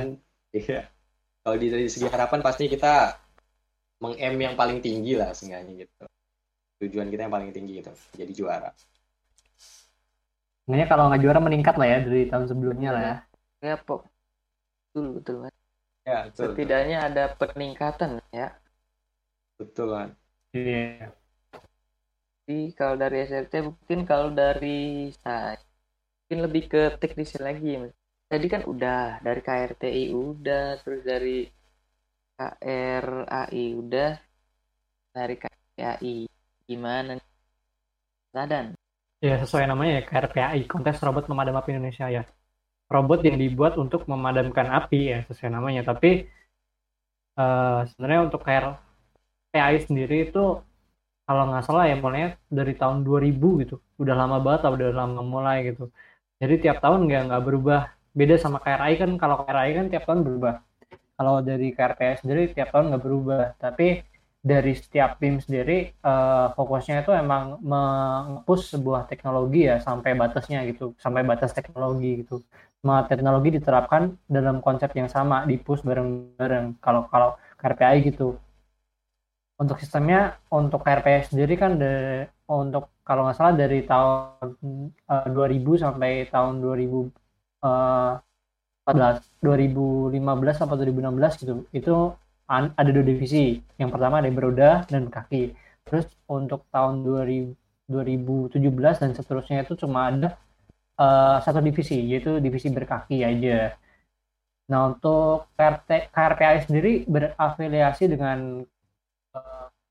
iya. 0.55 0.81
Kalau 1.43 1.57
di 1.63 1.69
dari 1.75 1.87
segi 1.89 2.07
harapan 2.15 2.41
pasti 2.47 2.65
kita 2.69 2.95
meng 4.03 4.15
M 4.17 4.37
yang 4.45 4.55
paling 4.61 4.79
tinggi 4.87 5.13
lah 5.21 5.31
seenggaknya 5.37 5.73
gitu. 5.85 6.05
Tujuan 6.85 7.09
kita 7.13 7.23
yang 7.29 7.35
paling 7.37 7.51
tinggi 7.57 7.73
gitu. 7.81 7.93
Jadi 8.21 8.33
juara. 8.37 8.71
Sebenarnya 10.65 10.89
kalau 10.91 11.05
nggak 11.09 11.21
juara 11.25 11.41
meningkat 11.47 11.75
lah 11.81 11.89
ya 11.93 11.99
dari 12.07 12.23
tahun 12.31 12.47
sebelumnya 12.51 12.91
lah 12.97 13.03
ya. 13.09 13.15
Ya, 13.67 13.77
pok 13.87 14.01
betul 14.91 15.07
betul 15.17 15.37
kan 15.45 15.55
ya 16.09 16.19
betul, 16.29 16.51
setidaknya 16.55 16.99
betul. 16.99 17.07
ada 17.09 17.25
peningkatan 17.39 18.11
ya. 18.41 18.49
Betul 19.59 19.89
kan 19.95 20.09
iya 20.57 21.20
kalau 22.79 22.95
dari 22.99 23.17
SRT 23.27 23.55
mungkin 23.65 23.99
kalau 24.09 24.29
dari 24.35 25.11
saya 25.23 25.59
mungkin 26.25 26.39
lebih 26.47 26.63
ke 26.71 26.83
teknis 27.01 27.35
lagi 27.41 27.91
tadi 28.31 28.47
kan 28.47 28.63
udah 28.67 29.25
dari 29.25 29.41
KRTI 29.43 30.05
udah 30.15 30.65
terus 30.83 31.03
dari 31.03 31.49
KRAI 32.39 33.65
udah 33.77 34.11
dari 35.11 35.35
KRAI 35.37 36.17
gimana 36.67 37.19
Sadan 38.31 38.81
ya 39.21 39.37
sesuai 39.37 39.69
namanya 39.69 40.01
ya 40.01 40.03
KRPAI 40.09 40.65
kontes 40.65 40.97
robot 41.05 41.29
pemadam 41.29 41.61
api 41.61 41.77
Indonesia 41.77 42.09
ya. 42.09 42.25
Robot 42.91 43.23
yang 43.23 43.39
dibuat 43.39 43.79
untuk 43.79 44.09
memadamkan 44.11 44.67
api 44.67 45.15
ya 45.15 45.19
sesuai 45.29 45.55
namanya. 45.55 45.87
Tapi 45.87 46.27
uh, 47.39 47.87
sebenarnya 47.87 48.21
untuk 48.27 48.43
KRPI 48.43 49.75
sendiri 49.87 50.27
itu 50.27 50.59
kalau 51.31 51.47
nggak 51.47 51.63
salah 51.63 51.87
ya 51.87 51.95
mulainya 51.95 52.35
dari 52.51 52.75
tahun 52.75 53.07
2000 53.07 53.63
gitu. 53.63 53.79
Udah 54.03 54.19
lama 54.19 54.43
banget 54.43 54.67
udah 54.67 54.91
lama 54.91 55.23
mulai 55.23 55.63
gitu. 55.71 55.87
Jadi 56.43 56.55
tiap 56.59 56.83
tahun 56.83 57.07
nggak 57.07 57.23
nggak 57.31 57.43
berubah. 57.47 57.95
Beda 58.11 58.35
sama 58.35 58.59
KRI 58.59 58.99
kan 58.99 59.11
kalau 59.15 59.47
KRI 59.47 59.71
kan 59.79 59.87
tiap 59.95 60.11
tahun 60.11 60.27
berubah. 60.27 60.59
Kalau 60.91 61.39
dari 61.39 61.71
KRPI 61.71 62.27
sendiri 62.27 62.51
tiap 62.51 62.75
tahun 62.75 62.91
nggak 62.91 63.03
berubah. 63.07 63.55
Tapi 63.63 64.03
dari 64.43 64.75
setiap 64.75 65.23
tim 65.23 65.39
sendiri 65.39 65.95
uh, 66.03 66.51
fokusnya 66.59 67.07
itu 67.07 67.15
emang 67.15 67.63
mengepush 67.63 68.75
sebuah 68.75 69.07
teknologi 69.07 69.71
ya 69.71 69.79
sampai 69.79 70.19
batasnya 70.19 70.67
gitu. 70.67 70.99
Sampai 70.99 71.23
batas 71.23 71.55
teknologi 71.55 72.27
gitu. 72.27 72.43
Semua 72.83 73.07
teknologi 73.07 73.55
diterapkan 73.55 74.19
dalam 74.27 74.59
konsep 74.59 74.91
yang 74.99 75.07
sama 75.07 75.47
di 75.47 75.63
push 75.63 75.87
bareng-bareng. 75.87 76.83
Kalau 76.83 77.07
kalau 77.07 77.39
KRPI 77.63 78.11
gitu 78.11 78.35
untuk 79.61 79.77
sistemnya 79.77 80.41
untuk 80.49 80.81
KRPI 80.81 81.29
sendiri 81.29 81.55
kan 81.61 81.77
de, 81.77 82.25
untuk 82.49 82.89
kalau 83.05 83.29
nggak 83.29 83.37
salah 83.37 83.55
dari 83.55 83.85
tahun 83.85 84.57
uh, 85.05 85.29
eh, 85.29 85.61
2000 85.61 85.85
sampai 85.85 86.11
tahun 86.33 86.65
2000 86.65 87.13
uh, 87.69 88.17
14 88.89 89.21
2015 89.45 90.17
sampai 90.57 90.77
2016 90.89 91.43
gitu 91.45 91.55
itu 91.77 91.95
ada 92.51 92.91
dua 92.91 93.05
divisi. 93.07 93.63
Yang 93.79 93.91
pertama 93.95 94.19
ada 94.19 94.31
beroda 94.35 94.71
dan 94.91 95.07
kaki. 95.07 95.55
Terus 95.87 96.11
untuk 96.27 96.67
tahun 96.75 97.07
2000, 97.07 97.55
2017 97.87 98.59
dan 99.03 99.11
seterusnya 99.15 99.63
itu 99.63 99.79
cuma 99.79 100.11
ada 100.11 100.35
uh, 100.99 101.39
satu 101.39 101.63
divisi, 101.63 101.99
yaitu 102.11 102.43
divisi 102.43 102.67
berkaki 102.75 103.23
aja. 103.23 103.79
Nah 104.67 104.95
untuk 104.95 105.51
KRT, 105.55 106.11
KRPI 106.11 106.57
sendiri 106.67 106.93
berafiliasi 107.07 108.11
dengan 108.11 108.67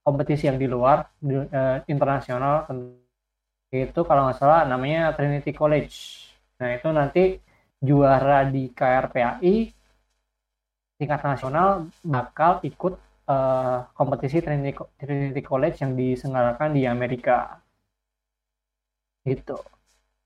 kompetisi 0.03 0.49
yang 0.49 0.57
di 0.57 0.65
luar 0.65 1.05
di, 1.19 1.35
uh, 1.35 1.83
internasional 1.85 2.65
itu 3.69 4.01
kalau 4.01 4.25
nggak 4.25 4.37
salah 4.41 4.65
namanya 4.65 5.13
Trinity 5.13 5.53
College. 5.53 5.95
Nah 6.57 6.73
itu 6.73 6.89
nanti 6.89 7.23
juara 7.79 8.43
di 8.49 8.73
KRPAI 8.73 9.55
tingkat 10.99 11.21
nasional 11.23 11.87
bakal 12.03 12.59
ikut 12.65 12.99
uh, 13.29 13.87
kompetisi 13.95 14.41
Trinity, 14.43 14.75
Trinity 14.99 15.41
College 15.45 15.77
yang 15.79 15.93
diselenggarakan 15.95 16.75
di 16.75 16.83
Amerika. 16.89 17.61
Gitu. 19.23 19.55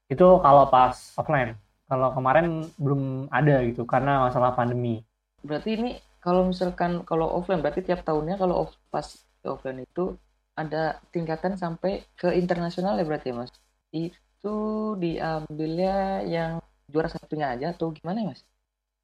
Itu 0.10 0.40
kalau 0.40 0.66
pas 0.72 0.96
offline. 1.20 1.60
Kalau 1.84 2.10
kemarin 2.16 2.66
belum 2.80 3.30
ada 3.30 3.62
gitu 3.68 3.86
karena 3.86 4.26
masalah 4.26 4.56
pandemi. 4.58 5.04
Berarti 5.46 5.78
ini 5.78 5.92
kalau 6.24 6.48
misalkan 6.48 7.04
kalau 7.04 7.28
offline 7.38 7.60
berarti 7.60 7.84
tiap 7.84 8.02
tahunnya 8.02 8.40
kalau 8.40 8.66
off, 8.66 8.72
pas 8.88 9.04
offline 9.50 9.84
itu 9.84 10.16
ada 10.54 11.02
tingkatan 11.14 11.54
sampai 11.58 12.06
ke 12.20 12.28
internasional 12.38 12.94
ya 13.00 13.06
berarti 13.10 13.34
ya 13.34 13.36
Mas. 13.42 13.52
Itu 13.90 14.56
diambilnya 15.04 16.22
yang 16.26 16.52
juara 16.92 17.10
satunya 17.10 17.54
aja 17.54 17.74
atau 17.74 17.90
gimana 17.98 18.18
ya 18.24 18.28
Mas? 18.34 18.42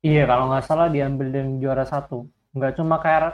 Iya, 0.05 0.23
kalau 0.29 0.43
nggak 0.49 0.65
salah 0.69 0.87
diambil 0.87 1.27
dengan 1.33 1.59
juara 1.63 1.83
satu. 1.83 2.15
Nggak 2.55 2.73
cuma 2.79 2.95
KR, 3.03 3.25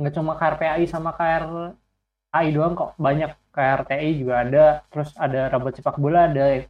nggak 0.00 0.14
cuma 0.16 0.32
KRPAI 0.40 0.84
sama 0.88 1.10
KRAI 1.18 2.46
doang 2.56 2.72
kok. 2.78 2.90
Banyak 2.96 3.30
KRTI 3.52 4.08
juga 4.20 4.34
ada. 4.44 4.64
Terus 4.90 5.10
ada 5.24 5.40
robot 5.52 5.72
sepak 5.76 5.96
bola, 6.00 6.30
ada 6.30 6.64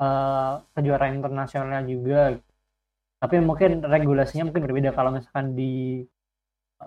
uh, 0.00 0.64
kejuaraan 0.74 1.14
internasional 1.20 1.82
juga. 1.84 2.40
Tapi 3.20 3.36
mungkin 3.44 3.84
regulasinya 3.84 4.48
mungkin 4.48 4.64
berbeda. 4.64 4.90
Kalau 4.96 5.10
misalkan 5.12 5.52
di 5.58 6.00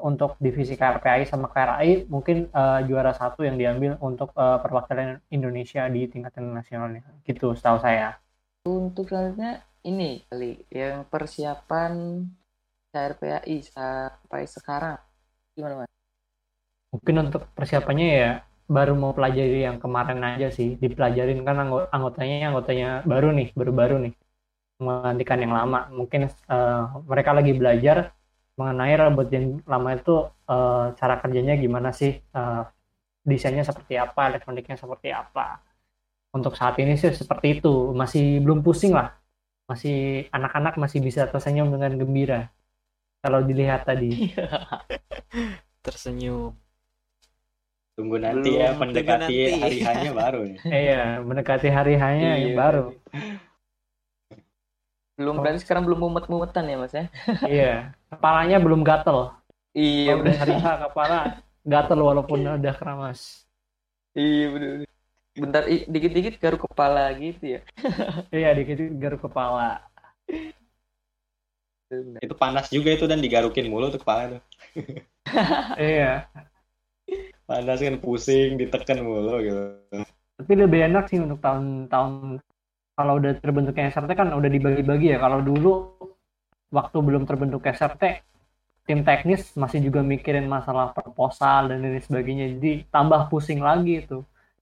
untuk 0.02 0.40
divisi 0.42 0.74
KRPAI 0.74 1.30
sama 1.30 1.52
KRAI 1.54 2.10
mungkin 2.10 2.50
uh, 2.50 2.82
juara 2.88 3.14
satu 3.14 3.46
yang 3.46 3.62
diambil 3.62 4.02
untuk 4.02 4.34
uh, 4.34 4.58
perwakilan 4.58 5.22
Indonesia 5.30 5.86
di 5.92 6.10
tingkat 6.10 6.34
internasionalnya. 6.40 7.06
Gitu 7.22 7.54
setahu 7.54 7.78
saya. 7.78 8.18
Untuk 8.66 9.12
selanjutnya 9.12 9.62
ini 9.86 10.24
kali 10.32 10.66
yang 10.74 11.06
persiapan 11.06 12.26
KRPAI 12.90 13.56
sampai 13.62 14.44
sekarang 14.50 14.98
gimana 15.54 15.86
mas? 15.86 15.92
Mungkin 16.94 17.16
untuk 17.30 17.50
persiapannya 17.54 18.08
ya 18.10 18.32
baru 18.70 18.96
mau 18.96 19.12
pelajari 19.12 19.68
yang 19.68 19.78
kemarin 19.78 20.24
aja 20.24 20.48
sih 20.50 20.80
dipelajarin 20.80 21.44
kan 21.44 21.60
anggot 21.60 21.92
anggotanya 21.92 22.48
anggotanya 22.48 22.88
baru 23.04 23.36
nih 23.36 23.52
baru-baru 23.52 23.96
nih 24.08 24.14
menggantikan 24.80 25.40
yang 25.44 25.54
lama 25.54 25.92
mungkin 25.92 26.32
uh, 26.48 27.04
mereka 27.04 27.36
lagi 27.36 27.52
belajar 27.54 28.16
mengenai 28.54 28.94
robot 29.00 29.28
yang 29.34 29.46
lama 29.66 29.90
itu 29.98 30.16
eh, 30.50 30.86
cara 31.00 31.16
kerjanya 31.22 31.54
gimana 31.58 31.90
sih, 31.90 32.12
eh, 32.18 32.62
desainnya 33.26 33.66
seperti 33.66 33.98
apa, 33.98 34.30
elektroniknya 34.30 34.76
seperti 34.78 35.10
apa. 35.10 35.60
Untuk 36.34 36.58
saat 36.58 36.76
ini 36.82 36.98
sih 36.98 37.14
seperti 37.14 37.62
itu, 37.62 37.94
masih 37.94 38.42
belum 38.42 38.66
pusing 38.66 38.94
lah. 38.94 39.14
Masih 39.70 40.28
anak-anak 40.34 40.76
masih 40.82 41.00
bisa 41.00 41.30
tersenyum 41.30 41.70
dengan 41.72 41.94
gembira. 41.98 42.50
Kalau 43.24 43.40
dilihat 43.46 43.88
tadi. 43.88 44.34
Tersenyum. 45.86 46.52
Tunggu 47.94 48.18
nanti 48.18 48.50
Belum, 48.50 48.62
ya 48.66 48.70
mendekati 48.74 49.36
hari 49.62 49.78
hanya 49.86 50.12
baru 50.18 50.40
nih. 50.50 50.60
Iya, 50.66 51.04
mendekati 51.22 51.70
hari 51.70 51.94
hanya 52.02 52.30
yang 52.42 52.54
Iya. 52.54 52.58
baru. 52.58 52.86
Belum 55.14 55.38
Oh. 55.38 55.42
berarti 55.46 55.62
sekarang 55.62 55.84
belum 55.86 56.00
mumet-mumetan 56.10 56.66
ya 56.66 56.76
mas 56.82 56.94
ya? 56.94 57.06
Iya, 57.46 57.94
kepalanya 58.10 58.58
belum 58.58 58.82
gatel. 58.82 59.30
Iya 59.74 60.12
udah 60.22 60.34
hari 60.38 60.54
kepala 60.90 61.18
gatel 61.66 62.00
walaupun 62.02 62.40
udah 62.46 62.74
keramas. 62.78 63.46
Iya 64.18 64.46
bener. 64.54 64.72
Bentar 65.34 65.64
dikit-dikit 65.66 66.38
garuk 66.38 66.62
kepala 66.70 67.10
gitu 67.18 67.58
ya. 67.58 67.60
Iya, 68.34 68.50
dikit 68.58 68.78
garuk 69.02 69.22
kepala. 69.30 69.82
Bener. 71.90 72.20
Itu 72.26 72.34
panas 72.34 72.70
juga 72.74 72.90
itu 72.94 73.06
dan 73.06 73.22
digarukin 73.22 73.70
mulu 73.70 73.94
tuh 73.94 74.02
kepala 74.02 74.38
tuh. 74.38 74.42
Iya, 75.80 76.28
Panas 77.44 77.80
kan 77.84 78.00
pusing, 78.00 78.56
ditekan 78.56 79.04
mulu 79.04 79.44
gitu. 79.44 79.62
tapi 80.40 80.54
lebih 80.58 80.80
enak 80.90 81.04
sih 81.12 81.20
untuk 81.22 81.40
tahun-tahun 81.44 82.42
kalau 82.98 83.14
udah 83.20 83.32
terbentuknya 83.44 83.84
SRT 83.94 84.12
kan 84.20 84.28
udah 84.40 84.50
dibagi-bagi 84.56 85.08
ya. 85.14 85.18
Kalau 85.24 85.40
dulu 85.50 85.72
waktu 86.78 86.98
belum 87.08 87.24
terbentuk 87.30 87.62
SRT, 87.64 88.04
tim 88.88 89.00
teknis 89.08 89.42
masih 89.62 89.80
juga 89.88 90.02
mikirin 90.04 90.46
masalah 90.56 90.92
proposal 90.98 91.62
dan 91.72 91.78
lain 91.84 92.04
sebagainya. 92.04 92.46
Jadi 92.60 92.72
tambah 92.94 93.22
pusing 93.32 93.60
lagi 93.64 94.04
itu. 94.04 94.20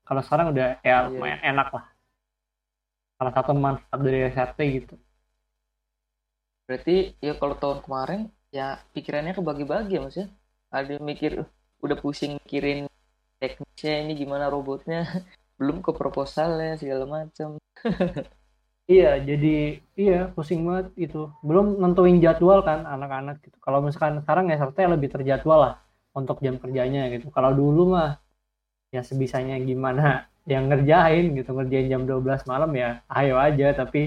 Kalau 0.08 0.22
sekarang 0.26 0.48
udah 0.54 0.68
ya 0.84 0.98
Iya. 1.08 1.08
lumayan 1.10 1.42
enak 1.52 1.68
lah. 1.76 1.86
Salah 3.18 3.34
satu 3.38 3.52
manfaat 3.66 4.00
dari 4.06 4.20
SRT 4.34 4.60
gitu. 4.76 4.96
Berarti 6.68 6.96
ya 7.26 7.34
kalau 7.42 7.56
tahun 7.62 7.80
kemarin 7.86 8.22
ya 8.58 8.68
pikirannya 8.96 9.34
kebagi-bagi 9.38 9.94
ya 9.98 10.02
mas 10.06 10.16
ya. 10.22 10.28
Ada 10.78 10.90
yang 10.98 11.06
mikir 11.12 11.32
"Uh, 11.44 11.48
udah 11.86 11.98
pusing 12.04 12.32
mikirin 12.40 12.80
teknisnya 13.42 13.94
ini 14.04 14.14
gimana 14.22 14.46
robotnya. 14.56 15.00
Belum 15.60 15.78
ke 15.86 15.92
proposalnya 16.00 16.74
segala 16.82 17.06
macam. 17.18 17.50
Iya, 18.92 19.10
jadi 19.30 19.50
iya 20.02 20.18
pusing 20.36 20.62
banget 20.68 20.88
itu. 21.06 21.18
Belum 21.48 21.66
nentuin 21.82 22.18
jadwal 22.26 22.60
kan 22.70 22.80
anak-anak 22.94 23.36
gitu. 23.46 23.58
Kalau 23.66 23.80
misalkan 23.86 24.16
sekarang 24.24 24.46
SRT 24.60 24.80
lebih 24.96 25.10
terjadwal 25.16 25.60
lah 25.66 25.74
untuk 26.20 26.38
jam 26.46 26.56
kerjanya 26.64 27.02
gitu. 27.14 27.28
Kalau 27.36 27.52
dulu 27.62 27.82
mah 27.96 28.10
ya 28.96 29.02
sebisanya 29.10 29.56
gimana 29.70 30.04
yang 30.54 30.64
ngerjain 30.70 31.26
gitu, 31.38 31.50
ngerjain 31.58 31.88
jam 31.94 32.04
12 32.10 32.42
malam 32.52 32.72
ya 32.82 32.90
ayo 33.18 33.36
aja 33.48 33.68
tapi 33.82 34.02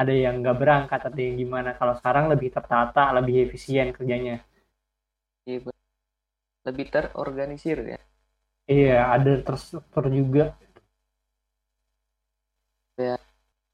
ada 0.00 0.12
yang 0.24 0.34
nggak 0.42 0.56
berangkat 0.62 1.00
ada 1.08 1.20
yang 1.26 1.36
gimana. 1.42 1.70
Kalau 1.78 1.94
sekarang 2.00 2.24
lebih 2.32 2.50
tertata, 2.56 3.04
lebih 3.18 3.34
efisien 3.48 3.88
kerjanya. 3.96 4.36
Iya, 5.46 5.60
lebih 6.66 6.86
terorganisir 6.94 7.78
ya. 7.92 8.00
Iya, 8.74 8.96
ada 9.14 9.32
terstruktur 9.46 10.04
juga. 10.18 10.42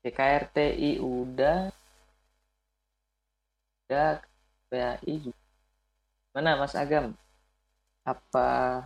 KRTI 0.07 1.03
udah 1.03 1.71
udah 3.87 4.19
PAI 4.71 5.15
juga. 5.23 5.43
Mana 6.35 6.59
Mas 6.59 6.75
Agam? 6.75 7.15
Apa 8.07 8.83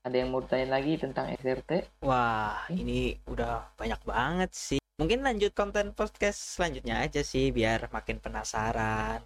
ada 0.00 0.16
yang 0.16 0.32
mau 0.32 0.42
tanya 0.42 0.78
lagi 0.78 0.98
tentang 0.98 1.30
SRT? 1.34 2.02
Wah, 2.02 2.66
ini 2.70 3.14
udah 3.28 3.74
banyak 3.78 4.00
banget 4.06 4.50
sih. 4.54 4.80
Mungkin 5.00 5.24
lanjut 5.24 5.56
konten 5.56 5.96
podcast 5.96 6.58
selanjutnya 6.58 7.00
aja 7.00 7.24
sih 7.24 7.48
biar 7.48 7.88
makin 7.88 8.20
penasaran 8.20 9.24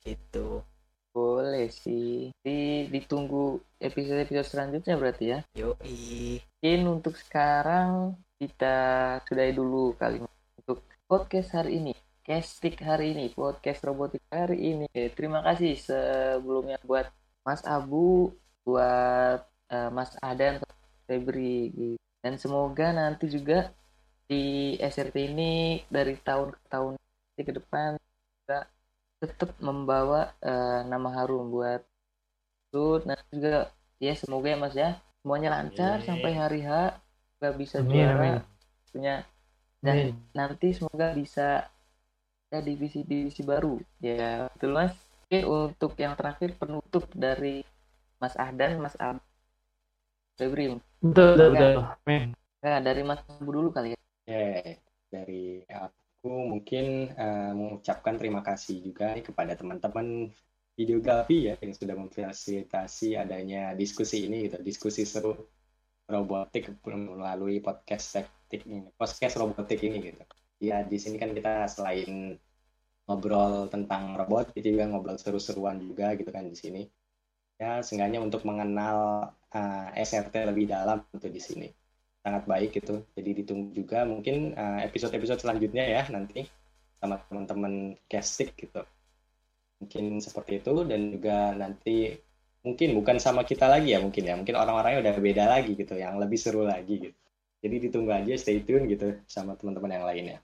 gitu. 0.00 0.64
Boleh 1.12 1.68
sih. 1.68 2.32
Di, 2.40 2.88
ditunggu 2.88 3.60
episode-episode 3.82 4.48
selanjutnya 4.48 4.94
berarti 4.96 5.24
ya. 5.36 5.38
Yoi. 5.58 6.40
Mungkin 6.40 6.80
untuk 6.88 7.18
sekarang 7.18 8.16
kita 8.40 8.76
sudahi 9.28 9.52
dulu 9.52 9.92
kali 10.00 10.16
untuk 10.64 10.80
podcast 11.04 11.52
hari 11.52 11.76
ini. 11.76 11.92
Castik 12.24 12.80
hari 12.80 13.12
ini, 13.12 13.28
podcast 13.36 13.84
robotik 13.84 14.24
hari 14.32 14.56
ini. 14.56 14.88
Oke, 14.88 15.12
terima 15.12 15.44
kasih 15.44 15.76
sebelumnya 15.76 16.80
buat 16.80 17.12
Mas 17.44 17.60
Abu, 17.68 18.32
buat 18.64 19.44
eh, 19.68 19.90
Mas 19.92 20.16
Adan, 20.24 20.56
Febri. 21.04 21.68
gitu. 21.76 22.00
Dan 22.24 22.40
semoga 22.40 22.96
nanti 22.96 23.28
juga 23.28 23.76
di 24.24 24.72
SRT 24.80 25.16
ini 25.36 25.84
dari 25.92 26.16
tahun 26.16 26.56
ke 26.56 26.60
tahun 26.72 26.92
nanti 26.96 27.42
ke 27.44 27.52
depan 27.60 28.00
juga 28.00 28.58
tetap 29.20 29.52
membawa 29.60 30.32
eh, 30.40 30.80
nama 30.88 31.12
harum 31.12 31.52
buat 31.52 31.84
Sud. 32.72 33.04
Nanti 33.04 33.36
juga 33.36 33.68
ya 34.00 34.16
semoga 34.16 34.48
ya 34.48 34.56
Mas 34.56 34.72
ya 34.72 34.96
semuanya 35.20 35.60
lancar 35.60 36.00
sampai 36.00 36.32
hari 36.32 36.64
H 36.64 36.96
nggak 37.40 37.54
bisa 37.62 37.78
Amin, 37.78 37.88
juara 37.90 38.32
amin. 38.32 38.42
punya 38.92 39.16
dan 39.86 39.98
Amin. 39.98 40.14
nanti 40.38 40.68
semoga 40.78 41.08
bisa 41.20 41.66
ya 42.52 42.58
divisi-divisi 42.68 43.42
baru 43.50 43.74
ya 44.08 44.46
betul 44.54 44.70
mas 44.78 44.94
oke 45.26 45.38
untuk 45.58 45.92
yang 46.04 46.14
terakhir 46.18 46.50
penutup 46.60 47.04
dari 47.26 47.56
Mas 48.22 48.34
Ahdan 48.44 48.72
Mas 48.84 48.96
Ab 49.08 49.16
Febri 50.38 50.66
Betul, 51.02 51.30
betul, 51.36 51.50
betul. 51.52 51.84
Amin. 52.06 52.34
nah, 52.64 52.78
dari 52.86 53.02
Mas 53.08 53.20
Abu 53.28 53.50
dulu 53.56 53.68
kali 53.76 53.88
ya 53.94 53.98
Ya, 54.28 54.62
dari 55.10 55.64
aku 55.66 56.28
mungkin 56.52 56.84
eh, 57.10 57.52
mengucapkan 57.58 58.14
terima 58.20 58.40
kasih 58.48 58.76
juga 58.86 59.04
nih 59.16 59.24
kepada 59.26 59.52
teman-teman 59.58 60.30
videografi 60.78 61.50
ya 61.50 61.54
yang 61.60 61.74
sudah 61.76 61.96
memfasilitasi 61.98 63.18
adanya 63.18 63.74
diskusi 63.80 64.16
ini 64.30 64.46
gitu, 64.48 64.56
diskusi 64.62 65.02
seru 65.04 65.34
robotik 66.10 66.74
melalui 66.84 67.62
podcast 67.62 68.18
teknik 68.50 68.62
ini, 68.66 68.90
podcast 68.98 69.34
robotik 69.38 69.80
ini 69.86 69.98
gitu. 70.12 70.22
Ya 70.60 70.82
di 70.84 70.98
sini 70.98 71.16
kan 71.16 71.32
kita 71.32 71.70
selain 71.70 72.36
ngobrol 73.06 73.70
tentang 73.70 74.18
robot, 74.18 74.52
kita 74.52 74.68
juga 74.74 74.90
ngobrol 74.90 75.16
seru-seruan 75.16 75.78
juga 75.80 76.12
gitu 76.18 76.30
kan 76.34 76.46
di 76.46 76.58
sini. 76.58 76.82
Ya, 77.60 77.84
seenggaknya 77.84 78.24
untuk 78.24 78.42
mengenal 78.48 79.30
eh, 79.52 80.02
SRT 80.02 80.48
lebih 80.48 80.64
dalam 80.68 81.04
untuk 81.12 81.30
di 81.30 81.40
sini 81.40 81.68
sangat 82.20 82.44
baik 82.44 82.70
gitu. 82.76 83.04
Jadi 83.16 83.30
ditunggu 83.44 83.72
juga 83.72 84.04
mungkin 84.04 84.52
uh, 84.52 84.80
episode-episode 84.84 85.40
selanjutnya 85.40 85.84
ya 85.88 86.02
nanti 86.12 86.44
sama 87.00 87.16
teman-teman 87.28 87.96
castik 88.06 88.52
gitu. 88.60 88.84
Mungkin 89.80 90.20
seperti 90.20 90.60
itu 90.60 90.74
dan 90.84 91.00
juga 91.16 91.56
nanti 91.56 92.12
mungkin 92.66 92.88
bukan 92.98 93.16
sama 93.20 93.42
kita 93.46 93.66
lagi 93.68 93.94
ya 93.94 94.00
mungkin 94.04 94.22
ya. 94.24 94.34
Mungkin 94.36 94.54
orang-orangnya 94.56 95.00
udah 95.04 95.14
beda 95.20 95.44
lagi 95.48 95.72
gitu, 95.76 95.94
yang 95.96 96.16
lebih 96.20 96.38
seru 96.40 96.64
lagi 96.64 97.10
gitu. 97.10 97.18
Jadi 97.60 97.76
ditunggu 97.88 98.12
aja, 98.12 98.32
stay 98.40 98.64
tune 98.64 98.88
gitu 98.88 99.20
sama 99.28 99.52
teman-teman 99.56 100.00
yang 100.00 100.04
lainnya. 100.08 100.38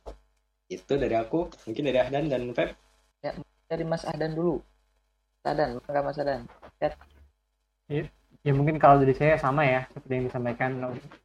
Itu 0.68 1.00
dari 1.00 1.16
aku, 1.16 1.48
mungkin 1.64 1.82
dari 1.88 1.98
Ahdan 2.02 2.28
dan 2.28 2.52
Feb. 2.52 2.76
dari 3.66 3.82
Mas 3.82 4.06
Ahdan 4.06 4.32
dulu 4.34 4.62
Mas 5.42 5.46
Ahdan 5.50 5.68
enggak 5.82 6.04
Mas 6.06 6.18
Ahdan 6.22 6.40
Ya 8.46 8.54
mungkin 8.54 8.78
kalau 8.78 9.02
dari 9.02 9.10
saya 9.10 9.34
sama 9.42 9.66
ya 9.66 9.90
seperti 9.90 10.12
yang 10.22 10.26
disampaikan 10.30 10.70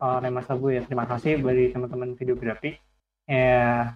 oleh 0.01 0.29
Mas 0.33 0.49
Abu 0.49 0.73
ya 0.73 0.81
terima 0.81 1.05
kasih 1.05 1.37
bagi 1.37 1.69
teman-teman 1.69 2.17
videografi 2.17 2.81
ya 3.29 3.93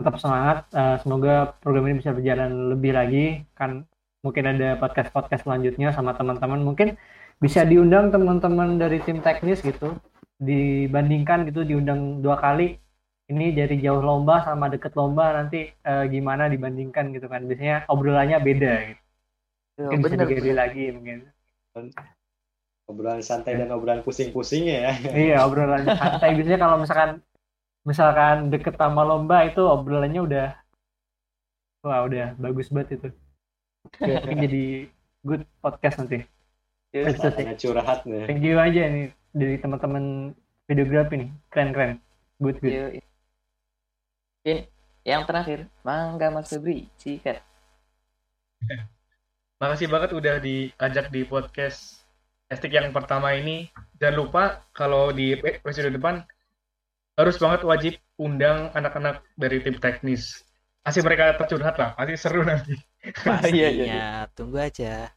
tetap 0.00 0.16
semangat 0.16 0.64
Eh, 0.72 0.96
semoga 1.04 1.54
program 1.60 1.92
ini 1.92 2.00
bisa 2.00 2.16
berjalan 2.16 2.72
lebih 2.72 2.92
lagi 2.96 3.26
kan 3.52 3.84
mungkin 4.24 4.44
ada 4.48 4.80
podcast 4.80 5.12
podcast 5.12 5.44
selanjutnya 5.44 5.92
sama 5.92 6.16
teman-teman. 6.16 6.64
Mungkin 6.64 6.96
bisa 7.36 7.62
diundang 7.68 8.08
teman-teman 8.08 8.80
dari 8.80 9.04
tim 9.04 9.20
teknis 9.20 9.60
gitu. 9.60 10.00
Dibandingkan 10.40 11.44
gitu 11.52 11.62
diundang 11.68 12.24
dua 12.24 12.40
kali. 12.40 12.80
Ini 13.24 13.56
dari 13.56 13.80
jauh 13.80 14.00
lomba 14.04 14.44
sama 14.44 14.72
deket 14.72 14.96
lomba 14.96 15.36
nanti 15.36 15.68
eh, 15.68 16.04
gimana 16.08 16.48
dibandingkan 16.48 17.12
gitu 17.12 17.28
kan. 17.28 17.44
Biasanya 17.44 17.84
obrolannya 17.92 18.40
beda 18.40 18.72
gitu. 18.88 19.02
Ya, 19.74 19.86
mungkin 19.90 20.00
bisa 20.00 20.14
bener 20.16 20.28
digali 20.30 20.52
lagi 20.54 20.84
mungkin. 20.94 21.18
Obrolan 22.84 23.24
santai 23.24 23.56
dan 23.56 23.72
obrolan 23.72 24.04
pusing-pusingnya 24.04 24.76
ya. 24.76 24.92
Iya 25.12 25.36
obrolan 25.44 25.84
santai. 25.84 26.36
Biasanya 26.36 26.60
kalau 26.60 26.76
misalkan 26.80 27.10
misalkan 27.84 28.36
deket 28.48 28.80
sama 28.80 29.04
lomba 29.04 29.44
itu 29.44 29.60
obrolannya 29.60 30.20
udah 30.24 30.46
wah 31.84 32.00
udah 32.08 32.36
bagus 32.40 32.72
banget 32.72 33.00
itu. 33.00 33.08
Mungkin 34.00 34.38
jadi 34.48 34.64
good 35.24 35.42
podcast 35.60 35.96
nanti. 36.00 36.24
Ya, 36.94 37.10
curhat 37.58 38.06
nih. 38.06 38.24
Thank 38.30 38.42
you 38.46 38.56
aja 38.56 38.82
nih 38.86 39.10
dari 39.34 39.58
teman-teman 39.58 40.34
videografi 40.70 41.14
nih 41.26 41.30
keren 41.50 41.70
keren 41.74 41.92
good 42.38 42.56
good. 42.62 43.02
Mungkin 44.44 44.58
yang 45.04 45.22
terakhir 45.28 45.68
Mangga 45.84 46.32
Mas 46.32 46.48
Febri 46.48 46.88
sikat 46.96 47.44
makasih 49.60 49.92
banget 49.92 50.16
udah 50.16 50.40
diajak 50.40 51.12
di 51.12 51.24
podcast 51.28 52.04
Estik 52.52 52.76
yang 52.76 52.92
pertama 52.92 53.32
ini. 53.32 53.72
Jangan 53.98 54.16
lupa 54.20 54.44
kalau 54.76 55.10
di 55.10 55.32
episode 55.32 55.90
depan 55.90 56.22
harus 57.16 57.40
banget 57.40 57.64
wajib 57.64 57.94
undang 58.20 58.68
anak-anak 58.76 59.24
dari 59.34 59.64
tim 59.64 59.80
teknis. 59.80 60.44
Kasih 60.84 61.00
mereka 61.00 61.34
tercurhat 61.40 61.80
lah, 61.80 61.96
pasti 61.96 62.14
seru 62.20 62.44
nanti. 62.44 62.76
Pastinya, 63.12 63.68
Iya, 63.68 63.68
iya, 63.70 64.08
tunggu 64.32 64.56
aja. 64.56 65.12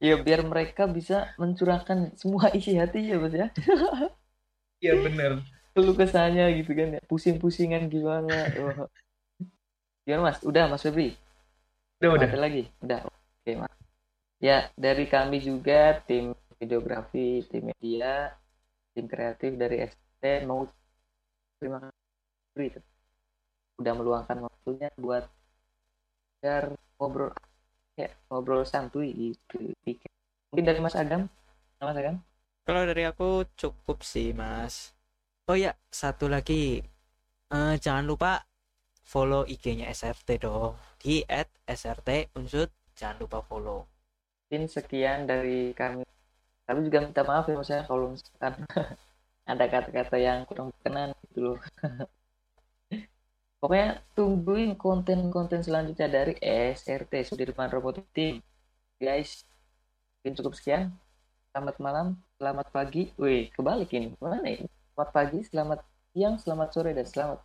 Ya 0.00 0.14
biar 0.16 0.44
mereka 0.44 0.88
bisa 0.88 1.32
mencurahkan 1.40 2.16
semua 2.16 2.52
isi 2.56 2.76
hati 2.76 3.08
ya 3.08 3.16
mas 3.20 3.32
ya. 3.32 3.48
Iya 4.80 4.96
bener. 4.96 5.44
Keluh 5.76 5.92
kesahnya 5.92 6.48
gitu 6.56 6.72
kan 6.72 6.96
ya. 6.96 7.00
Pusing-pusingan 7.04 7.92
gimana. 7.92 8.48
Oh. 8.56 8.88
Gimana 10.08 10.32
mas? 10.32 10.40
Udah 10.40 10.72
mas 10.72 10.80
Febri? 10.80 11.20
Udah 12.00 12.16
udah. 12.16 12.28
Ada 12.32 12.40
lagi? 12.40 12.64
Udah. 12.80 13.04
Oke 13.04 13.52
mas. 13.60 13.76
Ya 14.40 14.72
dari 14.80 15.04
kami 15.04 15.44
juga 15.44 16.00
tim 16.08 16.32
videografi, 16.56 17.44
tim 17.52 17.68
media, 17.68 18.32
tim 18.96 19.04
kreatif 19.04 19.52
dari 19.60 19.84
ST 19.84 20.48
mau 20.48 20.64
terima 21.60 21.92
kasih 22.56 22.80
udah 23.80 23.92
meluangkan 23.96 24.38
waktunya 24.44 24.88
buat 25.00 25.24
biar 26.40 26.64
ngobrol 26.98 27.30
ya 28.00 28.08
ngobrol 28.28 28.62
santuy 28.64 29.08
gitu 29.12 29.58
mungkin 30.50 30.64
dari 30.68 30.80
Mas 30.84 30.96
Agam 30.96 31.22
Mas 31.80 31.96
Agam 32.00 32.16
Kalau 32.68 32.82
dari 32.86 33.02
aku 33.08 33.44
cukup 33.58 33.98
sih, 34.06 34.30
Mas. 34.36 34.94
Oh 35.50 35.58
ya, 35.58 35.72
satu 35.90 36.30
lagi. 36.30 36.84
Eh, 37.56 37.74
jangan 37.84 38.04
lupa 38.10 38.32
follow 39.12 39.42
IG-nya 39.48 39.86
SRT 39.90 40.28
dong. 40.44 40.78
Di 41.02 41.24
@srt 41.66 42.08
unsur 42.38 42.68
jangan 42.98 43.16
lupa 43.22 43.38
follow. 43.42 43.80
mungkin 44.50 44.62
sekian 44.76 45.18
dari 45.30 45.72
kami 45.80 46.02
kami 46.66 46.80
juga 46.86 46.98
minta 47.06 47.22
maaf 47.30 47.44
ya 47.50 47.56
Mas 47.60 47.70
ya 47.74 47.80
kalau 47.88 48.06
misalkan 48.14 48.54
ada 49.50 49.64
kata-kata 49.74 50.16
yang 50.26 50.38
kurang 50.48 50.66
berkenan 50.74 51.10
gitu 51.28 51.38
loh 51.46 51.58
pokoknya 53.60 54.00
tungguin 54.16 54.74
konten-konten 54.80 55.60
selanjutnya 55.60 56.08
dari 56.08 56.34
SRT 56.74 57.12
Sudirman 57.28 57.68
Robotik 57.68 58.08
Team 58.16 58.40
guys 58.96 59.44
mungkin 60.20 60.32
cukup 60.40 60.52
sekian 60.56 60.96
selamat 61.52 61.76
malam 61.78 62.06
selamat 62.40 62.66
pagi 62.72 63.12
wih 63.20 63.52
kebalik 63.52 63.92
ini 63.92 64.16
mana 64.16 64.40
ini 64.48 64.64
selamat 64.96 65.10
pagi 65.12 65.38
selamat 65.44 65.78
siang 66.10 66.34
selamat 66.40 66.68
sore 66.72 66.90
dan 66.96 67.06
selamat 67.06 67.38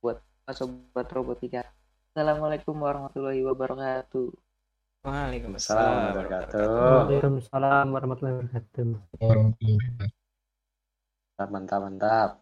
buat 0.00 0.18
sobat 0.50 1.08
robotika 1.12 1.62
assalamualaikum 2.12 2.74
warahmatullahi 2.74 3.44
wabarakatuh 3.44 4.32
Waalaikumsalam. 5.00 5.80
Warahmatullahi 5.80 6.12
wabarakatuh. 6.12 6.68
Waalaikumsalam 6.76 7.86
warahmatullahi 7.88 8.36
wabarakatuh. 8.36 8.86
Mantap, 11.48 11.80
mantap. 11.80 12.30